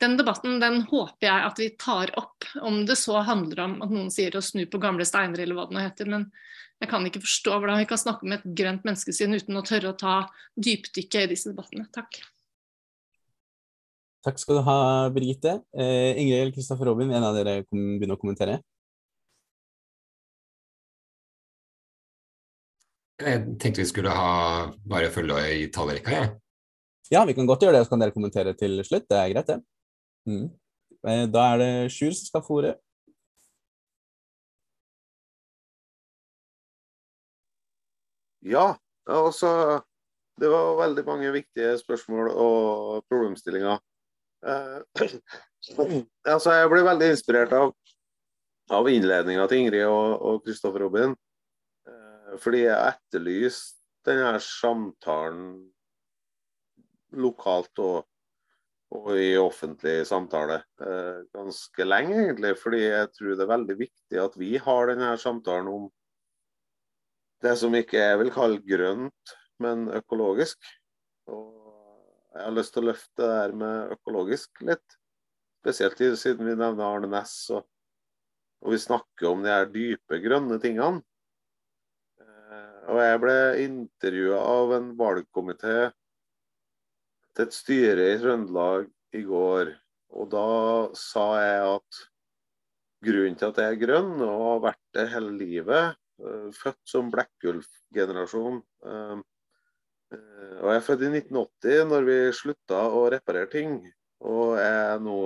den 0.03 0.17
debatten 0.19 0.59
den 0.61 0.83
håper 0.91 1.29
jeg 1.29 1.47
at 1.49 1.61
vi 1.61 1.69
tar 1.81 2.11
opp, 2.19 2.47
om 2.67 2.83
det 2.87 2.97
så 2.99 3.21
handler 3.27 3.63
om 3.65 3.77
at 3.85 3.93
noen 3.95 4.11
sier 4.13 4.35
å 4.37 4.43
snu 4.43 4.65
på 4.71 4.81
gamle 4.83 5.07
steiner 5.07 5.45
eller 5.45 5.57
hva 5.59 5.69
det 5.69 5.77
nå 5.77 5.85
heter. 5.85 6.11
Men 6.11 6.29
jeg 6.83 6.91
kan 6.91 7.07
ikke 7.07 7.23
forstå 7.23 7.55
hvordan 7.55 7.81
vi 7.81 7.89
kan 7.89 8.01
snakke 8.01 8.29
med 8.29 8.41
et 8.41 8.55
grønt 8.59 8.87
menneskesyn 8.87 9.37
uten 9.39 9.61
å 9.61 9.65
tørre 9.67 9.93
å 9.93 9.99
ta 9.99 10.17
dypdykket 10.59 11.27
i 11.27 11.33
disse 11.35 11.53
debattene. 11.53 11.87
Takk. 11.95 12.19
Takk 14.25 14.41
skal 14.41 14.59
du 14.59 14.65
ha, 14.67 14.79
Birgitte. 15.15 15.59
Eh, 15.77 16.17
Ingrid 16.21 16.41
eller 16.41 16.55
Kristoffer 16.57 16.89
Robin, 16.89 17.13
en 17.13 17.27
av 17.29 17.37
dere 17.37 17.59
begynner 17.69 18.17
å 18.17 18.21
kommentere? 18.21 18.59
Jeg 23.21 23.45
tenkte 23.63 23.85
vi 23.85 23.87
skulle 23.87 24.11
ha 24.13 24.73
bare 24.91 25.13
følge 25.15 25.39
i 25.55 25.69
tallrekka, 25.73 26.17
jeg. 26.17 26.33
Ja. 26.33 27.21
ja, 27.21 27.23
vi 27.29 27.37
kan 27.37 27.47
godt 27.47 27.63
gjøre 27.63 27.79
det, 27.79 27.85
så 27.87 27.95
kan 27.95 28.03
dere 28.03 28.17
kommentere 28.17 28.57
til 28.59 28.81
slutt. 28.85 29.07
Det 29.13 29.21
er 29.21 29.31
greit, 29.31 29.53
det. 29.53 29.61
Mm. 30.29 30.49
Eh, 31.05 31.27
da 31.29 31.45
er 31.53 31.61
det 31.61 31.93
Sjur 31.93 32.15
som 32.17 32.29
skal 32.31 32.45
få. 32.45 32.61
Ja, 38.45 38.77
altså 39.09 39.81
Det 40.41 40.49
var 40.51 40.81
veldig 40.81 41.05
mange 41.07 41.31
viktige 41.33 41.77
spørsmål 41.79 42.31
og 42.31 43.05
problemstillinger. 43.09 43.79
Eh, 44.45 44.81
altså, 46.33 46.53
jeg 46.53 46.71
ble 46.73 46.81
veldig 46.85 47.11
inspirert 47.13 47.53
av, 47.55 47.71
av 48.75 48.89
innledninga 48.91 49.47
til 49.47 49.63
Ingrid 49.63 49.87
og 49.87 50.43
Kristoffer 50.45 50.83
Robin. 50.83 51.15
Eh, 51.87 52.35
fordi 52.43 52.65
jeg 52.65 52.97
etterlyste 52.97 53.79
denne 54.11 54.41
samtalen 54.43 55.47
lokalt 57.15 57.79
og 57.79 58.03
og 58.95 59.11
i 59.19 59.35
offentlig 59.41 60.05
samtale 60.09 60.61
eh, 60.83 61.25
ganske 61.35 61.87
lenge, 61.87 62.15
egentlig. 62.23 62.55
Fordi 62.61 62.83
jeg 62.85 63.11
tror 63.17 63.35
det 63.35 63.45
er 63.45 63.53
veldig 63.53 63.77
viktig 63.81 64.21
at 64.23 64.39
vi 64.39 64.55
har 64.63 64.91
denne 64.91 65.11
samtalen 65.21 65.71
om 65.71 65.89
det 67.45 67.57
som 67.61 67.75
ikke 67.77 68.01
jeg 68.01 68.21
vil 68.23 68.33
kalle 68.33 68.63
grønt, 68.65 69.35
men 69.63 69.89
økologisk. 69.93 70.59
Og 71.29 71.51
jeg 72.35 72.43
har 72.47 72.55
lyst 72.55 72.75
til 72.75 72.85
å 72.85 72.91
løfte 72.93 73.23
det 73.23 73.33
her 73.41 73.57
med 73.59 73.97
økologisk 73.99 74.63
litt. 74.67 74.99
Spesielt 75.65 76.01
siden 76.21 76.47
vi 76.47 76.55
nevner 76.55 76.87
Arne 76.87 77.11
Næss 77.11 77.35
og, 77.57 77.67
og 78.65 78.73
vi 78.75 78.81
snakker 78.81 79.31
om 79.31 79.45
de 79.45 79.53
her 79.53 79.69
dype, 79.73 80.21
grønne 80.23 80.59
tingene. 80.63 81.03
Eh, 82.21 82.81
og 82.93 83.03
jeg 83.03 83.21
ble 83.23 83.37
intervjua 83.65 84.41
av 84.55 84.75
en 84.79 84.91
valgkomité 84.99 85.77
til 87.35 87.49
et 87.49 87.57
styre 87.57 88.09
i 88.13 88.19
Trøndelag 88.23 88.89
i 89.19 89.23
går. 89.27 89.73
Og 90.15 90.31
da 90.31 90.49
sa 90.99 91.25
jeg 91.43 91.63
at 91.75 92.01
grunnen 93.05 93.39
til 93.39 93.51
at 93.51 93.61
jeg 93.61 93.75
er 93.75 93.81
grønn, 93.83 94.13
og 94.23 94.43
har 94.47 94.65
vært 94.69 94.83
det 94.97 95.07
hele 95.13 95.33
livet, 95.37 95.99
eh, 96.23 96.51
født 96.55 96.83
som 96.89 97.11
Blekkulf-generasjon 97.13 98.61
eh, 98.87 99.17
eh, 100.15 100.55
Og 100.63 100.71
jeg 100.71 100.79
er 100.79 100.87
født 100.87 101.03
i 101.03 101.11
1980, 101.11 101.85
når 101.91 102.09
vi 102.09 102.19
slutta 102.39 102.85
å 102.95 103.03
reparere 103.13 103.51
ting. 103.51 103.81
Og 104.25 104.55
jeg 104.61 104.79
er 104.95 105.03
nå 105.03 105.19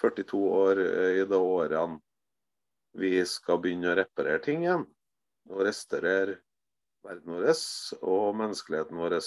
42 0.00 0.40
år 0.58 0.80
i 1.20 1.22
de 1.28 1.38
årene 1.38 2.00
vi 2.98 3.18
skal 3.26 3.60
begynne 3.62 3.92
å 3.92 3.98
reparere 3.98 4.40
ting 4.42 4.64
igjen. 4.64 4.84
Og 5.50 5.64
restaurere 5.66 6.38
verden 7.04 7.36
vår 7.36 7.50
og 8.00 8.36
menneskeligheten 8.38 8.98
vår. 8.98 9.18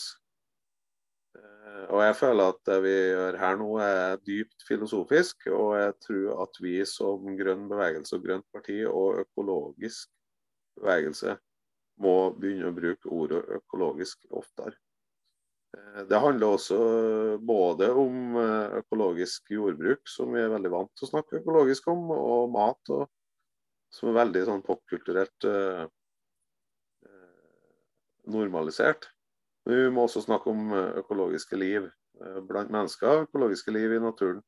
Eh, 1.67 1.85
og 1.91 2.03
jeg 2.05 2.15
føler 2.21 2.53
at 2.53 2.61
det 2.69 2.77
vi 2.85 2.93
gjør 2.93 3.39
her 3.41 3.59
nå 3.59 3.69
er 3.83 4.21
dypt 4.27 4.65
filosofisk, 4.67 5.49
og 5.51 5.75
jeg 5.79 5.93
tror 6.05 6.43
at 6.45 6.61
vi 6.63 6.77
som 6.87 7.35
grønn 7.39 7.67
bevegelse 7.71 8.17
og 8.17 8.25
grønt 8.27 8.47
parti 8.55 8.79
og 8.87 9.21
økologisk 9.25 10.09
bevegelse 10.79 11.37
må 12.03 12.17
begynne 12.37 12.69
å 12.69 12.75
bruke 12.75 13.09
ordet 13.09 13.41
økologisk 13.57 14.27
oftere. 14.29 14.75
Eh, 15.75 16.01
det 16.09 16.21
handler 16.23 16.55
også 16.55 16.79
både 17.41 17.91
om 18.03 18.37
eh, 18.41 18.79
økologisk 18.81 19.51
jordbruk, 19.57 20.05
som 20.09 20.33
vi 20.35 20.43
er 20.43 20.53
veldig 20.53 20.73
vant 20.73 20.93
til 20.95 21.07
å 21.07 21.11
snakke 21.13 21.41
økologisk 21.41 21.89
om, 21.93 22.11
og 22.13 22.51
mat, 22.53 22.93
og, 22.93 23.07
som 23.93 24.11
er 24.11 24.19
veldig 24.21 24.43
sånn 24.51 24.65
popkulturelt 24.67 25.47
eh, 25.49 25.85
normalisert. 29.67 29.89
Vi 29.89 29.89
må 29.93 30.03
også 30.05 30.21
snakke 30.21 30.49
om 30.49 30.71
eh, 30.73 30.97
økologiske 30.99 31.57
liv 31.57 31.89
eh, 32.21 32.41
blant 32.47 32.71
mennesker, 32.71 33.27
økologiske 33.27 33.71
liv 33.71 33.93
i 33.93 33.99
naturen. 33.99 34.41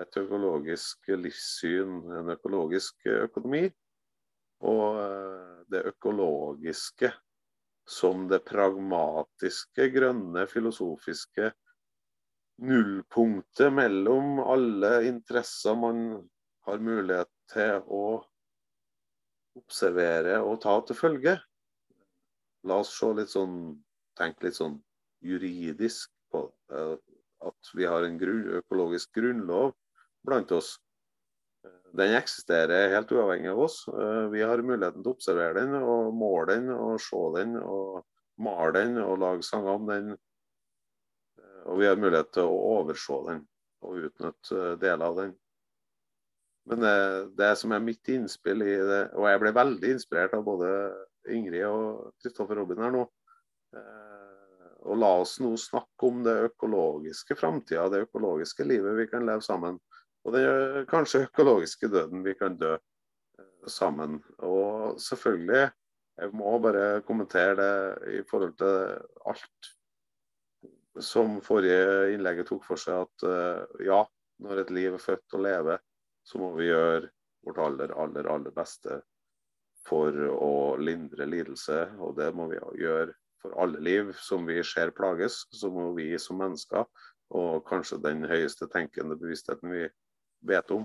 Et 0.00 0.16
økologisk 0.16 1.08
livssyn, 1.08 2.10
en 2.10 2.30
økologisk 2.30 3.06
økonomi. 3.06 3.70
Og 4.62 4.98
eh, 5.00 5.64
det 5.70 5.86
økologiske 5.86 7.12
som 7.88 8.28
det 8.28 8.44
pragmatiske, 8.44 9.90
grønne, 9.90 10.46
filosofiske 10.46 11.52
nullpunktet 12.62 13.72
mellom 13.74 14.38
alle 14.38 15.06
interesser 15.08 15.74
man 15.74 16.20
har 16.66 16.78
mulighet 16.78 17.30
til 17.50 17.80
å 17.90 18.22
observere 19.58 20.38
og 20.46 20.60
ta 20.62 20.76
til 20.86 20.96
følge. 20.96 21.34
La 22.68 22.78
oss 22.82 22.92
se 22.94 23.08
litt 23.16 23.32
sånn, 23.32 23.56
tenke 24.18 24.46
litt 24.46 24.58
sånn 24.58 24.76
juridisk 25.22 26.12
på 26.32 26.46
uh, 26.74 26.96
at 27.46 27.74
vi 27.74 27.86
har 27.88 28.06
en 28.06 28.18
grunn, 28.20 28.44
økologisk 28.60 29.12
grunnlov 29.18 29.72
blant 30.26 30.52
oss. 30.54 30.76
Den 31.92 32.14
eksisterer 32.16 32.92
helt 32.94 33.12
uavhengig 33.12 33.50
av 33.52 33.60
oss. 33.66 33.82
Eh, 33.88 34.26
vi 34.32 34.40
har 34.46 34.62
muligheten 34.64 35.02
til 35.02 35.12
å 35.12 35.16
observere 35.16 35.60
den 35.60 35.76
og 35.76 36.14
måle 36.16 36.54
den 36.54 36.70
og 36.72 36.96
se 37.04 37.20
den 37.36 37.58
og 37.60 38.00
male 38.42 38.72
den 38.78 38.96
og 39.02 39.18
lage 39.20 39.44
sanger 39.46 39.76
om 39.76 39.90
den. 39.90 40.14
Eh, 41.36 41.60
og 41.68 41.82
vi 41.82 41.90
har 41.90 42.00
mulighet 42.00 42.32
til 42.32 42.48
å 42.48 42.62
overse 42.78 43.18
den 43.28 43.44
og 43.84 44.08
utnytte 44.08 44.74
deler 44.80 45.06
av 45.10 45.20
den. 45.20 45.36
Men 46.70 46.84
det, 46.86 46.96
det 47.36 47.52
som 47.58 47.74
er 47.74 47.84
mitt 47.84 48.08
innspill 48.08 48.62
i 48.64 48.76
det, 48.88 49.02
og 49.18 49.26
jeg 49.28 49.42
ble 49.42 49.54
veldig 49.56 49.94
inspirert 49.96 50.36
av 50.38 50.46
både 50.46 50.70
Ingrid 51.30 51.66
og 51.68 52.14
Kristoffer 52.22 52.58
Robin 52.58 52.82
her 52.82 52.94
nå. 52.94 53.04
Og 54.82 54.98
la 54.98 55.10
oss 55.20 55.36
nå 55.42 55.52
snakke 55.60 56.08
om 56.08 56.22
det 56.26 56.34
økologiske 56.48 57.36
framtida, 57.38 57.86
det 57.92 58.06
økologiske 58.08 58.66
livet 58.66 58.96
vi 58.98 59.06
kan 59.10 59.26
leve 59.26 59.44
sammen. 59.46 59.78
Og 60.26 60.34
den 60.34 60.86
kanskje 60.90 61.26
økologiske 61.26 61.90
døden 61.90 62.22
vi 62.26 62.34
kan 62.38 62.56
dø 62.58 62.74
eh, 62.74 63.68
sammen. 63.70 64.20
Og 64.42 64.98
selvfølgelig, 65.02 65.68
jeg 66.22 66.34
må 66.38 66.56
bare 66.62 67.02
kommentere 67.06 67.54
det 67.58 68.18
i 68.18 68.24
forhold 68.28 68.56
til 68.60 68.74
alt 69.30 69.72
som 71.00 71.38
forrige 71.42 72.12
innlegget 72.12 72.50
tok 72.50 72.66
for 72.66 72.78
seg, 72.78 73.06
at 73.06 73.26
eh, 73.26 73.86
ja, 73.88 74.02
når 74.42 74.64
et 74.64 74.74
liv 74.74 74.98
er 74.98 75.02
født 75.02 75.38
og 75.38 75.46
lever, 75.46 75.82
så 76.26 76.38
må 76.42 76.52
vi 76.58 76.70
gjøre 76.70 77.08
vårt 77.42 77.58
aller, 77.62 77.94
aller, 77.98 78.28
aller 78.30 78.54
beste 78.54 79.00
for 79.88 80.16
å 80.32 80.76
lindre 80.80 81.26
lidelse. 81.26 81.84
Og 82.00 82.16
det 82.18 82.30
må 82.36 82.48
vi 82.52 82.60
gjøre 82.82 83.12
for 83.42 83.56
alle 83.60 83.80
liv 83.82 84.12
som 84.22 84.46
vi 84.46 84.60
ser 84.66 84.94
plages. 84.96 85.42
Så 85.52 85.70
må 85.72 85.90
vi 85.96 86.12
som 86.22 86.40
mennesker, 86.42 86.86
og 87.32 87.64
kanskje 87.68 88.02
den 88.04 88.26
høyeste 88.28 88.68
tenkende 88.72 89.16
bevisstheten 89.18 89.72
vi 89.72 89.86
vet 90.48 90.70
om, 90.74 90.84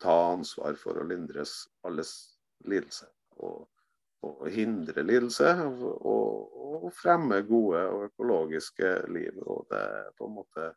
ta 0.00 0.14
ansvar 0.32 0.78
for 0.80 1.00
å 1.00 1.06
lindres 1.06 1.64
alles 1.86 2.14
lidelse. 2.68 3.08
Og, 3.40 3.66
og 4.26 4.46
hindre 4.52 5.02
lidelse 5.04 5.48
og, 5.64 5.82
og, 6.04 6.86
fremme 6.96 7.40
gode 7.48 7.82
og 7.88 8.06
økologiske 8.08 8.92
liv. 9.12 9.36
Og 9.44 9.66
det 9.70 9.80
er 9.80 10.08
på 10.16 10.28
en 10.28 10.38
måte 10.40 10.70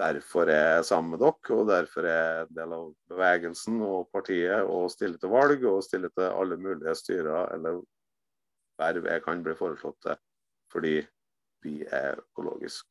derfor 0.00 0.50
er 0.50 0.76
jeg 0.76 0.88
sammen 0.88 1.14
med 1.14 1.22
dere, 1.22 1.56
og 1.56 1.68
derfor 1.68 2.06
er 2.08 2.18
jeg 2.18 2.46
en 2.46 2.56
del 2.56 2.74
av 2.76 2.86
bevegelsen 3.12 3.80
og 3.86 4.08
partiet 4.14 4.64
og 4.64 4.90
stille 4.92 5.20
til 5.20 5.32
valg 5.32 5.64
og 5.68 5.82
stille 5.84 6.10
til 6.14 6.28
alle 6.28 6.58
mulige 6.60 6.94
styrer 6.98 7.54
eller 7.54 7.82
verv 8.80 9.08
jeg 9.10 9.24
kan 9.24 9.42
bli 9.44 9.56
foreslått 9.58 9.98
til, 10.06 10.20
fordi 10.72 10.94
vi 11.64 11.74
er 11.84 12.20
økologisk. 12.22 12.86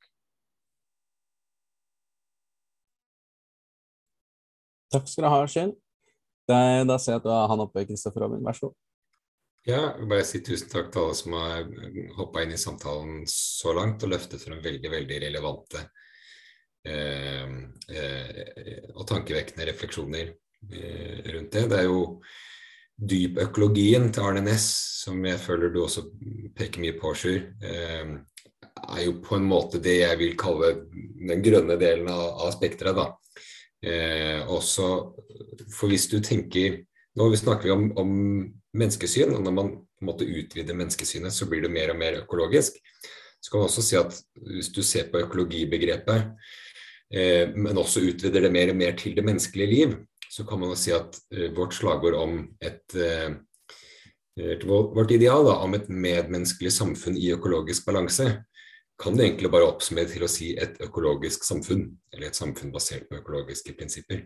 Takk 4.93 5.09
skal 5.09 5.25
du 5.25 5.29
ha, 5.29 5.41
Skjell. 5.49 5.73
Da 6.49 6.97
ser 6.97 7.13
jeg 7.13 7.21
at 7.21 7.25
du 7.25 7.29
har 7.29 7.49
han 7.51 7.61
oppe, 7.61 7.85
Kristoffer 7.85 8.25
Robin. 8.25 8.41
Vær 8.45 8.57
så 8.57 8.69
god. 8.69 8.77
Ja, 9.67 9.81
jeg 9.91 9.99
vil 9.99 10.09
bare 10.09 10.25
si 10.25 10.39
tusen 10.41 10.69
takk 10.71 10.87
til 10.89 11.03
alle 11.03 11.17
som 11.19 11.35
har 11.35 11.65
hoppa 12.17 12.41
inn 12.41 12.55
i 12.55 12.57
samtalen 12.57 13.25
så 13.29 13.73
langt 13.77 14.05
og 14.05 14.13
løftet 14.13 14.41
frem 14.41 14.61
veldig, 14.63 14.89
veldig 14.93 15.19
relevante 15.27 15.83
og 18.95 19.07
tankevekkende 19.07 19.67
refleksjoner 19.67 20.31
eh, 20.71 21.33
rundt 21.33 21.53
det. 21.53 21.65
Det 21.71 21.79
er 21.79 21.87
jo 21.87 22.01
dypøkologien 22.99 24.09
til 24.11 24.25
Arne 24.27 24.43
Næss, 24.43 24.67
som 25.03 25.23
jeg 25.25 25.39
føler 25.39 25.71
du 25.71 25.83
også 25.83 26.05
peker 26.57 26.83
mye 26.83 26.97
på, 26.99 27.13
Sjur, 27.15 27.39
eh, 27.63 28.13
er 28.79 29.01
jo 29.05 29.17
på 29.23 29.37
en 29.37 29.47
måte 29.47 29.81
det 29.83 29.99
jeg 30.01 30.19
vil 30.19 30.37
kalle 30.39 30.73
den 30.91 31.43
grønne 31.43 31.79
delen 31.79 32.09
av, 32.11 32.25
av 32.45 32.53
spekteret. 32.55 33.15
Eh, 33.83 34.43
også, 34.51 34.87
for 35.71 35.91
hvis 35.91 36.09
du 36.11 36.19
tenker 36.19 36.83
Nå 37.19 37.25
snakker 37.35 37.65
vi 37.65 37.71
om, 37.73 37.87
om 37.99 38.11
menneskesyn, 38.77 39.33
og 39.33 39.41
når 39.43 39.51
man 39.51 39.69
på 39.99 40.13
en 40.13 40.35
utvider 40.39 40.77
menneskesynet, 40.77 41.33
så 41.35 41.47
blir 41.49 41.65
det 41.65 41.71
mer 41.73 41.89
og 41.91 41.97
mer 41.99 42.19
økologisk. 42.21 42.77
Så 43.41 43.51
kan 43.51 43.59
man 43.59 43.67
også 43.67 43.83
si 43.83 43.97
at 43.99 44.13
hvis 44.45 44.69
du 44.71 44.79
ser 44.85 45.09
på 45.11 45.19
økologibegrepet, 45.25 46.29
eh, 47.13 47.51
men 47.55 47.77
også 47.77 48.03
utvider 48.05 48.45
det 48.45 48.53
mer 48.53 48.73
og 48.73 48.79
mer 48.79 48.97
til 48.99 49.15
det 49.17 49.25
menneskelige 49.25 49.73
liv, 49.73 49.97
så 50.29 50.45
kan 50.45 50.61
man 50.61 50.73
jo 50.73 50.79
si 50.79 50.93
at 50.95 51.17
eh, 51.33 51.49
vårt 51.57 51.73
slagord 51.77 52.17
om 52.19 52.41
et, 52.61 52.85
eh, 52.95 53.33
vårt 54.69 55.11
ideal 55.11 55.45
da, 55.47 55.57
om 55.65 55.73
et 55.75 55.89
medmenneskelig 55.89 56.71
samfunn 56.71 57.17
i 57.17 57.31
økologisk 57.35 57.85
balanse, 57.89 58.29
kan 58.99 59.15
det 59.15 59.25
egentlig 59.25 59.51
bare 59.51 59.67
oppsummere 59.67 60.11
til 60.11 60.25
å 60.25 60.31
si 60.31 60.49
et 60.59 60.79
økologisk 60.83 61.45
samfunn, 61.47 61.85
eller 62.13 62.29
et 62.29 62.39
samfunn 62.39 62.73
basert 62.73 63.07
på 63.07 63.19
økologiske 63.21 63.75
prinsipper. 63.79 64.25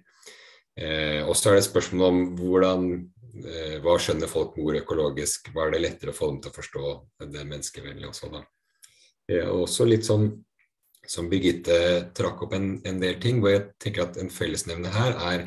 Eh, 0.74 1.22
og 1.28 1.36
så 1.38 1.52
er 1.52 1.60
det 1.60 1.68
spørsmålet 1.68 2.08
om 2.10 2.22
hvordan, 2.40 2.88
eh, 3.46 3.76
hva 3.84 3.94
skjønner 4.02 4.32
folk 4.32 4.58
med 4.58 4.66
ordet 4.66 4.82
økologisk, 4.82 5.52
hva 5.54 5.68
er 5.68 5.76
det 5.76 5.84
lettere 5.84 6.14
å 6.14 6.18
få 6.18 6.32
dem 6.32 6.42
til 6.42 6.50
å 6.50 6.58
forstå 6.58 6.94
det 7.36 7.46
menneskevennlige 7.46 8.10
også, 8.10 8.32
da. 8.34 8.42
Eh, 9.30 9.46
også 9.46 9.86
litt 9.88 10.08
sånn 10.10 10.32
som 11.10 11.30
Birgitte 11.32 11.78
trakk 12.16 12.46
opp 12.46 12.56
en, 12.56 12.78
en, 12.88 13.00
del 13.02 13.20
ting, 13.22 13.42
hvor 13.44 13.54
jeg 13.54 13.68
tenker 13.82 14.06
at 14.06 14.20
en 14.22 14.32
fellesnevner 14.32 14.94
her 14.96 15.18
er, 15.34 15.46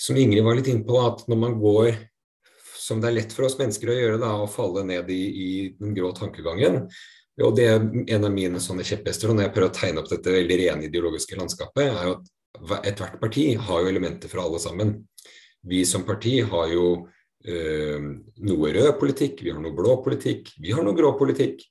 som 0.00 0.16
Ingrid 0.16 0.44
var 0.46 0.56
litt 0.56 0.70
inne 0.72 0.86
på, 0.86 0.96
at 1.02 1.26
når 1.28 1.40
man 1.40 1.58
går 1.60 1.98
som 2.80 3.02
det 3.02 3.10
er 3.10 3.18
lett 3.20 3.34
for 3.36 3.46
oss 3.46 3.58
mennesker 3.60 3.92
å 3.92 3.96
gjøre, 3.96 4.20
da, 4.22 4.32
å 4.40 4.50
falle 4.50 4.82
ned 4.88 5.10
i, 5.12 5.20
i 5.28 5.50
den 5.78 5.92
grå 5.94 6.10
tankegangen, 6.16 6.86
og 7.40 7.54
det 7.56 7.66
er 7.70 7.84
en 8.16 8.26
av 8.26 8.32
mine 8.34 8.60
sånne 8.60 8.84
kjepphester. 8.84 9.30
Når 9.30 9.46
jeg 9.46 9.52
prøver 9.54 9.70
å 9.70 9.76
tegne 9.76 10.02
opp 10.02 10.10
dette 10.10 10.34
veldig 10.34 10.58
rene 10.60 10.88
ideologiske 10.88 11.38
landskapet, 11.38 11.86
er 11.86 12.08
jo 12.08 12.16
at 12.18 12.84
ethvert 12.90 13.20
parti 13.22 13.46
har 13.56 13.84
jo 13.84 13.88
elementer 13.92 14.32
fra 14.32 14.44
alle 14.44 14.60
sammen. 14.60 14.92
Vi 15.70 15.84
som 15.88 16.04
parti 16.08 16.40
har 16.44 16.72
jo 16.72 16.86
øh, 17.46 18.08
noe 18.48 18.72
rød 18.76 18.90
politikk, 19.00 19.44
vi 19.46 19.54
har 19.54 19.62
noe 19.62 19.76
blå 19.76 20.00
politikk, 20.04 20.52
vi 20.60 20.74
har 20.76 20.84
noe 20.84 20.96
grå 20.96 21.14
politikk. 21.20 21.62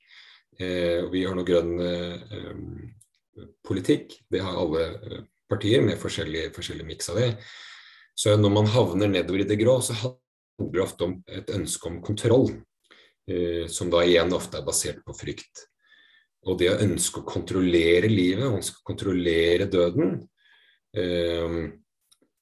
Øh, 0.60 1.10
vi 1.14 1.24
har 1.26 1.36
noe 1.38 1.48
grønn 1.48 1.76
øh, 1.80 3.50
politikk. 3.66 4.18
Det 4.32 4.44
har 4.44 4.60
alle 4.60 5.26
partier 5.50 5.84
med 5.86 6.00
forskjellig, 6.02 6.50
forskjellig 6.56 6.88
miks 6.88 7.12
av 7.12 7.22
det. 7.22 7.30
Så 8.20 8.36
når 8.36 8.52
man 8.52 8.68
havner 8.68 9.08
nedover 9.08 9.46
i 9.46 9.48
det 9.48 9.60
grå, 9.62 9.80
så 9.82 9.96
handler 9.96 10.74
det 10.76 10.84
ofte 10.84 11.08
om 11.08 11.14
et 11.32 11.54
ønske 11.56 11.88
om 11.88 12.02
kontroll. 12.04 12.52
Eh, 13.30 13.68
som 13.68 13.92
da 13.94 14.02
igjen 14.06 14.34
ofte 14.34 14.60
er 14.60 14.66
basert 14.66 15.04
på 15.06 15.14
frykt. 15.14 15.66
Og 16.50 16.58
det 16.60 16.72
å 16.72 16.80
ønske 16.82 17.22
å 17.22 17.28
kontrollere 17.28 18.10
livet, 18.10 18.48
ønske 18.48 18.82
å 18.82 18.88
kontrollere 18.88 19.68
døden 19.70 20.16
eh, 20.96 21.58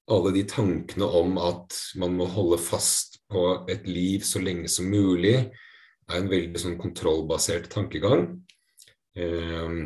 Alle 0.07 0.31
de 0.31 0.43
tankene 0.47 1.07
om 1.19 1.33
at 1.41 1.75
man 1.99 2.13
må 2.15 2.29
holde 2.31 2.61
fast 2.63 3.17
på 3.27 3.65
et 3.67 3.89
liv 3.89 4.23
så 4.23 4.39
lenge 4.39 4.69
som 4.71 4.87
mulig, 4.87 5.49
er 6.07 6.19
en 6.19 6.29
veldig 6.31 6.61
sånn 6.63 6.77
kontrollbasert 6.79 7.69
tankegang. 7.73 8.27
Eh, 9.17 9.79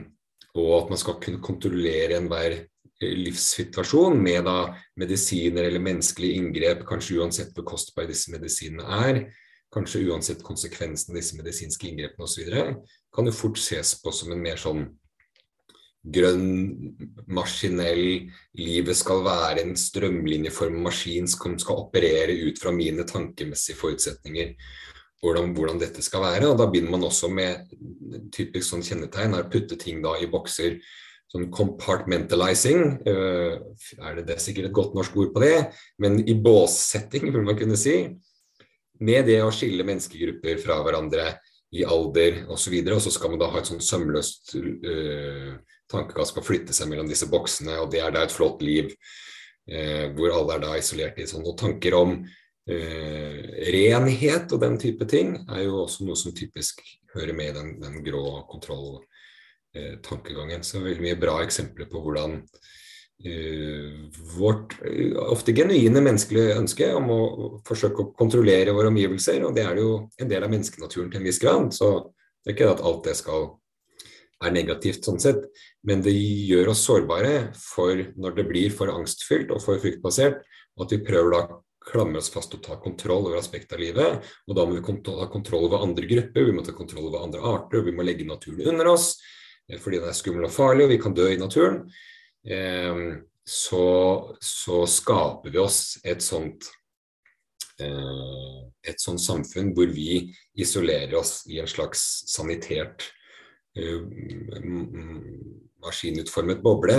og 0.52 0.72
at 0.82 0.92
man 0.92 1.00
skal 1.00 1.20
kunne 1.24 1.44
kontrollere 1.44 2.18
enhver 2.20 2.58
livssituasjon 3.02 4.20
med 4.22 4.44
da 4.46 4.58
medisiner 5.00 5.66
eller 5.66 5.82
menneskelige 5.82 6.38
inngrep, 6.38 6.84
kanskje 6.86 7.22
uansett 7.22 7.56
hvor 7.56 7.66
kostbare 7.72 8.12
disse 8.12 8.34
medisinene 8.34 9.00
er 9.08 9.24
kanskje 9.72 10.04
uansett 10.10 10.44
konsekvensen 10.44 11.14
av 11.14 11.20
disse 11.20 11.38
medisinske 11.38 11.88
inngrepene 11.88 12.28
osv., 12.28 12.50
kan 13.12 13.28
jo 13.28 13.36
fort 13.36 13.60
ses 13.60 13.94
på 14.04 14.12
som 14.16 14.34
en 14.34 14.44
mer 14.44 14.60
sånn 14.60 14.86
grønn, 16.02 16.96
maskinell 17.30 18.32
Livet 18.58 18.98
skal 18.98 19.22
være 19.26 19.64
en 19.64 19.76
strømlinjeform 19.78 20.80
maskin 20.84 21.30
som 21.30 21.58
skal 21.62 21.84
operere 21.86 22.34
ut 22.48 22.60
fra 22.60 22.74
mine 22.76 23.06
tankemessige 23.08 23.78
forutsetninger. 23.80 24.56
Hvordan, 25.22 25.52
hvordan, 25.54 25.78
dette 25.82 26.02
skal 26.02 26.24
være. 26.26 26.50
og 26.50 26.58
Da 26.58 26.66
begynner 26.70 26.96
man 26.96 27.06
også 27.06 27.30
med 27.30 27.70
typisk 28.34 28.66
sånn 28.72 28.86
kjennetegn, 28.86 29.36
er 29.38 29.46
å 29.46 29.52
putte 29.54 29.78
ting 29.78 30.02
da 30.02 30.16
i 30.18 30.30
bokser. 30.32 30.80
Sånn 31.32 31.46
compartmentalizing, 31.54 32.82
uh, 33.06 33.54
er 34.02 34.18
det, 34.18 34.26
det 34.28 34.34
er 34.36 34.42
sikkert 34.44 34.68
et 34.68 34.76
godt 34.76 34.98
norsk 34.98 35.16
ord 35.22 35.30
på 35.32 35.44
det, 35.46 35.70
men 36.04 36.18
i 36.28 36.36
båssetting, 36.36 37.30
vil 37.32 37.46
man 37.48 37.56
kunne 37.56 37.78
si 37.80 38.02
med 39.02 39.30
det 39.30 39.38
å 39.40 39.54
skille 39.56 39.86
menneskegrupper 39.88 40.60
fra 40.62 40.82
hverandre 40.84 41.30
i 41.72 41.86
alder 41.88 42.42
osv. 42.52 42.76
Og, 42.82 42.90
så 42.90 42.98
og 42.98 43.06
så 43.06 43.14
skal 43.16 43.32
man 43.32 43.42
da 43.42 43.48
ha 43.54 43.62
et 43.62 43.70
sånn 43.70 43.84
sømløst 43.86 44.56
uh, 44.58 45.54
tankekast 45.92 46.36
på 46.36 46.44
å 46.44 46.50
flytte 46.50 46.76
seg 46.76 46.92
mellom 46.92 47.08
disse 47.08 47.30
boksene, 47.32 47.80
og 47.80 47.94
det 47.94 48.04
er 48.04 48.12
da 48.12 48.26
et 48.26 48.36
flott 48.36 48.64
liv 48.66 48.92
uh, 48.92 50.12
hvor 50.18 50.36
alle 50.36 50.58
er 50.58 50.66
da 50.66 50.76
isolert 50.82 51.20
i 51.22 51.30
sånne 51.30 51.56
tanker 51.60 51.96
om 52.02 52.18
uh, 52.70 53.38
renhet 53.74 54.52
og 54.52 54.60
den 54.62 54.78
type 54.82 55.06
ting 55.10 55.28
er 55.48 55.62
jo 55.66 55.74
også 55.86 56.00
noe 56.06 56.16
som 56.20 56.32
typisk 56.36 56.82
hører 57.16 57.34
med 57.38 57.48
i 57.50 57.58
den, 57.58 57.70
den 57.82 57.96
grå 58.06 58.26
kontroll-tankegangen. 58.52 60.64
Så 60.64 60.80
veldig 60.84 61.04
mye 61.08 61.20
bra 61.20 61.44
eksempler 61.46 61.88
på 61.92 61.98
hvordan 62.04 62.32
Eh, 63.24 64.10
vårt 64.38 64.74
eh, 64.86 65.14
ofte 65.14 65.54
genuine 65.54 66.02
menneskelige 66.02 66.56
ønske 66.58 66.88
om 66.98 67.10
å 67.14 67.20
forsøke 67.68 68.02
å 68.02 68.14
kontrollere 68.18 68.74
våre 68.74 68.90
omgivelser. 68.90 69.44
Og 69.46 69.54
det 69.54 69.66
er 69.68 69.78
jo 69.78 69.92
en 70.18 70.32
del 70.32 70.46
av 70.46 70.50
menneskenaturen 70.50 71.12
til 71.12 71.22
en 71.22 71.28
viss 71.30 71.42
grad. 71.42 71.70
Så 71.76 71.92
det 72.42 72.52
er 72.52 72.56
ikke 72.56 72.72
at 72.74 72.82
alt 72.82 73.04
det 73.06 73.18
skal 73.20 73.52
er 74.42 74.56
negativt 74.56 75.06
sånn 75.06 75.22
sett, 75.22 75.44
men 75.86 76.02
det 76.02 76.16
gjør 76.16 76.72
oss 76.72 76.82
sårbare 76.88 77.52
for 77.54 78.00
når 78.18 78.40
det 78.40 78.48
blir 78.50 78.72
for 78.74 78.90
angstfylt 78.90 79.52
og 79.54 79.62
for 79.62 79.78
fryktbasert, 79.84 80.40
at 80.82 80.96
vi 80.96 81.04
prøver 81.06 81.36
da 81.36 81.42
klamre 81.86 82.22
oss 82.22 82.30
fast 82.34 82.54
og 82.56 82.62
ta 82.66 82.78
kontroll 82.82 83.28
over 83.28 83.40
aspektet 83.40 83.76
av 83.76 83.82
livet. 83.82 84.28
Og 84.48 84.58
da 84.58 84.66
må 84.68 84.78
vi 84.78 84.98
ta 85.06 85.28
kontroll 85.32 85.68
over 85.68 85.86
andre 85.86 86.08
grupper, 86.10 86.48
vi 86.48 86.56
må 86.56 86.66
ta 86.66 86.76
kontroll 86.78 87.10
over 87.10 87.26
andre 87.26 87.42
arter, 87.42 87.82
og 87.82 87.90
vi 87.90 87.96
må 87.96 88.06
legge 88.06 88.28
naturen 88.28 88.74
under 88.74 88.94
oss 88.94 89.16
eh, 89.70 89.80
fordi 89.82 90.02
den 90.02 90.12
er 90.12 90.18
skummel 90.18 90.48
og 90.48 90.56
farlig, 90.56 90.86
og 90.86 90.94
vi 90.94 91.00
kan 91.02 91.18
dø 91.18 91.30
i 91.32 91.40
naturen. 91.42 91.84
Eh, 92.46 93.02
så, 93.42 93.88
så 94.44 94.84
skaper 94.88 95.54
vi 95.54 95.62
oss 95.62 95.82
et 96.06 96.22
sånt 96.24 96.70
eh, 97.82 98.60
et 98.86 99.02
sånt 99.02 99.22
samfunn 99.22 99.74
hvor 99.78 99.90
vi 99.94 100.24
isolerer 100.62 101.18
oss 101.18 101.42
i 101.50 101.60
en 101.62 101.70
slags 101.70 102.24
sanitert 102.30 103.10
maskinutformet 105.82 106.60
boble 106.60 106.96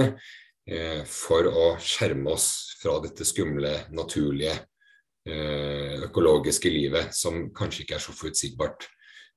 for 1.10 1.48
å 1.50 1.64
skjerme 1.82 2.32
oss 2.32 2.46
fra 2.80 2.94
dette 3.04 3.26
skumle, 3.28 3.74
naturlige 3.92 4.54
Eh, 4.54 4.71
økologiske 5.22 6.70
livet, 6.72 7.12
som 7.14 7.44
kanskje 7.54 7.84
ikke 7.84 7.94
er 7.94 8.02
så 8.02 8.14
forutsigbart 8.16 8.88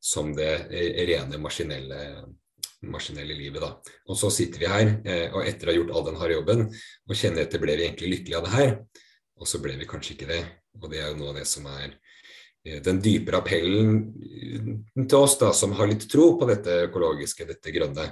som 0.06 0.32
det 0.38 0.68
rene 1.10 1.40
maskinelle, 1.42 2.00
maskinelle 2.86 3.34
livet. 3.38 3.62
Da. 3.64 3.72
Og 4.10 4.20
så 4.20 4.30
sitter 4.34 4.62
vi 4.62 4.70
her, 4.70 4.92
eh, 5.06 5.28
og 5.34 5.46
etter 5.48 5.70
å 5.70 5.74
ha 5.74 5.78
gjort 5.80 5.94
all 5.96 6.08
den 6.10 6.20
harde 6.22 6.38
jobben, 6.38 6.66
og 7.10 7.18
kjenner 7.18 7.46
etter 7.46 7.62
ble 7.62 7.78
vi 7.78 7.88
egentlig 7.88 8.12
lykkelige 8.14 8.40
av 8.40 8.46
det 8.46 8.56
her, 8.56 8.74
og 9.42 9.50
så 9.50 9.62
ble 9.64 9.76
vi 9.80 9.90
kanskje 9.90 10.16
ikke 10.16 10.30
det. 10.30 10.42
Og 10.82 10.90
det 10.92 11.02
er 11.02 11.10
jo 11.10 11.20
noe 11.22 11.34
av 11.34 11.40
det 11.40 11.48
som 11.50 11.66
er 11.72 11.88
eh, 11.90 12.82
den 12.86 13.02
dypere 13.02 13.42
appellen 13.42 14.02
til 14.96 15.18
oss 15.20 15.40
da, 15.42 15.52
som 15.58 15.74
har 15.80 15.90
litt 15.90 16.08
tro 16.12 16.36
på 16.40 16.50
dette 16.50 16.84
økologiske, 16.86 17.50
dette 17.50 17.74
grønne 17.74 18.12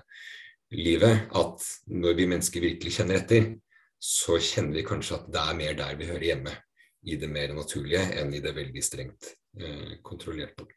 livet, 0.74 1.30
at 1.30 1.70
når 1.94 2.18
vi 2.18 2.30
mennesker 2.32 2.70
virkelig 2.72 2.98
kjenner 2.98 3.22
etter, 3.22 3.52
så 4.04 4.40
kjenner 4.42 4.80
vi 4.80 4.88
kanskje 4.88 5.20
at 5.20 5.28
det 5.32 5.44
er 5.44 5.60
mer 5.60 5.76
der 5.78 6.00
vi 6.00 6.10
hører 6.10 6.32
hjemme 6.34 6.56
i 7.04 7.18
det 7.20 7.30
mer 7.32 7.54
naturlige 7.56 8.04
enn 8.20 8.32
i 8.34 8.42
det 8.44 8.54
veldig 8.56 8.84
strengt 8.84 9.34
eh, 9.60 10.00
kontrollerte. 10.06 10.68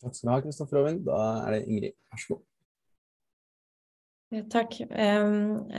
Takk 0.00 0.16
skal 0.16 0.28
du 0.28 0.32
ha, 0.32 0.40
Kristoffer 0.44 0.80
Oven. 0.80 1.02
Da 1.04 1.18
er 1.44 1.58
det 1.58 1.64
Ingrid, 1.68 1.96
vær 2.08 2.22
så 2.22 2.34
god. 2.34 2.46
Takk. 4.52 4.76
Det 4.86 5.08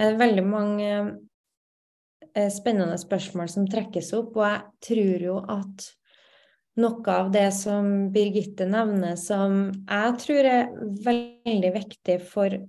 er 0.06 0.20
veldig 0.20 0.44
mange 0.44 0.92
uh, 1.00 2.50
spennende 2.52 3.00
spørsmål 3.02 3.50
som 3.50 3.66
trekkes 3.72 4.12
opp, 4.18 4.36
og 4.38 4.46
jeg 4.46 4.62
tror 4.90 5.26
jo 5.26 5.38
at 5.56 5.88
noe 6.82 7.16
av 7.16 7.32
det 7.34 7.48
som 7.56 7.88
Birgitte 8.14 8.68
nevner 8.70 9.18
som 9.20 9.72
jeg 9.72 10.14
tror 10.24 10.50
er 10.52 10.70
veldig 11.08 11.72
viktig 11.76 12.18
for 12.28 12.60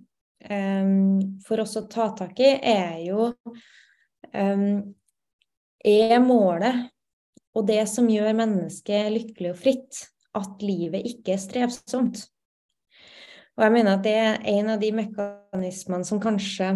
for 0.43 1.62
oss 1.62 1.76
å 1.78 1.86
ta 1.90 2.09
tak 2.18 2.40
i, 2.43 2.51
er 2.59 2.99
jo 3.07 3.30
Er 5.82 6.18
målet 6.22 6.88
og 7.53 7.66
det 7.68 7.82
som 7.90 8.09
gjør 8.09 8.32
mennesket 8.38 9.11
lykkelig 9.12 9.51
og 9.53 9.59
fritt, 9.61 9.99
at 10.38 10.62
livet 10.64 11.05
ikke 11.11 11.34
er 11.34 11.43
strevsomt? 11.43 12.22
Og 13.59 13.66
jeg 13.66 13.74
mener 13.74 13.99
at 13.99 14.07
det 14.07 14.14
er 14.16 14.47
en 14.55 14.72
av 14.72 14.80
de 14.80 14.88
mekanismene 14.97 16.09
som 16.09 16.22
kanskje 16.22 16.70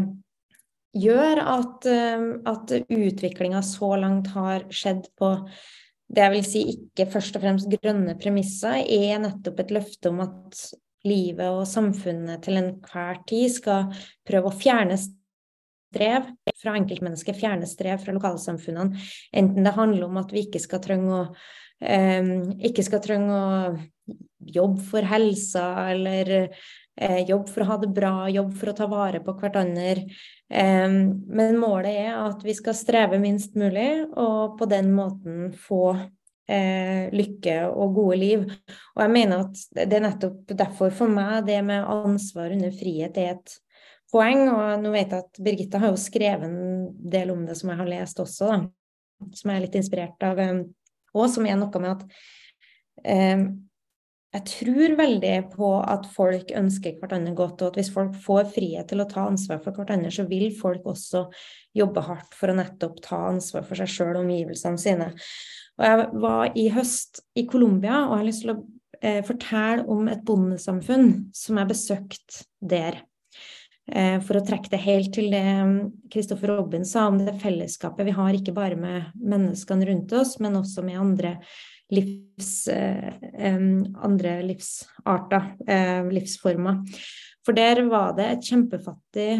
gjør 0.97 1.41
at, 1.41 1.89
at 1.89 2.75
utviklinga 2.83 3.63
så 3.65 3.95
langt 4.01 4.29
har 4.35 4.67
skjedd 4.73 5.09
på 5.17 5.33
det 6.07 6.23
jeg 6.23 6.33
vil 6.37 6.45
si 6.47 6.61
ikke 6.71 7.09
først 7.17 7.37
og 7.37 7.43
fremst 7.43 7.73
grønne 7.73 8.15
premisser, 8.21 8.85
er 8.85 9.19
nettopp 9.23 9.65
et 9.65 9.73
løfte 9.75 10.13
om 10.13 10.21
at 10.23 10.61
livet 11.07 11.47
og 11.49 11.67
samfunnet 11.71 12.43
til 12.45 12.61
enhver 12.61 13.23
tid 13.29 13.53
skal 13.55 13.93
prøve 14.27 14.51
å 14.51 14.57
fjerne 14.57 14.99
strev 14.99 16.31
fra 16.61 16.77
enkeltmennesket, 16.77 17.39
fjerne 17.39 17.69
strev 17.69 18.03
fra 18.03 18.15
lokalsamfunnene. 18.17 18.99
Enten 19.37 19.67
det 19.67 19.77
handler 19.77 20.09
om 20.09 20.19
at 20.21 20.33
vi 20.35 20.47
ikke 20.47 20.63
skal 20.63 20.83
trenge 20.85 21.13
å, 21.13 21.23
eh, 21.81 22.33
ikke 22.69 22.85
skal 22.85 23.05
trenge 23.05 23.33
å 23.33 23.77
jobbe 24.47 24.83
for 24.87 25.03
helsa, 25.03 25.91
eller 25.91 26.33
eh, 26.97 27.23
jobbe 27.29 27.51
for 27.53 27.63
å 27.63 27.71
ha 27.71 27.79
det 27.83 27.93
bra, 27.95 28.15
jobbe 28.33 28.57
for 28.57 28.73
å 28.73 28.77
ta 28.77 28.87
vare 28.91 29.21
på 29.25 29.35
hverandre. 29.41 30.07
Eh, 30.51 30.89
men 30.89 31.59
målet 31.61 32.03
er 32.07 32.21
at 32.27 32.45
vi 32.45 32.55
skal 32.57 32.77
streve 32.77 33.21
minst 33.23 33.57
mulig, 33.59 34.07
og 34.17 34.59
på 34.61 34.69
den 34.71 34.93
måten 34.97 35.51
få 35.53 35.97
eh, 36.49 37.07
lykke 37.15 37.59
og 37.69 37.95
gode 37.99 38.19
liv. 38.21 38.47
Og 38.95 39.03
jeg 39.05 39.13
mener 39.13 39.45
at 39.47 39.63
det 39.77 39.99
er 39.99 40.07
nettopp 40.07 40.55
derfor 40.59 40.95
for 40.95 41.13
meg 41.13 41.47
det 41.49 41.61
med 41.67 41.87
ansvar 41.91 42.55
under 42.55 42.75
frihet 42.75 43.21
er 43.21 43.35
et 43.37 43.59
poeng. 44.13 44.47
Og 44.53 44.83
nå 44.83 44.95
vet 44.95 45.13
jeg 45.13 45.27
at 45.27 45.43
Birgitta 45.43 45.83
har 45.83 45.95
jo 45.95 46.01
skrevet 46.01 46.49
en 46.49 46.89
del 47.17 47.35
om 47.35 47.45
det 47.49 47.59
som 47.59 47.73
jeg 47.73 47.83
har 47.83 47.93
lest 47.93 48.23
også, 48.23 48.51
da. 48.53 49.29
Som 49.33 49.53
jeg 49.53 49.61
er 49.61 49.67
litt 49.67 49.79
inspirert 49.79 50.27
av. 50.27 50.43
Eh, 50.43 50.65
og 51.17 51.31
som 51.33 51.47
er 51.49 51.59
noe 51.61 51.83
med 51.83 51.95
at 51.95 52.19
eh, 53.07 53.47
jeg 54.37 54.45
tror 54.51 54.97
veldig 54.99 55.35
på 55.55 55.69
at 55.81 56.09
folk 56.13 56.51
ønsker 56.59 56.99
hverandre 57.01 57.33
godt, 57.39 57.63
og 57.63 57.71
at 57.71 57.79
hvis 57.79 57.93
folk 57.95 58.17
får 58.21 58.51
frihet 58.53 58.91
til 58.91 59.01
å 59.01 59.09
ta 59.09 59.25
ansvar 59.31 59.63
for 59.65 59.77
hverandre, 59.77 60.11
så 60.13 60.27
vil 60.29 60.51
folk 60.59 60.85
også 60.91 61.23
jobbe 61.77 62.03
hardt 62.05 62.37
for 62.37 62.53
å 62.53 62.57
nettopp 62.59 62.99
ta 63.05 63.21
ansvar 63.31 63.65
for 63.65 63.79
seg 63.79 63.93
sjøl 63.93 64.13
og 64.13 64.25
omgivelsene 64.25 64.83
sine. 64.83 65.09
Og 65.77 65.85
jeg 65.85 66.07
var 66.23 66.57
i 66.57 66.69
høst 66.73 67.21
i 67.37 67.45
Colombia, 67.49 68.07
og 68.07 68.15
jeg 68.15 68.23
har 68.23 68.29
lyst 68.31 68.45
til 68.45 68.55
å 68.55 68.61
eh, 69.03 69.21
fortelle 69.27 69.85
om 69.93 70.09
et 70.09 70.25
bondesamfunn 70.27 71.11
som 71.37 71.61
jeg 71.61 71.73
besøkte 71.73 72.47
der. 72.61 73.03
Eh, 73.87 74.17
for 74.27 74.39
å 74.39 74.43
trekke 74.43 74.73
det 74.73 74.83
helt 74.83 75.13
til 75.15 75.31
det 75.31 75.45
Kristoffer 76.11 76.51
um, 76.51 76.57
Robin 76.59 76.87
sa 76.89 77.05
om 77.07 77.21
det 77.21 77.37
fellesskapet 77.43 78.09
vi 78.09 78.17
har, 78.17 78.35
ikke 78.35 78.57
bare 78.57 78.79
med 78.81 79.13
menneskene 79.21 79.87
rundt 79.87 80.15
oss, 80.17 80.37
men 80.43 80.59
også 80.59 80.83
med 80.87 80.99
andre, 80.99 81.37
livs, 81.95 82.67
eh, 82.73 83.13
andre 84.03 84.41
livsarter, 84.49 85.53
eh, 85.69 86.09
livsformer. 86.11 86.83
For 87.47 87.55
der 87.55 87.85
var 87.87 88.17
det 88.17 88.27
et 88.33 88.49
kjempefattig 88.51 89.31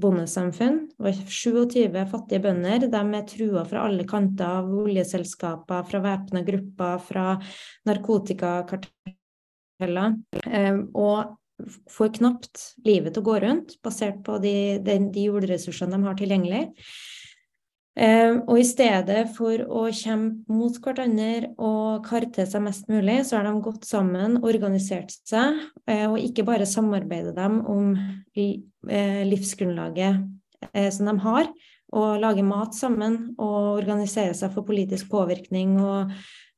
bondesamfunn. 0.00 0.78
Og 1.00 1.14
27 1.28 2.06
fattige 2.10 2.42
bønder. 2.44 2.78
De 2.90 3.02
er 3.18 3.24
trua 3.30 3.62
fra 3.68 3.78
alle 3.88 4.04
kanter 4.08 4.46
av 4.60 4.64
oljeselskaper, 4.84 5.80
fra 5.90 5.98
væpna 6.04 6.40
grupper, 6.46 6.94
fra 7.08 7.26
narkotikakarteller. 7.88 10.08
Eh, 10.50 10.76
og 10.94 11.18
får 11.90 12.08
knapt 12.18 12.54
livet 12.86 13.14
til 13.14 13.22
å 13.22 13.28
gå 13.28 13.34
rundt, 13.44 13.68
basert 13.84 14.18
på 14.26 14.32
de, 14.42 14.54
de, 14.84 14.94
de 15.14 15.22
jordressursene 15.28 15.94
de 15.94 16.08
har 16.08 16.16
tilgjengelig. 16.18 16.64
Eh, 17.94 18.40
og 18.50 18.56
i 18.58 18.66
stedet 18.66 19.20
for 19.36 19.60
å 19.70 19.84
kjempe 19.94 20.50
mot 20.50 20.74
hverandre 20.82 21.52
og 21.62 22.02
kare 22.08 22.26
til 22.34 22.48
seg 22.50 22.64
mest 22.64 22.88
mulig, 22.90 23.20
så 23.22 23.38
har 23.38 23.46
de 23.46 23.52
gått 23.62 23.86
sammen, 23.86 24.40
organisert 24.42 25.14
seg, 25.14 25.60
eh, 25.86 26.08
og 26.08 26.18
ikke 26.18 26.46
bare 26.46 26.66
samarbeidet 26.66 27.36
dem 27.38 27.60
om 27.70 27.92
eh, 28.34 29.22
livsgrunnlaget 29.30 30.24
som 30.96 31.10
de 31.10 31.12
har, 31.20 31.50
og 31.94 32.22
lager 32.22 32.46
mat 32.48 32.72
sammen 32.74 33.34
og 33.36 33.82
organisere 33.82 34.32
seg 34.34 34.54
for 34.54 34.64
politisk 34.66 35.10
påvirkning 35.12 35.76
og 35.76 36.14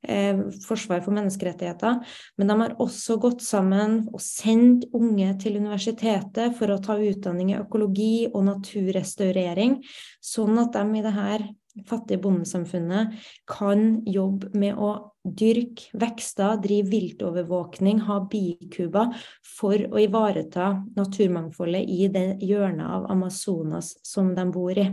eh, 0.07 0.41
forsvar 0.67 1.03
for 1.05 1.17
menneskerettigheter. 1.17 2.01
Men 2.37 2.53
de 2.53 2.59
har 2.61 2.77
også 2.83 3.19
gått 3.23 3.45
sammen 3.45 4.03
og 4.13 4.23
sendt 4.23 4.89
unge 4.97 5.33
til 5.43 5.61
universitetet 5.61 6.57
for 6.59 6.73
å 6.73 6.81
ta 6.83 6.99
utdanning 6.99 7.55
i 7.55 7.61
økologi 7.61 8.27
og 8.33 8.49
naturrestaurering, 8.51 9.79
sånn 10.21 10.59
at 10.63 10.77
de 10.77 11.01
i 11.01 11.07
det 11.07 11.15
her 11.17 11.49
fattige 11.85 12.23
bondesamfunnet 12.25 13.17
kan 13.49 14.01
jobbe 14.09 14.49
med 14.57 14.79
å 14.81 14.91
dyrke 15.27 15.91
vekster, 15.99 16.57
drive 16.63 16.89
viltovervåkning, 16.93 18.01
ha 18.07 18.21
bikuber 18.31 19.13
for 19.57 19.75
å 19.91 20.01
ivareta 20.01 20.71
naturmangfoldet 20.97 21.91
i 21.91 22.09
det 22.13 22.27
hjørnet 22.47 22.87
av 22.87 23.09
Amazonas 23.13 23.97
som 24.07 24.33
de 24.37 24.47
bor 24.53 24.79
i. 24.79 24.87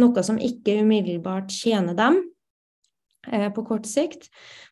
Noe 0.00 0.26
som 0.26 0.40
ikke 0.40 0.80
umiddelbart 0.82 1.52
tjener 1.52 1.94
dem, 1.98 2.22
Eh, 3.32 3.52
på 3.52 3.64
kort 3.66 3.86
sikt, 3.86 4.28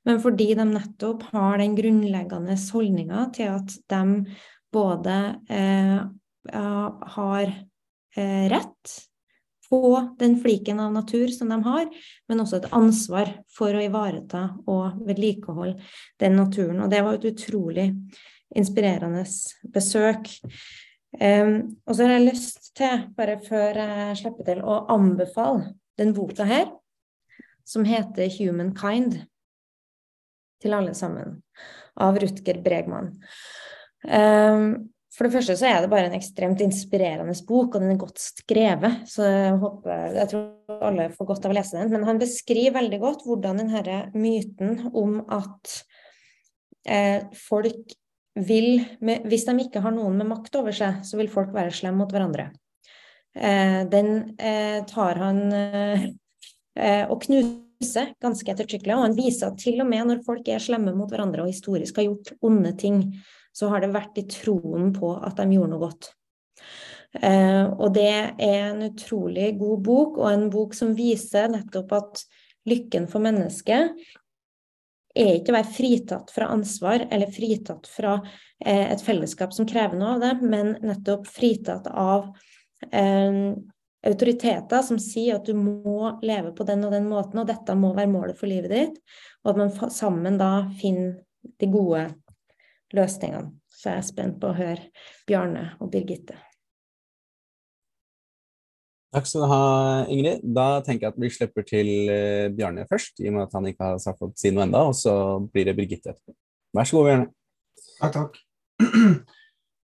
men 0.06 0.20
fordi 0.22 0.52
de 0.54 0.66
nettopp 0.68 1.24
har 1.32 1.58
den 1.58 1.74
grunnleggende 1.74 2.54
holdninga 2.72 3.28
til 3.34 3.50
at 3.50 3.74
de 3.90 4.02
både 4.74 5.16
eh, 5.50 5.96
har 7.16 7.48
eh, 7.50 8.44
rett 8.52 8.94
på 9.64 9.80
den 10.20 10.36
fliken 10.38 10.78
av 10.80 10.92
natur 10.94 11.32
som 11.34 11.50
de 11.50 11.58
har, 11.64 11.88
men 12.28 12.44
også 12.44 12.60
et 12.60 12.70
ansvar 12.76 13.32
for 13.50 13.74
å 13.74 13.82
ivareta 13.82 14.44
og 14.70 15.02
vedlikeholde 15.08 15.80
den 16.22 16.38
naturen. 16.38 16.84
Og 16.84 16.92
det 16.92 17.02
var 17.02 17.18
et 17.18 17.26
utrolig 17.32 17.88
inspirerende 18.54 19.24
besøk. 19.74 20.30
Um, 21.14 21.78
og 21.86 21.96
så 21.96 22.04
har 22.04 22.16
jeg 22.16 22.26
lyst 22.28 22.70
til, 22.76 23.06
bare 23.16 23.38
før 23.42 23.80
jeg 23.80 24.20
slipper 24.20 24.46
til, 24.46 24.62
å 24.62 24.84
anbefale 24.94 25.72
den 25.98 26.12
boka 26.14 26.46
her 26.46 26.68
som 27.64 27.84
heter 27.84 28.28
'Humankind'. 28.28 29.26
til 30.62 30.72
alle 30.72 30.94
sammen, 30.94 31.42
av 32.00 32.16
Rutger 32.16 32.62
Bregman. 32.64 33.10
Um, 34.08 34.94
for 35.14 35.26
det 35.26 35.34
første 35.36 35.54
så 35.58 35.68
er 35.68 35.82
det 35.82 35.90
bare 35.92 36.08
en 36.08 36.16
ekstremt 36.16 36.62
inspirerende 36.64 37.34
bok, 37.46 37.74
og 37.74 37.82
den 37.82 37.92
er 37.92 38.00
godt 38.00 38.18
skrevet. 38.18 39.04
Så 39.06 39.26
jeg 39.28 39.58
håper, 39.62 40.16
jeg 40.16 40.30
tror 40.32 40.80
alle 40.88 41.10
får 41.14 41.28
godt 41.28 41.44
av 41.46 41.54
å 41.54 41.58
lese 41.58 41.76
den. 41.78 41.92
Men 41.92 42.06
han 42.08 42.18
beskriver 42.18 42.74
veldig 42.80 42.98
godt 43.02 43.22
hvordan 43.28 43.60
denne 43.62 43.98
myten 44.16 44.88
om 44.90 45.20
at 45.28 45.76
eh, 46.88 47.28
folk 47.46 47.94
vil 48.34 48.80
med, 48.98 49.28
Hvis 49.30 49.44
de 49.46 49.52
ikke 49.62 49.78
har 49.84 49.92
noen 49.94 50.16
med 50.18 50.26
makt 50.26 50.56
over 50.58 50.74
seg, 50.74 51.04
så 51.06 51.14
vil 51.20 51.30
folk 51.30 51.52
være 51.54 51.70
slemme 51.70 52.00
mot 52.02 52.10
hverandre. 52.10 52.48
Eh, 53.34 53.84
den 53.86 54.34
eh, 54.34 54.80
tar 54.90 55.20
han 55.22 55.52
eh, 55.54 56.08
og 56.74 57.20
knuser 57.22 58.08
ganske 58.22 58.50
ettertrykkelig. 58.50 58.96
Og 58.96 59.04
han 59.04 59.16
viser 59.18 59.52
at 59.52 59.60
til 59.62 59.78
og 59.84 59.86
med 59.86 60.08
når 60.08 60.24
folk 60.26 60.48
er 60.50 60.62
slemme 60.62 60.94
mot 60.96 61.10
hverandre 61.12 61.44
og 61.44 61.52
historisk 61.52 62.00
har 62.00 62.08
gjort 62.08 62.32
onde 62.42 62.72
ting, 62.80 63.00
så 63.54 63.70
har 63.70 63.84
det 63.84 63.92
vært 63.94 64.18
i 64.18 64.26
troen 64.30 64.90
på 64.96 65.12
at 65.14 65.38
de 65.38 65.46
gjorde 65.54 65.72
noe 65.74 65.84
godt. 65.84 66.10
Eh, 67.22 67.64
og 67.78 67.94
det 67.94 68.10
er 68.10 68.66
en 68.66 68.82
utrolig 68.88 69.52
god 69.60 69.82
bok, 69.86 70.18
og 70.18 70.30
en 70.32 70.48
bok 70.50 70.74
som 70.74 70.94
viser 70.98 71.50
nettopp 71.52 71.94
at 71.94 72.24
lykken 72.68 73.06
for 73.10 73.22
mennesket 73.22 73.94
er 75.14 75.36
ikke 75.36 75.52
å 75.52 75.58
være 75.60 75.74
fritatt 75.76 76.32
fra 76.34 76.48
ansvar 76.50 77.04
eller 77.06 77.30
fritatt 77.30 77.86
fra 77.86 78.16
eh, 78.18 78.90
et 78.90 79.04
fellesskap 79.04 79.54
som 79.54 79.68
krever 79.68 79.94
noe 80.00 80.16
av 80.16 80.24
det, 80.24 80.32
men 80.42 80.74
nettopp 80.82 81.28
fritatt 81.30 81.86
av 81.92 82.32
eh, 82.90 83.54
autoriteter 84.04 84.82
som 84.84 84.98
sier 85.00 85.38
at 85.38 85.46
du 85.48 85.56
må 85.56 86.14
leve 86.24 86.52
på 86.56 86.66
den 86.68 86.84
og 86.86 86.92
den 86.94 87.08
måten, 87.08 87.40
og 87.40 87.48
dette 87.48 87.76
må 87.78 87.94
være 87.96 88.12
målet 88.12 88.38
for 88.38 88.50
livet 88.50 88.72
ditt, 88.72 88.98
og 89.44 89.54
at 89.54 89.60
man 89.60 89.92
sammen 89.92 90.40
da 90.40 90.66
finner 90.80 91.18
de 91.60 91.68
gode 91.72 92.06
løsningene. 92.94 93.54
Så 93.74 93.90
jeg 93.90 94.00
er 94.00 94.06
spent 94.06 94.40
på 94.40 94.50
å 94.50 94.56
høre 94.56 94.90
Bjarne 95.28 95.72
og 95.82 95.90
Birgitte. 95.92 96.36
Takk 99.14 99.28
skal 99.30 99.44
du 99.44 99.50
ha, 99.52 99.64
Ingrid. 100.10 100.42
Da 100.42 100.80
tenker 100.82 101.06
jeg 101.06 101.14
at 101.14 101.20
vi 101.22 101.30
slipper 101.30 101.66
til 101.66 101.90
eh, 102.10 102.48
Bjarne 102.54 102.86
først, 102.90 103.20
i 103.22 103.28
og 103.30 103.36
med 103.36 103.44
at 103.44 103.52
han 103.54 103.68
ikke 103.70 103.90
har 103.92 104.00
sagt 104.02 104.18
fått 104.22 104.40
si 104.40 104.50
noe 104.50 104.64
enda, 104.66 104.82
og 104.88 104.96
så 104.98 105.14
blir 105.52 105.68
det 105.68 105.76
Birgitte 105.78 106.10
etterpå. 106.10 106.34
Vær 106.74 106.88
så 106.90 106.98
god, 106.98 107.10
Bjarne. 107.10 107.30
Takk, 108.00 108.18
takk. 108.20 108.42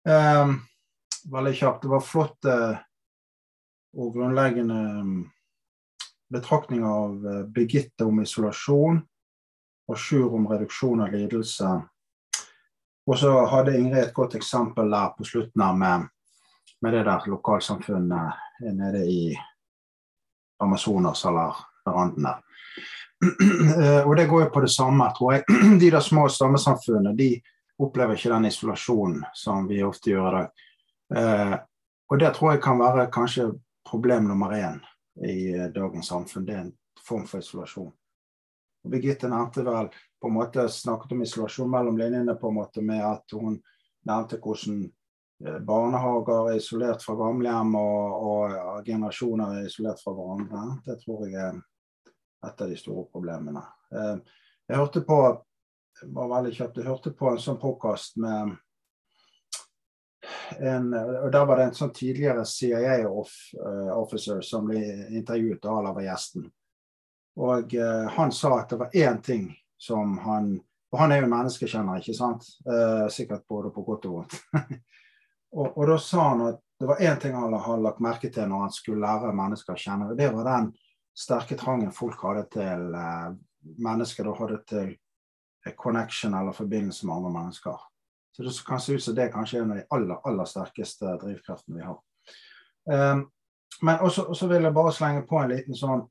Um, 0.06 0.60
veldig 1.32 1.50
kjapt. 1.58 1.80
Det 1.82 1.88
var 1.90 2.02
flott 2.06 2.46
uh, 2.46 2.76
og 3.96 4.14
grunnleggende 4.14 4.78
um, 5.00 5.18
betraktning 6.32 6.84
av 6.84 7.18
uh, 7.24 7.42
Birgitte 7.48 8.04
om 8.04 8.20
isolasjon 8.22 9.02
og 9.86 10.00
Sjur 10.00 10.34
om 10.34 10.48
reduksjon 10.50 11.04
av 11.04 11.14
lidelse 11.14 11.70
og 13.06 13.18
så 13.18 13.32
hadde 13.46 13.76
Ingrid 13.78 14.02
et 14.02 14.14
godt 14.14 14.34
eksempel 14.34 14.90
der 14.90 15.12
på 15.14 15.24
slutten 15.24 15.62
av 15.62 15.76
med, 15.78 16.08
med 16.82 16.94
det 16.94 17.04
der 17.06 17.28
lokalsamfunnet 17.30 18.64
nede 18.74 19.04
i 19.06 19.36
Amazonas 20.62 21.24
eller 21.24 21.54
verandene. 21.86 22.34
Og 24.08 24.16
det 24.16 24.26
går 24.28 24.42
jo 24.42 24.48
på 24.52 24.60
det 24.60 24.72
samme, 24.72 25.06
tror 25.16 25.36
jeg. 25.36 25.44
De 25.80 25.90
der 25.90 26.00
små 26.00 26.26
stammesamfunnene 26.28 27.14
de 27.16 27.30
opplever 27.78 28.16
ikke 28.16 28.32
den 28.32 28.48
isolasjonen 28.48 29.22
som 29.36 29.68
vi 29.68 29.82
ofte 29.84 30.10
gjør 30.10 30.26
i 30.28 30.36
dag. 30.36 30.66
Eh, 31.16 31.54
og 32.10 32.20
det 32.20 32.32
tror 32.34 32.54
jeg 32.54 32.62
kan 32.64 32.80
være 32.80 33.10
kanskje 33.12 33.50
problem 33.90 34.28
nummer 34.28 34.52
én 34.56 34.80
i 35.26 35.52
dagens 35.74 36.08
samfunn. 36.08 36.44
Det 36.46 36.54
er 36.54 36.64
en 36.66 36.74
form 37.08 37.24
for 37.26 37.40
isolasjon. 37.44 37.92
Birgitte 38.86 39.28
nevnte 39.28 39.64
vel 39.66 39.88
på 40.20 40.28
en 40.28 40.36
måte 40.36 40.68
snakket 40.68 41.12
om 41.12 41.22
isolasjon 41.22 41.70
mellom 41.70 41.98
linjene 41.98 42.34
på 42.38 42.48
en 42.48 42.58
måte 42.60 42.82
med 42.82 43.02
at 43.04 43.34
hun 43.34 43.58
nevnte 44.06 44.38
hvordan 44.42 44.84
eh, 45.46 45.58
barnehager 45.66 46.52
er 46.52 46.60
isolert 46.60 47.02
fra 47.02 47.16
gamlehjem 47.18 47.74
og, 47.80 48.26
og 48.30 48.86
generasjoner 48.86 49.58
er 49.58 49.70
isolert 49.70 50.02
fra 50.04 50.14
hverandre. 50.14 50.62
Det 50.86 51.00
tror 51.02 51.26
jeg 51.26 51.40
er 51.42 51.58
et 52.46 52.62
av 52.62 52.70
de 52.70 52.78
store 52.78 53.08
problemene. 53.10 53.64
Eh, 53.90 54.16
jeg 54.68 54.82
hørte 54.82 55.02
på 55.06 55.20
var 56.12 56.28
veldig 56.28 56.52
kjapt, 56.52 56.78
jeg 56.80 56.90
hørte 56.90 57.12
på 57.16 57.30
en 57.30 57.40
sånn 57.40 57.60
påkast 57.60 58.18
med 58.20 58.56
en, 60.58 60.94
og 60.94 61.32
Der 61.32 61.46
var 61.46 61.58
det 61.58 61.64
en 61.68 61.74
sånn 61.76 61.92
tidligere 61.94 62.44
CIA-officer 62.46 64.38
eh, 64.40 64.46
som 64.46 64.68
ble 64.68 64.82
intervjuet, 65.16 65.64
og 65.64 65.80
han 65.80 65.94
var 65.96 66.06
gjesten. 66.06 66.46
Og 67.36 67.74
eh, 67.74 68.06
han 68.16 68.32
sa 68.32 68.60
at 68.60 68.72
det 68.72 68.80
var 68.80 68.96
én 68.96 69.20
ting 69.22 69.50
som 69.76 70.18
han 70.18 70.56
Og 70.94 71.00
han 71.00 71.12
er 71.12 71.18
jo 71.18 71.28
menneskekjenner, 71.28 71.98
ikke 71.98 72.14
sant? 72.14 72.44
Eh, 72.62 73.08
sikkert 73.10 73.42
både 73.50 73.72
på 73.74 73.82
godt 73.84 74.04
og 74.06 74.12
vondt. 74.14 74.36
og, 75.58 75.66
og, 75.66 75.82
da 75.90 75.96
sa 76.00 76.28
han 76.30 76.44
at 76.46 76.60
det 76.78 76.86
var 76.88 77.02
én 77.02 77.18
ting 77.20 77.34
han 77.34 77.52
hadde 77.52 77.82
lagt 77.82 78.00
merke 78.04 78.30
til 78.32 78.46
når 78.48 78.62
han 78.62 78.72
skulle 78.72 79.02
lære 79.02 79.32
mennesker 79.34 79.74
å 79.74 79.82
kjenne. 79.82 80.06
og 80.12 80.16
Det 80.16 80.30
var 80.32 80.46
den 80.46 80.70
sterke 81.18 81.58
trangen 81.58 81.90
folk 81.92 82.22
hadde 82.22 82.46
til 82.54 82.94
eh, 82.94 83.34
mennesker 83.82 84.30
da 84.30 84.36
hadde 84.38 84.60
til 84.70 84.94
connection 85.74 86.38
eller 86.38 86.54
forbindelse 86.54 87.10
med 87.10 87.16
andre 87.16 87.34
mennesker. 87.34 87.84
Så 88.36 88.42
det 88.42 88.52
kan 88.66 88.80
se 88.80 88.92
ut 88.92 89.02
som 89.02 89.14
det 89.16 89.22
er 89.24 89.32
kanskje 89.32 89.62
en 89.62 89.70
av 89.72 89.78
de 89.78 89.86
aller, 89.96 90.18
aller 90.28 90.44
sterkeste 90.44 91.14
drivkreftene 91.22 91.78
vi 91.78 91.86
har. 91.86 91.96
Um, 92.92 93.22
men 93.82 94.02
også, 94.04 94.48
vil 94.48 94.68
jeg 94.68 94.74
bare 94.76 94.92
slenge 94.92 95.22
på 95.28 95.38
en 95.40 95.54
liten 95.54 95.76
sånn 95.76 96.02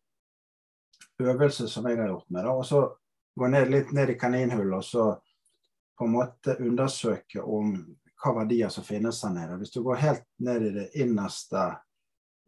øvelse 1.22 1.68
som 1.70 1.86
jeg 1.86 2.00
har 2.00 2.10
gjort 2.10 2.34
med. 2.34 2.48
Og 2.50 2.66
så 2.66 2.82
gå 3.38 3.50
ned, 3.52 3.70
litt 3.70 3.94
ned 3.94 4.10
i 4.10 4.18
kaninhullet 4.18 4.80
og 4.80 4.86
så 4.86 5.06
på 5.98 6.08
en 6.08 6.16
måte 6.18 6.58
undersøke 6.60 7.44
om 7.44 7.76
hva 8.24 8.34
verdier 8.40 8.74
som 8.74 8.84
finnes 8.88 9.22
der 9.22 9.36
nede. 9.36 9.58
Hvis 9.62 9.76
du 9.76 9.84
går 9.86 10.02
helt 10.02 10.26
ned 10.42 10.66
i 10.66 10.72
det 10.80 10.88
innerste 10.98 11.68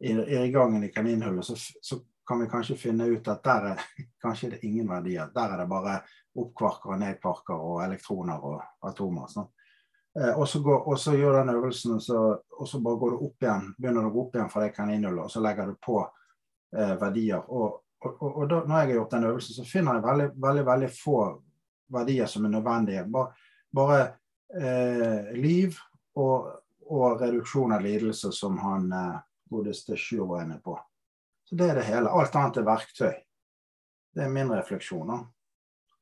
i, 0.02 0.12
i 0.12 0.50
gangen 0.50 0.84
i 0.84 0.92
kaninhullet, 0.92 1.46
så, 1.46 1.56
så, 1.56 2.02
kan 2.28 2.42
vi 2.42 2.46
kanskje 2.52 2.74
finne 2.76 3.06
ut 3.08 3.28
at 3.32 3.38
der 3.40 3.70
er 3.70 3.84
kanskje 4.24 4.50
det 4.50 4.58
ingen 4.66 4.90
verdier. 4.90 5.30
Der 5.32 5.54
er 5.54 5.62
det 5.62 5.70
bare 5.70 5.94
oppkvarker 6.36 6.92
og 6.92 6.98
nedkvarker 7.00 7.56
og 7.56 7.78
elektroner 7.86 8.42
og 8.44 8.90
atomer. 8.90 9.30
Sånn. 9.32 9.48
Eh, 10.18 10.32
og, 10.34 10.46
så 10.48 10.62
går, 10.64 10.86
og 10.88 10.98
så 11.00 11.14
gjør 11.16 11.40
den 11.40 11.54
øvelsen, 11.56 11.96
og 11.96 12.02
så, 12.02 12.22
og 12.58 12.68
så 12.68 12.80
bare 12.82 13.00
går 13.00 13.14
du 13.14 13.26
opp 13.28 13.44
igjen, 13.44 13.68
begynner 13.78 14.06
du 14.06 14.10
å 14.10 14.14
gå 14.16 14.24
opp 14.26 14.38
igjen 14.38 14.50
fra 14.52 14.64
det 14.64 14.72
kaninhullet, 14.76 15.24
og 15.24 15.30
så 15.32 15.42
legger 15.44 15.70
du 15.70 15.78
på 15.84 16.00
eh, 16.02 16.96
verdier. 17.00 17.44
Og 17.48 17.84
og, 18.00 18.48
da, 18.48 18.62
når 18.62 18.78
jeg 18.78 18.86
har 18.86 18.94
gjort 18.94 19.10
den 19.10 19.24
øvelsen, 19.24 19.54
så 19.54 19.64
finner 19.66 19.96
jeg 19.96 20.04
veldig, 20.06 20.26
veldig, 20.42 20.64
veldig 20.66 20.88
få 20.94 21.18
verdier 21.90 22.30
som 22.30 22.44
er 22.46 22.52
nødvendige. 22.52 23.04
Bare, 23.10 23.32
bare 23.74 23.98
eh, 24.54 25.32
liv 25.34 25.78
og, 26.14 26.52
reduksjon 27.20 27.74
av 27.74 27.82
lidelse, 27.84 28.30
som 28.32 28.58
han 28.62 28.92
eh, 28.94 29.16
godeste 29.50 29.98
Sjur 29.98 30.28
var 30.30 30.46
inne 30.46 30.60
på. 30.62 30.76
Så 31.48 31.56
Det 31.58 31.70
er 31.70 31.80
det 31.80 31.88
hele. 31.88 32.12
Alt 32.12 32.36
annet 32.36 32.60
er 32.60 32.68
verktøy. 32.68 33.18
Det 34.14 34.24
er 34.24 34.32
min 34.32 34.52
refleksjon. 34.52 35.10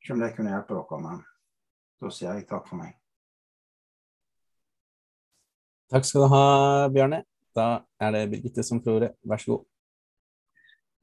Ikke 0.03 0.15
om 0.15 0.21
det 0.21 0.35
kunne 0.37 0.53
hjelpe 0.53 0.77
dere, 0.77 1.01
men 1.01 1.25
da 2.03 2.13
sier 2.13 2.35
jeg 2.35 2.49
takk 2.51 2.69
for 2.69 2.83
meg. 2.83 2.93
Takk 5.93 6.07
skal 6.09 6.25
du 6.25 6.31
ha, 6.33 6.45
Bjarne. 6.93 7.23
Da 7.57 7.67
er 8.03 8.13
det 8.15 8.27
Birgitte 8.33 8.65
som 8.67 8.83
får 8.83 8.99
ordet. 8.99 9.13
Vær 9.25 9.43
så 9.43 9.55
god. 9.55 9.67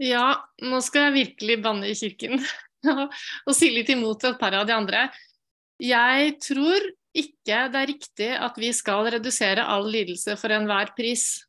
Ja, 0.04 0.26
nå 0.66 0.82
skal 0.84 1.08
jeg 1.08 1.18
virkelig 1.20 1.60
banne 1.64 1.90
i 1.92 1.96
kirken 1.96 2.42
og 3.48 3.54
si 3.56 3.70
litt 3.72 3.92
imot 3.94 4.26
et 4.28 4.40
par 4.42 4.56
av 4.58 4.68
de 4.68 4.76
andre. 4.76 5.08
Jeg 5.82 6.36
tror 6.44 6.90
ikke 7.14 7.66
det 7.72 7.80
er 7.80 7.90
riktig 7.90 8.30
at 8.36 8.58
vi 8.60 8.72
skal 8.76 9.12
redusere 9.16 9.66
all 9.70 9.86
lidelse 9.94 10.36
for 10.42 10.54
enhver 10.54 10.94
pris. 10.98 11.44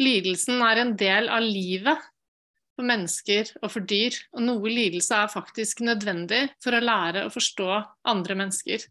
Lidelsen 0.00 0.62
er 0.64 0.82
en 0.82 0.94
del 0.98 1.28
av 1.30 1.44
livet 1.44 2.08
for 2.74 2.86
mennesker 2.88 3.52
og 3.60 3.72
for 3.74 3.84
dyr, 3.84 4.16
og 4.34 4.44
noe 4.46 4.72
lidelse 4.72 5.16
er 5.16 5.32
faktisk 5.32 5.82
nødvendig 5.84 6.46
for 6.64 6.74
å 6.74 6.82
lære 6.82 7.26
å 7.26 7.32
forstå 7.32 7.68
andre 8.10 8.36
mennesker. 8.42 8.86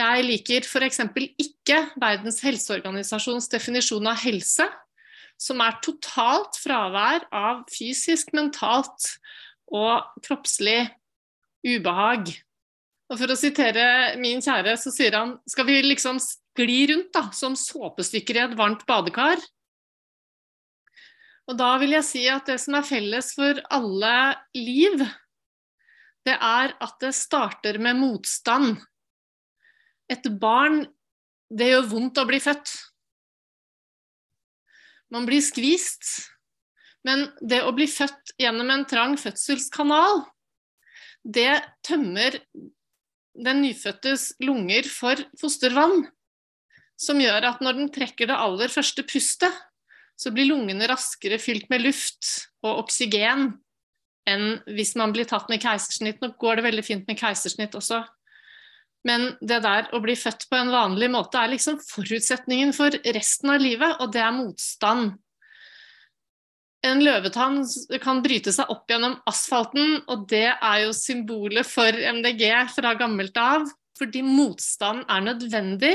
Jeg 0.00 0.24
liker 0.24 0.64
f.eks. 0.64 1.02
ikke 1.40 1.80
Verdens 2.00 2.40
helseorganisasjons 2.44 3.50
definisjon 3.52 4.08
av 4.08 4.20
helse, 4.24 4.66
som 5.40 5.60
er 5.64 5.78
totalt 5.84 6.58
fravær 6.60 7.26
av 7.32 7.64
fysisk, 7.72 8.32
mentalt 8.36 9.14
og 9.70 10.08
kroppslig 10.24 10.90
ubehag. 11.66 12.32
Og 13.10 13.18
For 13.18 13.32
å 13.32 13.38
sitere 13.38 13.86
min 14.20 14.42
kjære, 14.44 14.76
så 14.78 14.92
sier 14.94 15.16
han 15.18 15.34
skal 15.50 15.66
vi 15.66 15.80
liksom 15.82 16.20
skli 16.22 16.84
rundt 16.92 17.10
da, 17.16 17.26
som 17.34 17.56
såpestykker 17.58 18.38
i 18.38 18.44
et 18.44 18.58
varmt 18.58 18.86
badekar? 18.88 19.40
Og 21.50 21.56
da 21.58 21.72
vil 21.82 21.96
jeg 21.96 22.06
si 22.06 22.22
at 22.30 22.46
det 22.46 22.60
som 22.62 22.76
er 22.78 22.86
felles 22.86 23.32
for 23.34 23.58
alle 23.74 24.14
liv, 24.54 25.02
det 26.28 26.36
er 26.36 26.76
at 26.78 27.00
det 27.02 27.10
starter 27.16 27.80
med 27.82 27.98
motstand. 27.98 28.78
Et 30.10 30.26
barn, 30.42 30.84
det 31.50 31.70
gjør 31.70 31.88
vondt 31.90 32.18
å 32.18 32.26
bli 32.28 32.40
født. 32.42 32.72
Man 35.10 35.26
blir 35.26 35.42
skvist. 35.42 36.30
Men 37.06 37.30
det 37.40 37.62
å 37.64 37.72
bli 37.72 37.86
født 37.88 38.34
gjennom 38.40 38.68
en 38.74 38.84
trang 38.88 39.16
fødselskanal, 39.18 40.24
det 41.24 41.62
tømmer 41.86 42.36
den 43.40 43.62
nyfødtes 43.64 44.34
lunger 44.44 44.88
for 44.88 45.20
fostervann. 45.40 46.04
Som 47.00 47.22
gjør 47.22 47.46
at 47.48 47.62
når 47.64 47.78
den 47.78 47.90
trekker 47.92 48.28
det 48.28 48.36
aller 48.36 48.68
første 48.72 49.04
pustet, 49.08 49.54
så 50.20 50.32
blir 50.34 50.50
lungene 50.50 50.84
raskere 50.90 51.38
fylt 51.40 51.70
med 51.72 51.86
luft 51.86 52.26
og 52.60 52.82
oksygen 52.82 53.54
enn 54.28 54.58
hvis 54.68 54.92
man 55.00 55.14
blir 55.14 55.24
tatt 55.24 55.48
med 55.48 55.62
keisersnitt. 55.62 56.20
Nå 56.20 56.34
går 56.40 56.60
det 56.60 56.66
veldig 56.68 56.84
fint 56.84 57.06
med 57.08 57.16
keisersnitt 57.16 57.72
også. 57.78 58.02
Men 59.06 59.30
det 59.40 59.62
der 59.64 59.88
å 59.96 60.00
bli 60.04 60.14
født 60.18 60.46
på 60.50 60.58
en 60.58 60.72
vanlig 60.74 61.08
måte 61.12 61.40
er 61.40 61.54
liksom 61.54 61.78
forutsetningen 61.80 62.74
for 62.76 62.94
resten 63.16 63.54
av 63.54 63.62
livet, 63.62 63.96
og 64.00 64.12
det 64.12 64.20
er 64.20 64.36
motstand. 64.36 65.14
En 66.84 67.02
løvetann 67.04 67.62
kan 68.00 68.22
bryte 68.24 68.52
seg 68.56 68.70
opp 68.72 68.88
gjennom 68.88 69.18
asfalten, 69.28 69.98
og 70.08 70.26
det 70.32 70.48
er 70.52 70.76
jo 70.86 70.94
symbolet 70.96 71.68
for 71.68 71.92
MDG 71.92 72.46
fra 72.72 72.94
gammelt 72.96 73.36
av. 73.40 73.68
Fordi 74.00 74.22
motstand 74.24 75.04
er 75.12 75.24
nødvendig, 75.26 75.92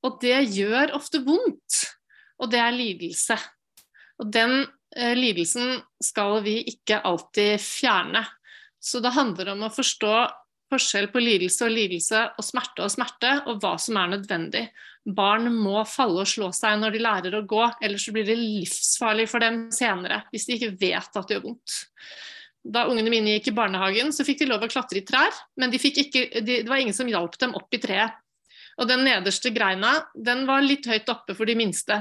og 0.00 0.16
det 0.22 0.38
gjør 0.54 0.94
ofte 0.96 1.20
vondt. 1.24 1.82
Og 2.40 2.48
det 2.52 2.62
er 2.62 2.72
lidelse. 2.72 3.36
Og 4.22 4.30
den 4.32 4.62
eh, 4.96 5.12
lidelsen 5.18 5.82
skal 6.02 6.40
vi 6.46 6.62
ikke 6.72 7.02
alltid 7.04 7.60
fjerne. 7.60 8.24
Så 8.82 9.02
det 9.04 9.12
handler 9.14 9.52
om 9.52 9.66
å 9.66 9.72
forstå 9.72 10.14
forskjell 10.72 11.10
på 11.12 11.22
lidelse 11.22 11.66
og 11.68 11.74
lidelse 11.74 12.24
og 12.40 12.46
smerte 12.46 12.84
og 12.84 12.92
smerte, 12.92 13.36
og 13.46 13.60
hva 13.62 13.76
som 13.80 14.00
er 14.00 14.14
nødvendig. 14.16 14.66
Barn 15.04 15.48
må 15.54 15.82
falle 15.88 16.24
og 16.24 16.30
slå 16.30 16.50
seg 16.56 16.80
når 16.80 16.94
de 16.94 17.02
lærer 17.02 17.36
å 17.38 17.44
gå, 17.48 17.62
ellers 17.82 18.08
blir 18.14 18.26
det 18.26 18.38
livsfarlig 18.38 19.28
for 19.30 19.44
dem 19.44 19.66
senere, 19.74 20.22
hvis 20.32 20.48
de 20.48 20.58
ikke 20.58 20.76
vet 20.80 21.18
at 21.18 21.28
det 21.28 21.38
gjør 21.38 21.46
vondt. 21.48 21.78
Da 22.62 22.86
ungene 22.86 23.10
mine 23.10 23.36
gikk 23.36 23.50
i 23.50 23.56
barnehagen, 23.56 24.12
så 24.14 24.24
fikk 24.26 24.44
de 24.44 24.50
lov 24.52 24.62
å 24.62 24.70
klatre 24.70 25.00
i 25.00 25.06
trær, 25.06 25.34
men 25.58 25.72
de 25.72 25.80
ikke, 25.82 26.28
de, 26.38 26.60
det 26.62 26.70
var 26.70 26.82
ingen 26.82 26.94
som 26.94 27.10
hjalp 27.10 27.34
dem 27.42 27.56
opp 27.58 27.74
i 27.74 27.80
treet. 27.82 28.18
Og 28.80 28.88
den 28.88 29.02
nederste 29.04 29.50
greina, 29.52 29.96
den 30.14 30.46
var 30.48 30.62
litt 30.64 30.86
høyt 30.88 31.10
oppe 31.12 31.34
for 31.36 31.50
de 31.50 31.58
minste. 31.58 31.98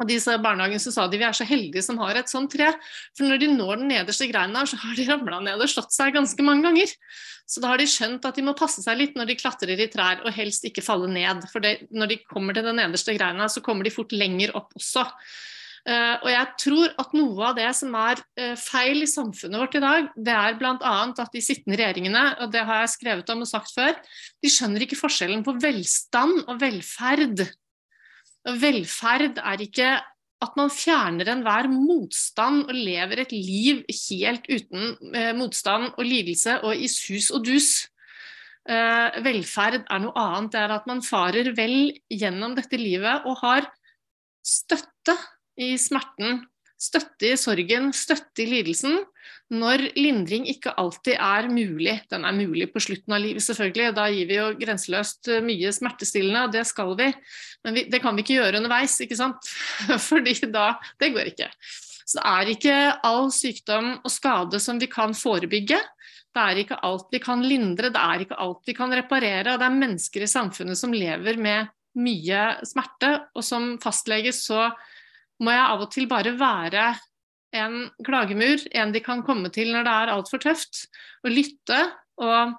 Og 0.00 0.08
sa 0.24 0.38
barnehagen 0.40 0.80
så 0.80 0.92
sa 0.94 1.04
de 1.10 1.18
vi 1.20 1.26
er 1.26 1.36
så 1.36 1.44
heldige 1.44 1.82
som 1.84 1.98
har 2.00 2.16
et 2.16 2.30
sånt 2.30 2.52
tre. 2.54 2.70
For 3.16 3.28
når 3.28 3.42
de 3.42 3.50
når 3.52 3.82
den 3.82 3.90
nederste 3.92 4.28
greina, 4.30 4.64
så 4.64 4.78
har 4.80 4.96
de 4.96 5.04
ramla 5.10 5.42
ned 5.44 5.60
og 5.60 5.68
slått 5.68 5.92
seg 5.92 6.14
ganske 6.16 6.46
mange 6.46 6.64
ganger. 6.64 6.94
Så 7.44 7.60
da 7.60 7.72
har 7.74 7.80
de 7.80 7.88
skjønt 7.90 8.24
at 8.24 8.38
de 8.38 8.44
må 8.46 8.56
passe 8.56 8.80
seg 8.84 8.96
litt 8.96 9.16
når 9.18 9.28
de 9.28 9.36
klatrer 9.36 9.76
i 9.76 9.90
trær, 9.92 10.22
og 10.24 10.32
helst 10.32 10.64
ikke 10.64 10.84
falle 10.84 11.10
ned. 11.12 11.44
For 11.52 11.64
det, 11.64 11.90
når 11.92 12.14
de 12.14 12.22
kommer 12.24 12.56
til 12.56 12.64
den 12.64 12.80
nederste 12.80 13.12
greina, 13.18 13.50
så 13.52 13.60
kommer 13.64 13.84
de 13.84 13.92
fort 13.92 14.14
lenger 14.16 14.54
opp 14.56 14.72
også. 14.78 15.04
Uh, 15.82 16.14
og 16.22 16.28
jeg 16.30 16.50
tror 16.62 16.92
at 17.02 17.14
noe 17.18 17.46
av 17.48 17.56
det 17.58 17.70
som 17.74 17.94
er 17.98 18.20
uh, 18.38 18.52
feil 18.54 19.02
i 19.02 19.08
samfunnet 19.10 19.58
vårt 19.58 19.74
i 19.74 19.82
dag, 19.82 20.12
det 20.14 20.36
er 20.38 20.54
bl.a. 20.60 20.92
at 21.10 21.34
de 21.34 21.42
sittende 21.42 21.74
regjeringene, 21.80 22.22
og 22.44 22.52
det 22.54 22.62
har 22.68 22.84
jeg 22.84 22.92
skrevet 22.92 23.32
om 23.34 23.42
og 23.42 23.50
sagt 23.50 23.74
før, 23.74 23.98
de 24.38 24.52
skjønner 24.52 24.86
ikke 24.86 25.00
forskjellen 25.00 25.42
på 25.42 25.56
velstand 25.58 26.44
og 26.46 26.62
velferd. 26.62 27.42
Velferd 28.42 29.38
er 29.38 29.62
ikke 29.62 29.92
at 30.42 30.56
man 30.58 30.72
fjerner 30.74 31.30
enhver 31.30 31.68
motstand 31.70 32.64
og 32.66 32.74
lever 32.74 33.22
et 33.22 33.32
liv 33.34 33.82
helt 33.86 34.48
uten 34.50 35.14
eh, 35.14 35.30
motstand 35.38 35.92
og 35.92 36.02
lidelse 36.02 36.58
og 36.66 36.74
i 36.74 36.88
sus 36.90 37.30
og 37.30 37.44
dus. 37.46 37.70
Eh, 38.66 39.20
velferd 39.22 39.84
er 39.86 40.02
noe 40.02 40.14
annet. 40.18 40.52
Det 40.54 40.62
er 40.62 40.74
at 40.74 40.88
man 40.90 41.02
farer 41.06 41.52
vel 41.54 41.92
gjennom 42.10 42.56
dette 42.58 42.78
livet 42.80 43.26
og 43.26 43.38
har 43.42 43.70
støtte 44.42 45.14
i 45.62 45.76
smerten 45.78 46.42
Støtte 46.82 47.28
i 47.30 47.38
sorgen, 47.38 47.92
støtte 47.94 48.42
i 48.42 48.48
lidelsen, 48.50 48.96
når 49.52 49.84
lindring 49.94 50.48
ikke 50.50 50.72
alltid 50.80 51.14
er 51.14 51.46
mulig. 51.52 51.94
Den 52.10 52.24
er 52.26 52.34
mulig 52.34 52.70
på 52.72 52.82
slutten 52.82 53.14
av 53.14 53.22
livet, 53.22 53.44
selvfølgelig. 53.44 53.92
Da 53.94 54.08
gir 54.10 54.28
vi 54.30 54.38
jo 54.38 54.48
grenseløst 54.58 55.30
eh, 55.30 55.44
mye 55.44 55.70
smertestillende, 55.76 56.46
og 56.46 56.54
det 56.56 56.64
skal 56.66 56.94
vi. 56.98 57.10
Men 57.62 57.76
vi, 57.76 57.86
det 57.92 58.00
kan 58.02 58.16
vi 58.16 58.24
ikke 58.24 58.38
gjøre 58.40 58.62
underveis, 58.62 58.96
ikke 59.04 59.18
sant? 59.18 59.52
Fordi 60.08 60.34
da 60.50 60.72
Det 60.98 61.12
går 61.14 61.34
ikke. 61.34 61.50
Så 62.02 62.18
det 62.18 62.30
er 62.32 62.50
ikke 62.56 62.78
all 63.06 63.28
sykdom 63.32 63.92
og 64.02 64.10
skade 64.12 64.58
som 64.60 64.80
vi 64.80 64.88
kan 64.90 65.14
forebygge. 65.16 65.78
Det 66.32 66.42
er 66.42 66.62
ikke 66.62 66.80
alt 66.88 67.12
vi 67.12 67.20
kan 67.22 67.44
lindre, 67.44 67.92
det 67.92 68.00
er 68.00 68.24
ikke 68.24 68.40
alt 68.40 68.66
vi 68.66 68.74
kan 68.76 68.92
reparere. 68.96 69.52
Og 69.52 69.60
det 69.60 69.68
er 69.68 69.78
mennesker 69.78 70.24
i 70.24 70.30
samfunnet 70.30 70.80
som 70.80 70.94
lever 70.96 71.38
med 71.40 71.70
mye 72.00 72.44
smerte, 72.64 73.12
og 73.36 73.44
som 73.44 73.76
fastlege 73.82 74.32
så 74.32 74.70
må 75.42 75.54
jeg 75.54 75.64
av 75.66 75.84
og 75.84 75.90
til 75.92 76.08
bare 76.10 76.34
være 76.38 76.90
en 77.52 77.78
klagemur, 78.06 78.62
en 78.72 78.92
de 78.94 79.02
kan 79.04 79.24
komme 79.26 79.52
til 79.52 79.72
når 79.74 79.86
det 79.86 79.94
er 79.94 80.12
altfor 80.14 80.40
tøft, 80.42 80.86
og 81.22 81.34
lytte 81.34 81.80
og 82.22 82.54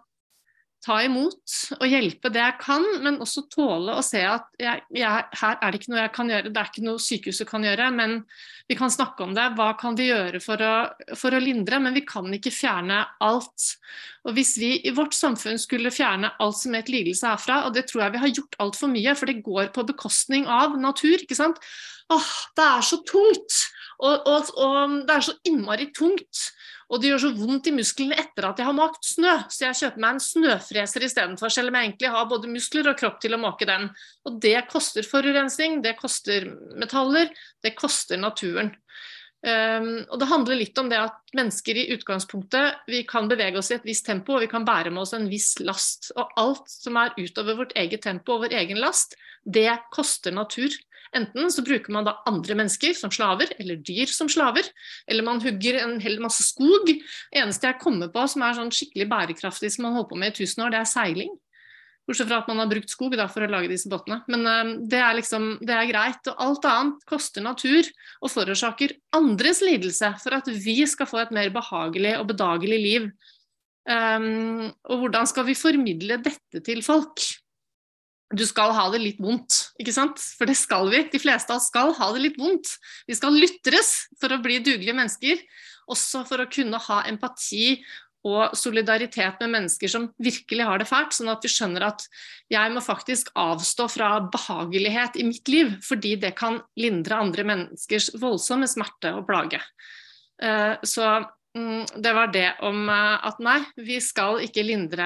ta 0.83 0.97
imot 1.05 1.53
og 1.77 1.85
hjelpe 1.87 2.29
det 2.33 2.41
jeg 2.41 2.55
kan, 2.59 2.83
men 3.05 3.21
også 3.23 3.45
tåle 3.51 3.95
å 3.95 4.03
se 4.03 4.19
at 4.27 4.49
jeg, 4.59 4.81
jeg, 4.91 5.27
her 5.39 5.55
er 5.55 5.71
det 5.71 5.79
ikke 5.79 5.93
noe 5.93 6.01
jeg 6.01 6.13
kan 6.17 6.31
gjøre, 6.33 6.51
det 6.51 6.59
er 6.59 6.71
ikke 6.71 6.83
noe 6.83 7.01
sykehuset 7.01 7.49
kan 7.49 7.63
gjøre, 7.63 7.87
men 7.95 8.17
vi 8.67 8.77
kan 8.79 8.91
snakke 8.91 9.23
om 9.23 9.35
det. 9.35 9.45
Hva 9.57 9.69
kan 9.79 9.95
vi 9.99 10.09
gjøre 10.09 10.41
for 10.43 10.59
å, 10.63 10.73
for 11.19 11.35
å 11.35 11.41
lindre? 11.43 11.79
Men 11.83 11.95
vi 11.95 12.03
kan 12.07 12.27
ikke 12.35 12.51
fjerne 12.53 12.99
alt. 13.23 13.69
Og 14.27 14.35
Hvis 14.35 14.53
vi 14.59 14.73
i 14.83 14.93
vårt 14.95 15.15
samfunn 15.15 15.59
skulle 15.61 15.93
fjerne 15.93 16.33
alt 16.43 16.59
som 16.59 16.75
het 16.75 16.91
lidelse 16.91 17.31
herfra, 17.31 17.63
og 17.67 17.77
det 17.77 17.87
tror 17.87 18.05
jeg 18.05 18.15
vi 18.15 18.23
har 18.25 18.35
gjort 18.35 18.59
altfor 18.63 18.91
mye, 18.91 19.15
for 19.19 19.31
det 19.31 19.43
går 19.45 19.71
på 19.75 19.87
bekostning 19.87 20.47
av 20.51 20.75
natur, 20.79 21.15
ikke 21.15 21.39
sant. 21.39 21.63
Åh, 22.11 22.33
det 22.57 22.67
er 22.67 22.83
så 22.85 22.99
tungt! 23.07 23.61
Og, 24.03 24.27
og, 24.27 24.49
og 24.59 24.95
det 25.07 25.15
er 25.15 25.25
så 25.29 25.35
innmari 25.47 25.87
tungt. 25.95 26.49
Og 26.91 27.01
det 27.01 27.09
gjør 27.09 27.21
så 27.23 27.31
vondt 27.37 27.69
i 27.71 27.73
musklene 27.73 28.17
etter 28.19 28.45
at 28.45 28.59
jeg 28.59 28.67
har 28.67 28.75
makt 28.77 29.07
snø, 29.07 29.33
så 29.49 29.65
jeg 29.65 29.79
kjøper 29.79 30.03
meg 30.03 30.13
en 30.13 30.21
snøfreser 30.21 31.05
istedenfor, 31.07 31.53
selv 31.53 31.71
om 31.71 31.77
jeg 31.79 31.87
egentlig 31.87 32.11
har 32.13 32.27
både 32.29 32.51
muskler 32.51 32.91
og 32.91 32.99
kropp 32.99 33.17
til 33.23 33.33
å 33.33 33.41
måke 33.41 33.65
den. 33.69 33.87
Og 34.27 34.37
det 34.43 34.59
koster 34.69 35.07
forurensning, 35.07 35.79
det 35.85 35.95
koster 35.97 36.51
metaller, 36.77 37.31
det 37.65 37.73
koster 37.79 38.21
naturen. 38.21 38.75
Um, 39.43 40.05
og 40.07 40.21
Det 40.21 40.27
handler 40.29 40.55
litt 40.55 40.77
om 40.79 40.87
det 40.87 41.01
at 41.01 41.33
mennesker 41.35 41.75
i 41.75 41.89
utgangspunktet 41.91 42.85
vi 42.87 43.01
kan 43.03 43.25
bevege 43.27 43.59
oss 43.59 43.73
i 43.73 43.75
et 43.75 43.83
visst 43.83 44.05
tempo 44.07 44.37
og 44.37 44.45
vi 44.45 44.47
kan 44.47 44.63
bære 44.63 44.93
med 44.93 45.01
oss 45.01 45.11
en 45.17 45.27
viss 45.31 45.57
last. 45.59 46.13
Og 46.15 46.31
alt 46.39 46.71
som 46.71 46.99
er 47.01 47.11
utover 47.17 47.57
vårt 47.59 47.75
eget 47.79 48.05
tempo 48.05 48.37
og 48.37 48.45
vår 48.45 48.55
egen 48.61 48.79
last, 48.79 49.17
det 49.43 49.67
koster 49.91 50.31
natur. 50.31 50.71
Enten 51.17 51.51
så 51.53 51.63
bruker 51.65 51.93
man 51.93 52.07
da 52.07 52.15
andre 52.29 52.57
mennesker 52.57 52.95
som 52.97 53.11
slaver, 53.13 53.53
eller 53.61 53.79
dyr 53.85 54.09
som 54.09 54.29
slaver, 54.31 54.67
eller 55.07 55.25
man 55.25 55.41
hugger 55.43 55.79
en 55.83 55.99
hel 56.03 56.19
masse 56.23 56.45
skog. 56.47 56.89
Det 56.89 57.41
eneste 57.43 57.69
jeg 57.69 57.81
kommer 57.83 58.09
på 58.13 58.25
som 58.31 58.45
er 58.45 58.57
sånn 58.57 58.73
skikkelig 58.73 59.09
bærekraftig 59.11 59.73
som 59.75 59.87
man 59.87 59.97
holder 59.97 60.11
på 60.11 60.21
med 60.21 60.33
i 60.33 60.37
tusen 60.41 60.65
år, 60.65 60.73
det 60.73 60.81
er 60.81 60.89
seiling. 60.89 61.33
Bortsett 62.03 62.27
fra 62.27 62.41
at 62.41 62.49
man 62.51 62.59
har 62.59 62.67
brukt 62.67 62.91
skog 62.91 63.13
da, 63.15 63.29
for 63.31 63.45
å 63.45 63.51
lage 63.51 63.69
disse 63.71 63.87
båtene. 63.91 64.19
Men 64.31 64.43
uh, 64.43 64.71
det, 64.91 64.99
er 64.99 65.15
liksom, 65.15 65.53
det 65.63 65.75
er 65.75 65.87
greit. 65.87 66.19
Og 66.27 66.41
alt 66.47 66.67
annet 66.67 67.05
koster 67.07 67.45
natur 67.45 67.87
og 68.19 68.33
forårsaker 68.33 68.97
andres 69.15 69.63
lidelse 69.63 70.11
for 70.23 70.35
at 70.35 70.49
vi 70.51 70.81
skal 70.89 71.07
få 71.07 71.21
et 71.23 71.31
mer 71.35 71.53
behagelig 71.55 72.17
og 72.19 72.27
bedagelig 72.33 72.81
liv. 72.81 73.07
Um, 73.87 74.67
og 74.91 74.99
hvordan 74.99 75.27
skal 75.27 75.47
vi 75.47 75.55
formidle 75.59 76.19
dette 76.23 76.63
til 76.63 76.83
folk? 76.83 77.23
Du 78.33 78.43
skal 78.49 78.73
ha 78.75 78.87
det 78.93 79.01
litt 79.03 79.19
vondt, 79.21 79.59
ikke 79.81 79.93
sant? 79.95 80.21
For 80.37 80.49
det 80.49 80.57
skal 80.57 80.89
vi. 80.91 81.03
De 81.11 81.21
fleste 81.21 81.53
av 81.53 81.61
oss 81.61 81.69
skal 81.69 81.93
ha 81.99 82.09
det 82.15 82.23
litt 82.23 82.39
vondt. 82.41 82.71
Vi 83.09 83.17
skal 83.17 83.37
lytres 83.37 83.93
for 84.21 84.33
å 84.33 84.41
bli 84.43 84.57
dugelige 84.63 84.97
mennesker, 84.97 85.43
også 85.91 86.23
for 86.27 86.41
å 86.41 86.49
kunne 86.51 86.79
ha 86.81 87.03
empati 87.09 87.77
og 88.23 88.55
solidaritet 88.55 89.41
med 89.43 89.51
mennesker 89.51 89.91
som 89.91 90.07
virkelig 90.23 90.63
har 90.63 90.79
det 90.79 90.87
fælt, 90.87 91.11
sånn 91.15 91.31
at 91.33 91.43
vi 91.43 91.51
skjønner 91.51 91.89
at 91.89 92.05
jeg 92.51 92.71
må 92.71 92.83
faktisk 92.83 93.33
avstå 93.39 93.89
fra 93.91 94.13
behagelighet 94.31 95.19
i 95.19 95.25
mitt 95.27 95.51
liv, 95.51 95.73
fordi 95.83 96.15
det 96.21 96.31
kan 96.39 96.61
lindre 96.79 97.19
andre 97.19 97.43
menneskers 97.49 98.13
voldsomme 98.21 98.69
smerte 98.71 99.11
og 99.17 99.27
plage. 99.27 99.59
Eh, 100.39 100.79
så 100.87 101.09
det 101.53 102.13
var 102.13 102.31
det 102.33 102.47
om 102.65 102.87
eh, 102.89 103.27
at 103.27 103.41
nei, 103.43 103.59
vi 103.77 103.99
skal 104.01 104.41
ikke 104.41 104.65
lindre 104.65 105.05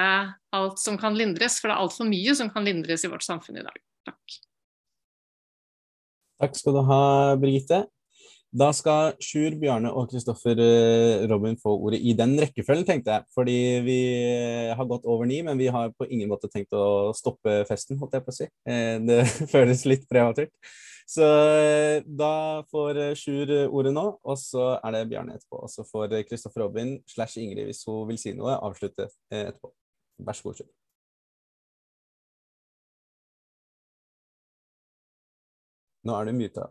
alt 0.56 0.80
som 0.80 0.96
kan 1.00 1.18
lindres, 1.18 1.60
for 1.60 1.68
det 1.68 1.76
er 1.76 1.84
altfor 1.84 2.08
mye 2.08 2.36
som 2.40 2.52
kan 2.54 2.64
lindres 2.68 3.04
i 3.04 3.12
vårt 3.12 3.26
samfunn 3.26 3.60
i 3.60 3.66
dag. 3.66 3.84
Takk. 4.08 4.40
Takk 6.38 6.56
skal 6.56 6.78
du 6.78 6.84
ha, 6.88 7.04
Birgitte. 7.42 7.84
Da 8.58 8.70
skal 8.72 9.18
Sjur, 9.20 9.58
Bjarne 9.60 9.92
og 9.92 10.08
Kristoffer 10.08 10.58
eh, 10.64 11.26
Robin 11.28 11.58
få 11.60 11.74
ordet 11.76 12.00
i 12.00 12.14
den 12.16 12.38
rekkefølgen, 12.40 12.88
tenkte 12.88 13.18
jeg. 13.18 13.28
Fordi 13.36 13.58
vi 13.84 14.00
har 14.72 14.88
gått 14.88 15.06
over 15.06 15.28
ni, 15.28 15.42
men 15.44 15.60
vi 15.60 15.68
har 15.74 15.92
på 16.00 16.08
ingen 16.08 16.32
måte 16.32 16.48
tenkt 16.54 16.72
å 16.72 17.12
stoppe 17.18 17.60
festen, 17.68 18.00
holdt 18.00 18.16
jeg 18.16 18.24
på 18.24 18.32
å 18.32 18.38
si. 18.40 18.48
Eh, 18.70 18.96
det 19.04 19.26
føles 19.54 19.84
litt 19.90 20.08
prematurt. 20.08 20.54
Så 21.10 21.24
eh, 21.24 22.04
da 22.04 22.64
får 22.72 22.98
eh, 22.98 23.14
Sjur 23.16 23.52
eh, 23.52 23.70
ordet 23.72 23.94
nå, 23.96 24.04
og 24.28 24.40
så 24.40 24.74
er 24.76 24.92
det 24.92 25.06
Bjarne 25.08 25.38
etterpå. 25.38 25.62
Og 25.64 25.72
så 25.72 25.86
får 25.88 26.18
Kristoffer 26.28 26.66
Robin 26.66 26.98
slash 27.08 27.40
Ingrid, 27.40 27.64
hvis 27.70 27.86
hun 27.88 28.10
vil 28.10 28.20
si 28.20 28.34
noe, 28.36 28.58
avslutte 28.60 29.08
etterpå. 29.32 29.72
Vær 30.28 30.36
så 30.36 30.50
god, 30.50 30.60
Sjur. 30.60 30.70
Nå 36.04 36.20
er 36.20 36.28
du 36.28 36.36
muta. 36.36 36.70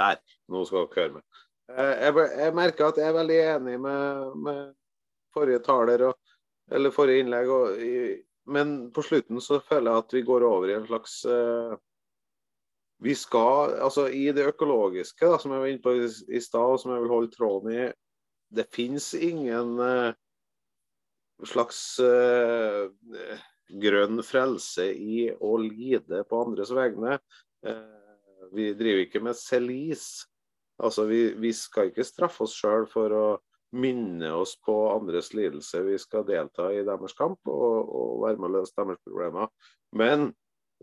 Der. 0.00 0.20
Nå 0.48 0.64
skal 0.64 0.88
dere 0.88 1.02
høre 1.02 1.18
meg. 1.20 1.42
Jeg, 1.68 2.52
merker 2.56 2.88
at 2.88 2.98
jeg 3.00 3.12
er 3.12 3.18
veldig 3.20 3.42
enig 3.44 3.80
med, 3.80 4.36
med 4.48 4.60
forrige 5.36 5.60
taler 5.68 6.08
og, 6.08 6.36
eller 6.72 6.96
forrige 6.96 7.26
innlegg. 7.26 7.52
Og, 7.52 7.84
men 8.46 8.74
på 8.92 9.02
slutten 9.04 9.40
så 9.40 9.60
føler 9.64 9.90
jeg 9.90 10.04
at 10.04 10.14
vi 10.16 10.22
går 10.26 10.44
over 10.46 10.70
i 10.70 10.76
en 10.76 10.86
slags 10.88 11.20
uh, 11.28 11.76
Vi 13.04 13.14
skal 13.16 13.76
Altså 13.86 14.06
i 14.08 14.26
det 14.36 14.46
økologiske, 14.52 15.26
da, 15.26 15.38
som 15.40 15.54
jeg 15.54 15.62
var 15.62 15.72
inne 15.72 15.84
på 15.84 15.94
i, 15.96 16.04
i 16.36 16.42
stad, 16.42 16.74
og 16.74 16.80
som 16.80 16.92
jeg 16.94 17.04
vil 17.04 17.14
holde 17.14 17.32
tråden 17.32 17.72
i, 17.72 17.86
det 18.54 18.68
fins 18.72 19.12
ingen 19.16 19.74
uh, 19.80 20.12
slags 21.44 21.80
uh, 22.04 22.86
grønn 23.80 24.20
frelse 24.22 24.86
i 24.92 25.26
å 25.34 25.56
lide 25.58 26.20
på 26.28 26.44
andres 26.44 26.70
vegne. 26.76 27.16
vi 28.52 28.66
driver 28.76 29.00
ikke 29.06 29.22
med 29.24 29.38
selis. 29.40 30.26
Altså, 30.76 31.06
vi, 31.08 31.32
vi 31.40 31.50
skal 31.56 31.88
ikke 31.88 32.04
straffe 32.04 32.44
oss 32.44 32.52
sjøl 32.60 32.84
for 32.90 33.14
å 33.16 33.24
minne 33.74 34.30
oss 34.32 34.54
på 34.62 34.74
andres 34.92 35.32
lidelse. 35.34 35.82
Vi 35.86 35.98
skal 35.98 36.26
delta 36.28 36.70
i 36.72 36.84
deres 36.86 37.16
kamp 37.18 37.50
og, 37.50 37.90
og 37.90 38.24
være 38.24 38.40
med 38.40 38.50
å 38.50 38.54
løse 38.60 38.76
deres 38.78 39.02
problemer. 39.04 39.50
Men 39.94 40.30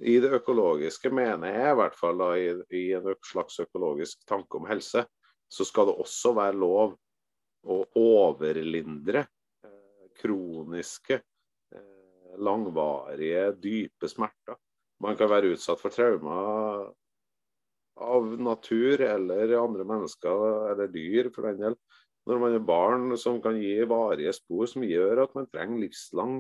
i 0.01 0.17
det 0.23 0.31
økologiske 0.39 1.11
mener 1.13 1.53
jeg 1.53 1.73
i 1.73 1.79
hvert 1.81 1.97
fall 1.99 2.21
da, 2.21 2.29
i, 2.39 2.53
i, 2.73 2.83
en 2.97 3.11
slags 3.27 3.59
økologisk 3.61 4.23
tanke 4.29 4.57
om 4.57 4.67
helse, 4.69 5.05
så 5.51 5.67
skal 5.67 5.89
det 5.89 5.97
også 6.01 6.33
være 6.37 6.57
lov 6.57 6.95
å 7.67 7.77
overlindre 7.99 9.25
eh, 9.27 10.07
kroniske, 10.17 11.19
eh, 11.75 12.33
langvarige, 12.41 13.51
dype 13.61 14.09
smerter. 14.09 14.57
Man 15.01 15.17
kan 15.19 15.29
være 15.29 15.53
utsatt 15.53 15.81
for 15.81 15.93
traumer 15.93 16.89
av 18.01 18.31
natur 18.41 19.01
eller 19.05 19.53
andre 19.59 19.85
mennesker 19.85 20.71
eller 20.71 20.89
dyr 20.93 21.29
for 21.35 21.49
den 21.49 21.59
del 21.61 21.77
når 22.31 22.41
man 22.41 22.55
er 22.55 22.65
barn, 22.65 23.17
som 23.19 23.41
kan 23.43 23.59
gi 23.59 23.75
varige 23.89 24.33
spor 24.35 24.69
som 24.69 24.87
gjør 24.87 25.25
at 25.25 25.35
man 25.37 25.49
trenger 25.51 25.83
livslang 25.83 26.39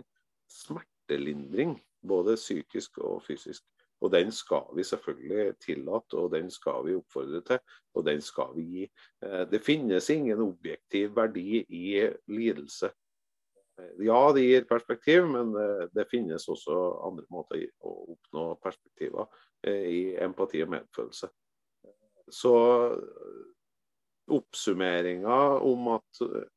smertelindring, 0.51 1.75
både 2.07 2.37
psykisk 2.39 2.97
og 3.03 3.21
fysisk. 3.27 3.63
Og 4.01 4.09
den 4.11 4.31
skal 4.33 4.65
vi 4.75 4.83
selvfølgelig 4.83 5.57
tillate, 5.61 6.17
og 6.17 6.31
den 6.33 6.49
skal 6.51 6.85
vi 6.87 6.95
oppfordre 6.97 7.41
til, 7.45 7.59
og 7.93 8.05
den 8.05 8.21
skal 8.21 8.55
vi 8.55 8.63
gi. 8.63 8.87
Eh, 9.23 9.43
det 9.51 9.61
finnes 9.61 10.09
ingen 10.09 10.41
objektiv 10.41 11.15
verdi 11.15 11.61
i 11.61 12.09
lidelse. 12.27 12.89
Eh, 13.77 14.05
ja, 14.07 14.21
det 14.33 14.47
gir 14.47 14.65
perspektiv, 14.69 15.27
men 15.29 15.53
eh, 15.53 15.85
det 15.93 16.07
finnes 16.09 16.49
også 16.49 16.79
andre 17.11 17.27
måter 17.29 17.67
å 17.85 17.93
oppnå 18.15 18.47
perspektiver 18.63 19.29
i 19.69 20.15
empati 20.17 20.63
og 20.65 20.71
medfølelse. 20.73 21.27
Så 22.33 22.53
oppsummeringa 24.29 25.39
om 25.65 25.93
at 25.95 26.21
eh, 26.25 26.49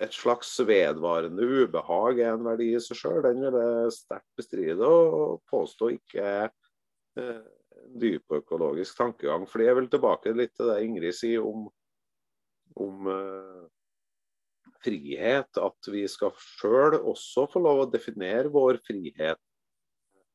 et 0.00 0.14
slags 0.16 0.54
vedvarende 0.64 1.44
ubehag 1.44 2.22
er 2.24 2.32
en 2.34 2.46
verdi 2.46 2.70
i 2.72 2.80
seg 2.82 3.02
sjøl, 3.02 3.20
den 3.26 3.42
vil 3.44 3.58
jeg 3.60 3.94
sterkt 3.98 4.30
bestride 4.38 4.88
og 4.88 5.42
påstå 5.50 5.90
ikke 5.98 6.24
er 6.24 6.52
eh, 7.20 7.42
dypøkologisk 8.00 8.96
tankegang. 8.98 9.46
Fordi 9.48 9.68
jeg 9.68 9.78
vil 9.78 9.90
tilbake 9.92 10.36
litt 10.36 10.54
til 10.56 10.70
det 10.72 10.78
Ingrid 10.84 11.16
sier 11.16 11.44
om, 11.46 11.66
om 12.78 13.10
uh, 13.10 13.66
frihet. 14.84 15.60
At 15.60 15.90
vi 15.92 16.04
skal 16.10 16.34
sjøl 16.36 16.98
også 16.98 17.46
få 17.52 17.62
lov 17.64 17.84
å 17.84 17.90
definere 17.92 18.52
vår 18.52 18.80
frihet. 18.86 19.40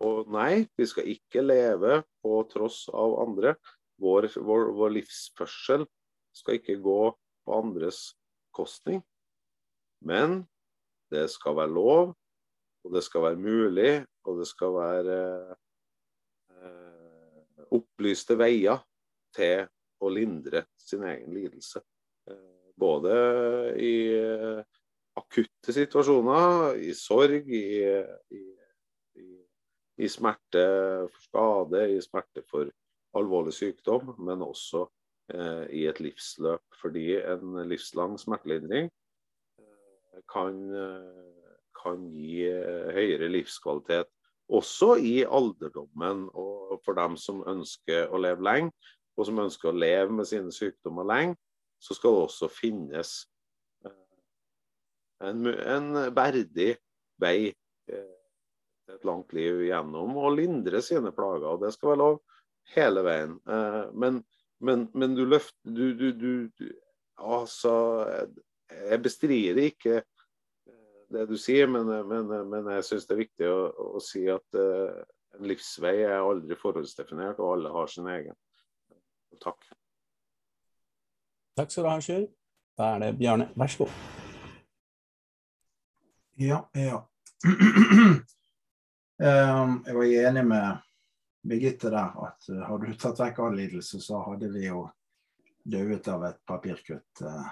Og 0.04 0.32
nei, 0.34 0.66
vi 0.76 0.88
skal 0.90 1.08
ikke 1.14 1.44
leve 1.46 2.02
på 2.24 2.42
tross 2.52 2.86
av 2.92 3.20
andre. 3.24 3.56
Vår, 4.04 4.28
vår, 4.42 4.72
vår 4.76 4.96
livsførsel 4.98 5.86
skal 6.34 6.60
ikke 6.60 6.80
gå 6.82 7.02
på 7.46 7.56
andres 7.58 8.14
kostning. 8.56 9.02
Men 10.04 10.44
det 11.14 11.30
skal 11.32 11.56
være 11.58 11.74
lov, 11.74 12.14
og 12.84 12.96
det 12.96 13.04
skal 13.06 13.28
være 13.28 13.40
mulig, 13.40 13.94
og 14.28 14.40
det 14.40 14.48
skal 14.50 14.76
være 14.76 15.20
eh, 16.52 17.64
opplyste 17.74 18.38
veier 18.40 18.82
til 19.36 19.66
å 20.04 20.12
lindre 20.12 20.66
sin 20.80 21.06
egen 21.08 21.34
lidelse. 21.36 21.84
Eh, 22.28 22.72
både 22.80 23.16
i 23.80 23.96
eh, 24.18 24.64
akutte 25.20 25.76
situasjoner, 25.76 26.80
i 26.82 26.94
sorg, 26.98 27.48
i, 27.48 27.66
i, 28.36 28.44
i, 29.22 29.30
i 30.04 30.10
smerte 30.10 30.66
for 31.08 31.28
skade, 31.28 31.86
i 31.94 32.02
smerte 32.04 32.44
for 32.50 32.72
alvorlig 33.18 33.54
sykdom, 33.56 34.16
men 34.26 34.42
også 34.42 34.88
i 35.32 35.86
et 35.88 36.00
livsløp. 36.04 36.64
Fordi 36.82 37.16
en 37.22 37.62
livslang 37.70 38.18
smertelindring 38.20 38.90
eh, 39.60 40.20
kan, 40.32 40.60
eh, 40.76 41.54
kan 41.84 42.10
gi 42.12 42.44
høyere 42.96 43.32
livskvalitet. 43.32 44.12
Også 44.54 44.98
i 45.00 45.22
alderdommen 45.24 46.28
og 46.34 46.82
for 46.86 46.98
dem 47.00 47.16
som 47.18 47.44
ønsker 47.48 48.12
å 48.12 48.20
leve 48.20 48.44
lenge, 48.44 48.74
og 49.16 49.30
som 49.30 49.40
ønsker 49.40 49.70
å 49.70 49.78
leve 49.78 50.12
med 50.12 50.28
sine 50.28 50.52
sykdommer 50.52 51.08
lenge, 51.08 51.38
så 51.80 51.96
skal 51.96 52.16
det 52.16 52.26
også 52.28 52.50
finnes 52.52 53.14
en, 55.24 55.48
en 55.48 55.90
verdig 56.16 56.74
vei 57.22 57.54
til 57.88 58.04
et 58.92 59.06
langt 59.08 59.32
liv 59.36 59.62
gjennom 59.68 60.18
å 60.20 60.32
lindre 60.34 60.82
sine 60.84 61.14
plager. 61.16 61.54
og 61.54 61.62
Det 61.64 61.72
skal 61.76 61.94
være 61.94 62.02
lov 62.02 62.18
hele 62.76 63.04
veien. 63.06 63.38
Men 63.96 64.20
men, 64.64 64.88
men 64.94 65.18
du 65.18 65.26
løfter 65.28 65.76
du, 65.76 65.86
du, 66.00 66.10
du, 66.18 66.72
Altså, 67.24 67.72
jeg 68.74 68.98
bestrider 69.04 69.60
ikke 69.68 70.00
det 71.14 71.28
du 71.30 71.36
sier, 71.38 71.70
men, 71.70 71.86
men, 72.10 72.32
men 72.50 72.70
jeg 72.74 72.86
syns 72.88 73.06
det 73.06 73.14
er 73.14 73.22
viktig 73.22 73.50
å, 73.50 73.58
å 73.98 74.00
si 74.02 74.24
at 74.34 74.58
uh, 74.58 75.04
en 75.38 75.46
livsvei 75.50 76.00
er 76.08 76.18
aldri 76.18 76.58
forhåndsdefinert, 76.58 77.38
og 77.38 77.58
alle 77.58 77.74
har 77.74 77.92
sin 77.92 78.10
egen. 78.10 78.36
Takk. 79.44 79.70
Takk 81.58 81.74
skal 81.74 81.86
du 81.86 81.90
ha, 81.92 82.00
Sjur. 82.02 82.26
Da 82.78 82.96
er 82.96 83.04
det 83.04 83.18
Bjarne, 83.20 83.50
vær 83.54 83.70
så 83.70 83.86
god. 83.86 83.94
Ja, 86.42 86.64
ja. 86.74 87.04
um, 87.46 87.54
jeg 89.86 89.98
var 90.00 90.10
enig 90.10 90.46
med 90.50 90.93
Birgitte 91.44 91.92
der 91.92 92.14
at 92.24 92.50
uh, 92.50 92.62
hadde 92.68 92.88
du 92.88 93.00
tatt 93.00 93.20
vekk 93.20 93.42
all 93.44 93.58
lidelse, 93.58 94.00
så 94.02 94.22
hadde 94.24 94.50
vi 94.54 94.68
jo 94.70 94.86
dødd 95.64 96.08
av 96.12 96.28
et 96.30 96.40
papirkutt, 96.48 97.24
uh, 97.24 97.50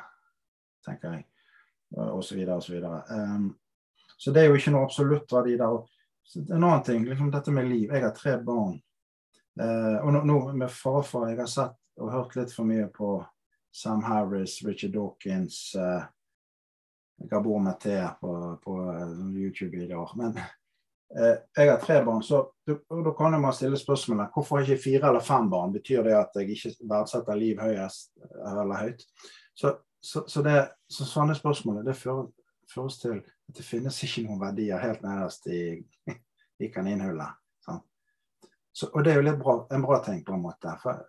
tenker 0.85 1.17
jeg. 1.17 1.25
Og 1.91 2.21
så 2.23 2.37
videre 2.37 2.55
og 2.55 2.63
så 2.63 2.71
videre. 2.71 3.01
Um, 3.11 3.49
så 4.15 4.31
det 4.31 4.45
er 4.45 4.47
jo 4.47 4.59
ikke 4.59 4.71
noe 4.71 4.87
absolutt 4.87 5.33
verdi 5.33 5.57
der. 5.59 5.81
En 6.39 6.61
annen 6.61 6.85
ting, 6.87 7.03
liksom 7.03 7.33
dette 7.33 7.51
med 7.51 7.67
liv. 7.67 7.91
Jeg 7.91 8.05
har 8.05 8.13
tre 8.15 8.37
barn. 8.39 8.77
Uh, 9.59 9.97
og 9.99 10.13
nå, 10.15 10.21
nå 10.23 10.37
med 10.55 10.71
farfar 10.71 11.27
Jeg 11.33 11.41
har 11.41 11.51
sett 11.51 11.75
og 11.99 12.13
hørt 12.13 12.37
litt 12.39 12.53
for 12.55 12.63
mye 12.69 12.87
på 12.95 13.17
Sam 13.75 14.05
Harris, 14.07 14.61
Richard 14.63 14.95
Dawkins, 14.95 15.59
uh, 15.75 16.07
Gabor 17.27 17.59
Maté 17.59 17.99
på, 18.21 18.31
på 18.63 18.77
YouTube-videoer. 19.35 20.15
Men 20.15 20.39
Eh, 20.39 20.60
jeg 21.11 21.67
har 21.67 21.79
tre 21.83 21.97
barn, 22.05 22.23
så 22.23 22.45
da 22.65 23.11
kan 23.17 23.35
man 23.41 23.53
stille 23.53 23.77
spørsmålet 23.77 24.31
hvorfor 24.33 24.63
ikke 24.63 24.79
fire 24.79 25.09
eller 25.09 25.19
fem 25.19 25.49
barn? 25.51 25.73
Betyr 25.73 26.05
det 26.07 26.15
at 26.15 26.37
jeg 26.39 26.49
ikke 26.55 26.71
verdsetter 26.87 27.35
liv 27.35 27.59
høyest 27.59 28.13
eller 28.47 28.79
høyt? 28.79 29.03
Så, 29.53 29.75
så, 29.99 30.23
så, 30.27 30.43
det, 30.45 30.55
så 30.87 31.05
sånne 31.05 31.35
spørsmål 31.35 31.83
det 31.85 31.97
fører, 31.99 32.29
føres 32.71 32.97
til 33.01 33.19
at 33.19 33.57
det 33.57 33.65
finnes 33.67 33.97
ikke 34.07 34.23
noen 34.27 34.39
verdier 34.41 34.79
helt 34.79 35.03
nederst 35.03 35.47
i, 35.51 35.81
i 36.63 36.71
kaninhullet. 36.71 37.37
og 38.93 39.03
det 39.03 39.11
er 39.11 39.19
jo 39.19 39.25
litt 39.27 39.39
bra, 39.41 39.57
en 39.71 39.83
bra 39.83 39.99
ting, 40.05 40.23
på 40.23 40.33
en 40.33 40.45
måte. 40.45 40.75
For, 40.81 41.03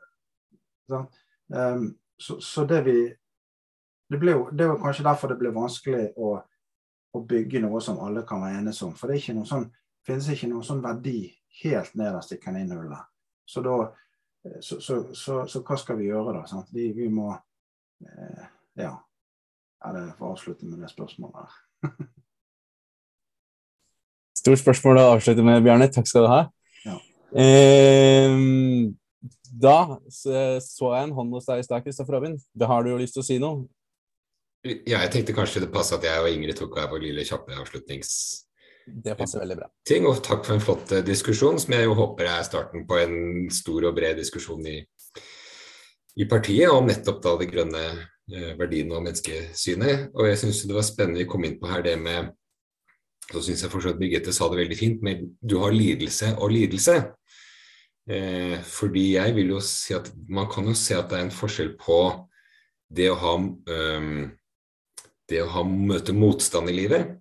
um, 1.55 1.93
så, 2.19 2.65
det 2.67 2.81
vi 2.89 2.97
det, 4.11 4.19
ble 4.19 4.35
det 4.53 4.67
var 4.67 4.81
kanskje 4.83 5.07
derfor 5.07 5.31
det 5.31 5.39
ble 5.41 5.55
vanskelig 5.55 6.09
å, 6.19 6.35
å 7.15 7.23
bygge 7.29 7.63
noe 7.63 7.81
som 7.81 8.03
alle 8.03 8.27
kan 8.29 8.43
være 8.43 8.59
enige 8.59 8.83
om. 8.89 8.97
For 8.99 9.09
det 9.09 9.17
er 9.17 9.23
ikke 9.23 9.37
noe 9.39 9.49
sånn 9.49 9.71
finnes 10.07 10.29
ikke 10.33 10.51
noen 10.51 10.67
sånn 10.67 10.83
verdi 10.85 11.33
helt 11.63 11.95
nederst 11.99 12.35
i 12.35 12.41
kaninhullet. 12.43 13.11
Så 13.47 13.63
da 13.65 13.77
så, 14.61 14.81
så, 14.81 15.15
så, 15.15 15.45
så, 15.47 15.61
hva 15.63 15.77
skal 15.79 15.99
vi 16.01 16.09
gjøre, 16.09 16.35
da? 16.35 16.47
Sant? 16.51 16.71
Vi, 16.75 16.91
vi 16.97 17.09
må 17.13 17.31
eh, 17.35 18.45
Ja. 18.81 18.97
Jeg 19.83 20.13
får 20.15 20.29
avslutte 20.31 20.67
med 20.67 20.79
det 20.79 20.89
spørsmålet. 20.93 21.35
her. 21.43 21.93
Stort 24.43 24.61
spørsmål 24.61 25.01
å 25.01 25.09
avslutte 25.17 25.43
med, 25.47 25.63
Bjarne. 25.65 25.89
Takk 25.91 26.07
skal 26.07 26.27
du 26.27 26.31
ha. 26.31 26.43
Ja. 26.87 26.95
Eh, 27.43 28.37
da 29.63 29.77
så 30.11 30.93
jeg 30.95 31.03
en 31.03 31.15
hånd 31.17 31.35
hos 31.35 31.51
deg 31.51 31.63
i 31.63 31.67
stad, 31.67 31.83
Kristoffer 31.83 32.15
Robin. 32.15 32.39
Da 32.55 32.71
har 32.71 32.87
du 32.87 32.93
jo 32.93 33.01
lyst 33.03 33.19
til 33.19 33.25
å 33.25 33.27
si 33.27 33.41
noe? 33.43 33.67
Ja, 34.63 35.03
jeg 35.03 35.11
tenkte 35.17 35.35
kanskje 35.35 35.65
det 35.65 35.73
passet 35.75 35.99
at 35.99 36.07
jeg 36.07 36.23
og 36.23 36.31
Ingrid 36.31 36.55
tok 36.59 36.79
av 36.79 36.95
vår 36.95 37.03
lille 37.03 37.27
kjappe 37.27 37.59
avslutnings 37.59 38.13
det 38.87 39.15
passer 39.19 39.43
veldig 39.43 39.59
bra. 39.59 39.69
Ting, 39.87 40.07
og 40.09 40.23
takk 40.25 40.47
for 40.47 40.57
en 40.57 40.65
flott 40.65 40.93
eh, 40.95 41.05
diskusjon, 41.07 41.61
som 41.61 41.75
jeg 41.77 41.87
jo 41.87 41.97
håper 41.99 42.31
er 42.31 42.47
starten 42.47 42.87
på 42.89 42.99
en 43.03 43.17
stor 43.55 43.89
og 43.89 43.97
bred 43.97 44.19
diskusjon 44.21 44.67
i, 44.69 44.79
i 46.19 46.29
partiet 46.31 46.73
om 46.73 46.89
nettopp 46.89 47.23
da 47.25 47.37
det 47.41 47.51
grønne 47.53 47.85
eh, 47.89 48.53
verdiene 48.59 48.99
og 48.99 49.07
menneskesynet. 49.07 50.13
Og 50.17 50.29
jeg 50.31 50.43
syns 50.43 50.65
det 50.67 50.77
var 50.77 50.87
spennende 50.87 51.23
vi 51.23 51.31
kom 51.31 51.47
inn 51.49 51.59
på 51.61 51.71
her 51.71 51.85
det 51.87 51.99
med 52.01 52.33
Så 53.33 53.41
syns 53.41 53.63
jeg 53.63 53.71
fortsatt 53.71 53.97
Birgitte 54.01 54.33
sa 54.35 54.49
det 54.51 54.59
veldig 54.59 54.77
fint, 54.77 55.03
men 55.07 55.29
du 55.41 55.55
har 55.63 55.73
lidelse 55.73 56.35
og 56.43 56.51
lidelse. 56.53 56.97
Eh, 58.11 58.59
fordi 58.67 59.13
jeg 59.15 59.35
vil 59.37 59.55
jo 59.55 59.61
si 59.63 59.95
at 59.95 60.11
man 60.29 60.51
kan 60.51 60.67
jo 60.67 60.75
se 60.75 60.99
at 60.99 61.09
det 61.09 61.21
er 61.21 61.29
en 61.29 61.35
forskjell 61.35 61.77
på 61.79 62.01
det 62.93 63.07
å 63.09 63.17
ha 63.17 63.37
um, 63.39 64.25
det 65.31 65.43
å 65.43 65.51
ha, 65.55 65.63
møte 65.65 66.15
motstand 66.17 66.71
i 66.71 66.77
livet, 66.77 67.15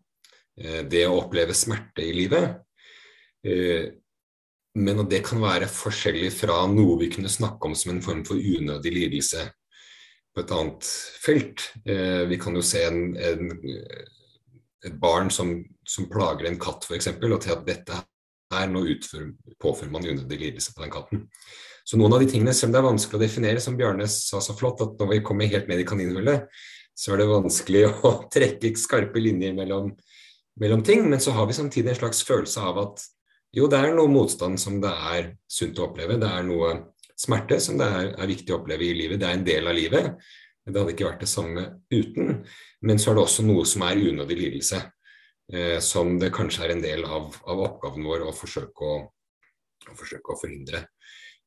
det 0.62 1.06
å 1.08 1.18
oppleve 1.22 1.56
smerte 1.58 2.06
i 2.06 2.14
livet. 2.16 2.62
Eh, 3.48 3.90
men 4.80 5.02
det 5.12 5.24
kan 5.28 5.42
være 5.44 5.68
forskjellig 5.68 6.32
fra 6.32 6.62
noe 6.72 7.00
vi 7.02 7.10
kunne 7.12 7.32
snakke 7.32 7.68
om 7.68 7.76
som 7.76 7.92
en 7.92 8.04
form 8.04 8.22
for 8.28 8.40
unødig 8.40 8.94
lidelse 8.96 9.50
på 10.32 10.44
et 10.44 10.54
annet 10.56 10.92
felt. 11.22 11.66
Eh, 11.84 12.24
vi 12.30 12.40
kan 12.40 12.56
jo 12.56 12.64
se 12.64 12.86
en, 12.88 13.02
en, 13.18 13.52
et 14.86 14.96
barn 15.02 15.32
som, 15.34 15.58
som, 15.88 16.08
plager 16.12 16.48
en 16.48 16.62
katt 16.62 16.88
f.eks., 16.88 17.12
og 17.18 17.42
til 17.44 17.56
at 17.58 17.68
dette 17.68 18.00
er 18.52 18.72
nå 18.72 18.84
påfører 19.62 19.92
man 19.92 20.08
unødig 20.08 20.40
lidelse 20.40 20.76
på 20.76 20.84
den 20.86 20.94
katten. 20.94 21.26
Så 21.88 21.98
noen 21.98 22.14
av 22.16 22.22
de 22.22 22.30
tingene, 22.30 22.54
selv 22.54 22.70
om 22.70 22.76
det 22.76 22.80
er 22.82 22.88
vanskelig 22.88 23.18
å 23.18 23.24
definere, 23.24 23.64
som 23.64 23.76
Bjarne 23.80 24.08
sa 24.12 24.40
så 24.44 24.56
flott, 24.56 24.84
at 24.84 25.00
når 25.00 25.16
vi 25.16 25.24
kommer 25.26 25.52
helt 25.52 25.68
ned 25.72 25.82
i 25.82 25.88
kaninhullet, 25.88 26.48
så 26.96 27.14
er 27.14 27.22
det 27.22 27.32
vanskelig 27.32 27.86
å 28.08 28.14
trekke 28.32 28.72
skarpe 28.80 29.24
linjer 29.24 29.56
mellom, 29.58 29.92
mellom, 30.60 30.84
ting. 30.84 31.08
Men 31.10 31.24
så 31.24 31.32
har 31.38 31.48
vi 31.48 31.58
samtidig 31.58 31.94
en 31.94 32.02
slags 32.04 32.24
følelse 32.28 32.62
av 32.62 32.80
at 32.82 33.04
jo, 33.56 33.68
det 33.68 33.80
er 33.80 33.96
noe 33.96 34.12
motstand 34.12 34.60
som 34.60 34.80
det 34.84 34.92
er 35.12 35.34
sunt 35.52 35.80
å 35.80 35.90
oppleve. 35.90 36.20
Det 36.20 36.30
er 36.30 36.46
noe 36.48 36.76
smerte 37.20 37.60
som 37.62 37.80
det 37.80 37.88
er, 37.88 38.14
er 38.16 38.32
viktig 38.32 38.54
å 38.54 38.62
oppleve 38.62 38.88
i 38.88 38.96
livet. 38.96 39.20
Det 39.20 39.28
er 39.28 39.38
en 39.38 39.48
del 39.48 39.68
av 39.68 39.78
livet. 39.78 40.14
Det 40.62 40.78
hadde 40.78 40.94
ikke 40.94 41.10
vært 41.10 41.26
det 41.26 41.30
samme 41.30 41.66
uten. 41.92 42.42
Men 42.88 43.02
så 43.02 43.12
er 43.12 43.18
det 43.18 43.26
også 43.26 43.46
noe 43.46 43.66
som 43.68 43.84
er 43.86 44.00
unødig 44.00 44.38
lidelse. 44.40 44.82
Eh, 45.52 45.80
som 45.84 46.16
det 46.20 46.32
kanskje 46.32 46.64
er 46.64 46.76
en 46.76 46.84
del 46.84 47.04
av, 47.04 47.36
av 47.44 47.66
oppgaven 47.66 48.08
vår 48.08 48.24
å 48.30 48.36
forsøke 48.36 48.88
å, 48.88 49.00
å, 49.90 49.96
forsøke 50.00 50.32
å 50.32 50.40
forhindre. 50.40 50.86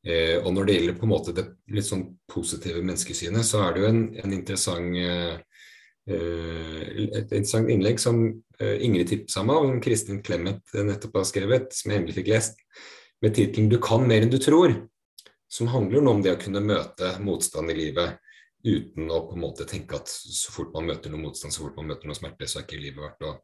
Eh, 0.05 0.37
og 0.43 0.51
når 0.53 0.69
det 0.69 0.77
gjelder 0.77 0.99
på 0.99 1.07
en 1.07 1.15
måte 1.15 1.33
det 1.33 1.47
litt 1.73 1.89
sånn 1.89 2.05
positive 2.29 2.83
menneskesynet, 2.85 3.47
så 3.49 3.63
er 3.65 3.73
det 3.73 3.85
jo 3.85 3.89
en, 3.89 4.03
en 4.21 4.37
interessant 4.37 4.99
eh, 5.01 5.39
et 6.05 7.31
interessant 7.33 7.71
innlegg 7.73 8.01
som 8.03 8.19
eh, 8.61 8.83
Ingrid 8.85 9.09
tipsa 9.09 9.45
meg 9.47 9.57
om, 9.57 9.79
Kristin 9.85 10.21
Clemet 10.25 10.75
nettopp 10.77 11.21
har 11.21 11.29
skrevet, 11.29 11.71
som 11.73 11.93
jeg 11.93 12.03
endelig 12.03 12.19
fikk 12.19 12.29
lest, 12.35 12.61
med 13.25 13.37
tittelen 13.37 13.71
'Du 13.71 13.79
kan 13.81 14.05
mer 14.07 14.23
enn 14.23 14.33
du 14.33 14.37
tror', 14.39 14.77
som 15.49 15.71
handler 15.73 16.07
om 16.11 16.23
det 16.23 16.35
å 16.35 16.41
kunne 16.41 16.61
møte 16.61 17.15
motstand 17.25 17.71
i 17.71 17.79
livet 17.79 18.19
uten 18.65 19.11
å 19.13 19.21
på 19.29 19.37
en 19.37 19.45
måte 19.45 19.67
tenke 19.69 19.97
at 19.97 20.09
så 20.09 20.53
fort 20.53 20.73
man 20.75 20.89
møter 20.89 21.13
noe 21.13 21.23
motstand, 21.23 21.53
så 21.53 21.67
fort 21.67 21.77
man 21.77 21.93
møter 21.93 22.09
noe 22.09 22.17
smerte, 22.17 22.49
så 22.49 22.61
er 22.61 22.67
ikke 22.67 22.81
livet 22.81 23.03
verdt 23.05 23.27
å, 23.29 23.35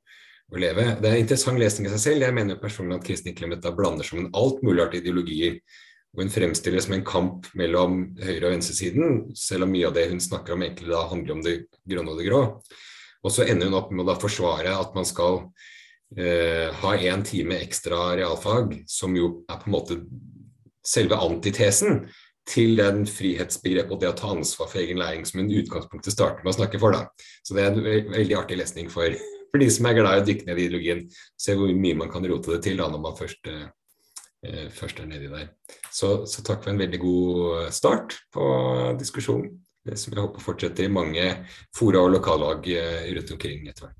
å 0.50 0.60
leve. 0.60 0.86
Det 1.00 1.08
er 1.08 1.16
en 1.16 1.24
interessant 1.24 1.60
lesning 1.60 1.88
i 1.88 1.92
seg 1.92 2.02
selv. 2.06 2.24
Jeg 2.24 2.36
mener 2.36 2.60
personlig 2.60 2.96
at 2.98 3.06
Kristin 3.06 3.36
Clemet 3.36 3.62
da 3.64 3.72
blander 3.76 4.04
sammen 4.04 4.30
alt 4.36 4.64
mulig 4.64 4.82
av 4.84 4.96
ideologier 4.96 5.60
og 6.10 6.22
hun 6.24 6.32
fremstiller 6.32 6.80
det 6.80 6.84
som 6.86 6.94
en 6.96 7.06
kamp 7.06 7.46
mellom 7.58 8.00
høyre- 8.18 8.48
og 8.48 8.54
venstresiden, 8.54 9.20
selv 9.38 9.66
om 9.66 9.74
mye 9.74 9.86
av 9.86 9.94
det 9.94 10.08
hun 10.10 10.22
snakker 10.22 10.56
om 10.56 10.64
egentlig 10.66 10.90
da 10.90 11.04
handler 11.10 11.36
om 11.36 11.44
det 11.44 11.56
grønne 11.86 12.14
og 12.14 12.18
det 12.18 12.26
grå. 12.26 12.40
Og 13.20 13.34
så 13.34 13.46
ender 13.46 13.70
hun 13.70 13.78
opp 13.78 13.92
med 13.92 14.02
å 14.02 14.08
da 14.10 14.16
forsvare 14.18 14.74
at 14.74 14.96
man 14.96 15.06
skal 15.06 15.38
eh, 16.16 16.72
ha 16.82 16.96
én 16.96 17.22
time 17.26 17.60
ekstra 17.62 18.16
realfag, 18.18 18.80
som 18.90 19.14
jo 19.14 19.44
er 19.46 19.60
på 19.60 19.70
en 19.70 19.76
måte 19.76 20.00
selve 20.86 21.20
antitesen 21.20 22.06
til 22.50 22.74
den 22.80 23.04
frihetsbegrepet 23.06 23.94
og 23.94 24.00
det 24.02 24.10
å 24.10 24.16
ta 24.18 24.32
ansvar 24.34 24.70
for 24.72 24.82
egen 24.82 24.98
læring 24.98 25.26
som 25.28 25.42
hun 25.42 25.50
i 25.52 25.60
utgangspunktet 25.60 26.16
starter 26.16 26.42
med 26.42 26.56
å 26.56 26.58
snakke 26.58 26.80
for. 26.82 26.96
da. 26.96 27.06
Så 27.46 27.54
det 27.54 27.62
er 27.62 27.76
en 27.76 28.14
veldig 28.16 28.40
artig 28.40 28.58
lesning 28.58 28.90
for, 28.90 29.14
for 29.52 29.62
de 29.62 29.70
som 29.70 29.86
er 29.86 30.00
glad 30.00 30.18
i 30.18 30.24
å 30.24 30.30
dykke 30.32 30.48
ned 30.48 30.58
i 30.58 30.66
ideologien. 30.66 31.04
Se 31.38 31.54
hvor 31.54 31.70
mye 31.70 32.02
man 32.02 32.10
kan 32.10 32.26
rote 32.26 32.56
det 32.56 32.64
til 32.66 32.82
da 32.82 32.90
når 32.90 33.06
man 33.06 33.20
først 33.20 33.46
Eh, 33.46 33.68
først 34.72 35.00
er 35.02 35.08
nedi 35.10 35.28
der. 35.28 35.50
Så, 35.92 36.24
så, 36.24 36.42
takk 36.46 36.62
for 36.64 36.72
en 36.72 36.80
veldig 36.80 37.00
god 37.02 37.72
start 37.76 38.16
på 38.32 38.46
diskusjonen. 39.00 39.58
Som 39.96 40.12
jeg 40.12 40.20
håper 40.20 40.44
fortsetter 40.44 40.84
i 40.84 40.92
mange 40.92 41.24
fora 41.76 42.02
og 42.04 42.12
lokallag 42.12 42.66
eh, 42.68 43.08
rundt 43.16 43.32
omkring 43.32 43.64
etter 43.64 43.86
hvert. 43.86 43.96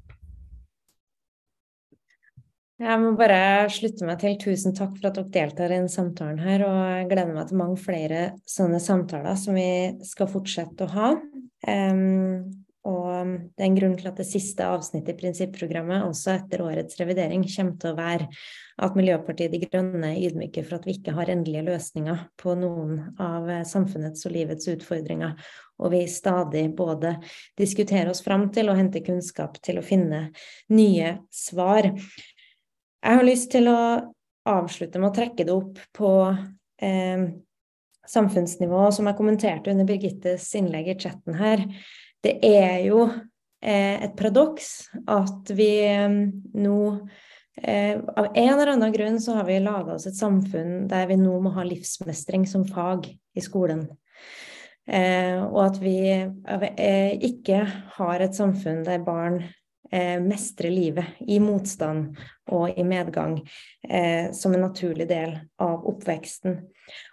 Jeg 2.81 3.01
må 3.01 3.11
bare 3.17 3.69
slutte 3.73 4.07
meg 4.09 4.21
til. 4.21 4.37
Tusen 4.41 4.77
takk 4.77 4.95
for 4.97 5.11
at 5.11 5.19
dere 5.19 5.33
deltar 5.33 5.69
i 5.69 5.77
denne 5.77 5.93
samtalen 5.93 6.41
her. 6.41 6.65
Og 6.65 6.77
jeg 6.79 7.09
gleder 7.11 7.35
meg 7.37 7.49
til 7.49 7.61
mange 7.61 7.81
flere 7.81 8.23
sånne 8.49 8.81
samtaler 8.81 9.37
som 9.41 9.57
vi 9.57 9.71
skal 10.09 10.31
fortsette 10.33 10.87
å 10.87 10.93
ha. 10.95 11.11
Um, 11.69 12.60
og 12.89 13.33
det 13.53 13.61
er 13.61 13.67
en 13.67 13.77
grunn 13.77 13.97
til 13.99 14.09
at 14.09 14.17
det 14.17 14.25
siste 14.25 14.65
avsnittet 14.65 15.13
i 15.13 15.19
prinsipprogrammet, 15.19 16.07
også 16.07 16.33
etter 16.33 16.63
årets 16.65 16.97
revidering, 16.97 17.43
kommer 17.45 17.77
til 17.77 17.91
å 17.91 17.99
være 17.99 18.29
at 18.81 18.97
Miljøpartiet 18.97 19.53
De 19.53 19.61
Grønne 19.67 20.15
er 20.17 20.63
for 20.65 20.79
at 20.79 20.89
vi 20.89 20.95
ikke 20.97 21.13
har 21.19 21.29
endelige 21.29 21.67
løsninger 21.67 22.23
på 22.41 22.55
noen 22.57 23.19
av 23.21 23.51
samfunnets 23.69 24.25
og 24.25 24.33
livets 24.33 24.71
utfordringer, 24.73 25.37
og 25.77 25.93
vi 25.93 26.07
stadig 26.09 26.65
både 26.77 27.19
diskuterer 27.61 28.09
oss 28.15 28.25
fram 28.25 28.49
til 28.55 28.73
og 28.73 28.81
henter 28.81 29.05
kunnskap 29.05 29.61
til 29.61 29.83
å 29.83 29.85
finne 29.85 30.31
nye 30.73 31.19
svar. 31.29 31.93
Jeg 31.93 33.21
har 33.21 33.29
lyst 33.29 33.53
til 33.53 33.69
å 33.69 33.81
avslutte 34.49 35.01
med 35.01 35.13
å 35.13 35.17
trekke 35.21 35.45
det 35.45 35.53
opp 35.53 35.85
på 35.97 36.13
eh, 36.81 37.29
samfunnsnivå, 38.09 38.87
som 38.89 39.09
jeg 39.09 39.21
kommenterte 39.21 39.73
under 39.75 39.85
Birgittes 39.85 40.49
innlegg 40.57 40.95
i 40.95 41.03
chatten 41.05 41.37
her 41.37 41.69
det 42.25 42.37
er 42.45 42.85
jo 42.85 43.05
eh, 43.09 43.97
et 44.05 44.17
paradoks 44.19 44.91
at 45.09 45.53
vi 45.57 45.71
eh, 45.87 46.09
nå 46.61 46.81
eh, 47.63 47.97
Av 47.97 48.31
en 48.35 48.53
eller 48.53 48.75
annen 48.75 48.93
grunn 48.95 49.19
så 49.21 49.39
har 49.39 49.49
vi 49.49 49.61
laga 49.63 49.97
oss 49.97 50.09
et 50.11 50.19
samfunn 50.19 50.87
der 50.91 51.09
vi 51.11 51.19
nå 51.21 51.39
må 51.43 51.55
ha 51.57 51.65
livsmestring 51.67 52.47
som 52.49 52.67
fag 52.69 53.09
i 53.11 53.43
skolen. 53.45 53.89
og 54.91 55.59
at 55.63 55.77
vi 55.79 55.93
ikke 57.29 57.61
har 57.95 58.23
et 58.25 58.35
samfunn 58.35 58.81
der 58.83 59.05
barn 59.05 59.37
mestre 60.23 60.71
livet 60.71 61.19
i 61.27 61.41
motstand 61.43 62.17
og 62.51 62.79
i 62.79 62.85
medgang 62.87 63.39
eh, 63.89 64.31
som 64.33 64.55
en 64.55 64.65
naturlig 64.67 65.09
del 65.11 65.37
av 65.63 65.87
oppveksten. 65.91 66.61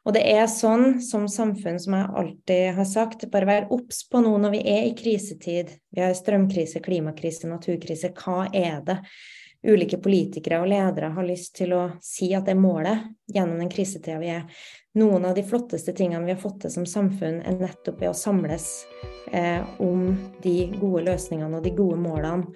Og 0.06 0.14
det 0.16 0.24
er 0.26 0.48
sånn 0.50 1.00
som 1.06 1.28
samfunn, 1.30 1.80
som 1.82 1.98
jeg 1.98 2.14
alltid 2.22 2.64
har 2.78 2.90
sagt, 2.90 3.28
bare 3.34 3.50
vær 3.50 3.68
obs 3.74 4.04
på 4.10 4.22
nå 4.24 4.34
når 4.42 4.56
vi 4.56 4.62
er 4.74 4.88
i 4.88 4.96
krisetid. 4.98 5.74
Vi 5.94 6.02
har 6.02 6.16
strømkrise, 6.18 6.82
klimakrise, 6.86 7.50
naturkrise. 7.50 8.14
Hva 8.18 8.48
er 8.54 8.82
det 8.86 8.98
ulike 9.66 10.00
politikere 10.02 10.62
og 10.62 10.70
ledere 10.72 11.12
har 11.16 11.28
lyst 11.28 11.56
til 11.58 11.74
å 11.78 11.84
si 12.04 12.30
at 12.36 12.46
det 12.48 12.54
er 12.54 12.62
målet 12.62 13.08
gjennom 13.34 13.62
den 13.62 13.72
krisetida 13.72 14.20
vi 14.22 14.34
er? 14.36 14.44
Noen 14.98 15.28
av 15.30 15.36
de 15.38 15.46
flotteste 15.46 15.94
tingene 15.98 16.26
vi 16.26 16.34
har 16.34 16.42
fått 16.42 16.64
til 16.64 16.74
som 16.74 16.88
samfunn, 16.90 17.42
er 17.46 17.60
nettopp 17.62 18.02
ved 18.02 18.12
å 18.12 18.18
samles 18.18 18.68
eh, 19.32 19.62
om 19.84 20.10
de 20.44 20.58
gode 20.80 21.06
løsningene 21.10 21.60
og 21.60 21.66
de 21.66 21.76
gode 21.78 22.00
målene 22.02 22.50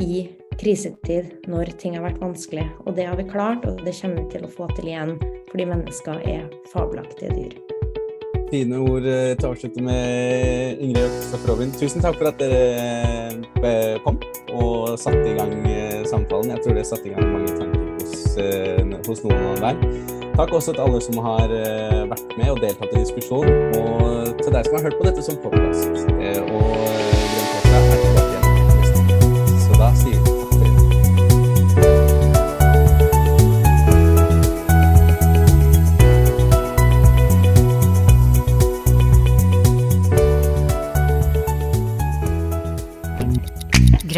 i 0.00 0.26
krisetid 0.60 1.48
når 1.48 1.76
ting 1.80 1.96
har 1.96 2.06
vært 2.06 2.22
vanskelig. 2.22 2.66
Og 2.86 2.96
det 2.96 3.08
har 3.08 3.20
vi 3.20 3.28
klart, 3.28 3.68
og 3.68 3.84
det 3.84 3.96
kommer 4.00 4.24
vi 4.24 4.36
til 4.36 4.48
å 4.48 4.52
få 4.56 4.68
til 4.76 4.92
igjen, 4.92 5.16
fordi 5.52 5.70
mennesker 5.72 6.20
er 6.24 6.50
fabelaktige 6.72 7.32
dyr. 7.36 7.65
Fine 8.46 8.78
ord 8.78 9.06
eh, 9.10 9.32
til 9.34 9.48
å 9.48 9.52
avslutte 9.56 9.82
med, 9.82 10.78
Ingrid 10.78 11.02
og 11.02 11.14
Kristoffer 11.16 11.50
Robin. 11.50 11.72
Tusen 11.74 12.04
takk 12.04 12.18
for 12.20 12.30
at 12.30 12.38
dere 12.38 12.60
eh, 13.58 13.96
kom 14.04 14.20
og 14.54 14.94
satte 15.02 15.24
i 15.26 15.34
gang 15.34 15.50
eh, 15.66 16.04
samtalen. 16.06 16.52
Jeg 16.54 16.62
tror 16.62 16.78
det 16.78 16.84
satte 16.86 17.10
i 17.10 17.14
gang 17.16 17.32
mange 17.32 17.56
tanker 17.56 17.82
hos, 17.96 19.08
hos 19.10 19.24
noen 19.26 19.58
hver. 19.64 19.82
Takk 20.36 20.54
også 20.60 20.76
til 20.76 20.84
alle 20.84 21.00
som 21.02 21.18
har 21.24 21.52
vært 22.12 22.34
med 22.36 22.52
og 22.52 22.60
deltatt 22.62 22.92
i 22.92 23.00
diskusjonen, 23.00 23.80
og 23.80 24.36
til 24.42 24.52
deg 24.52 24.68
som 24.68 24.76
har 24.78 24.86
hørt 24.90 25.00
på 25.00 25.08
dette 25.08 25.24
som 25.24 25.40
podkast. 25.42 26.55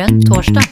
torsdag. 0.08 0.64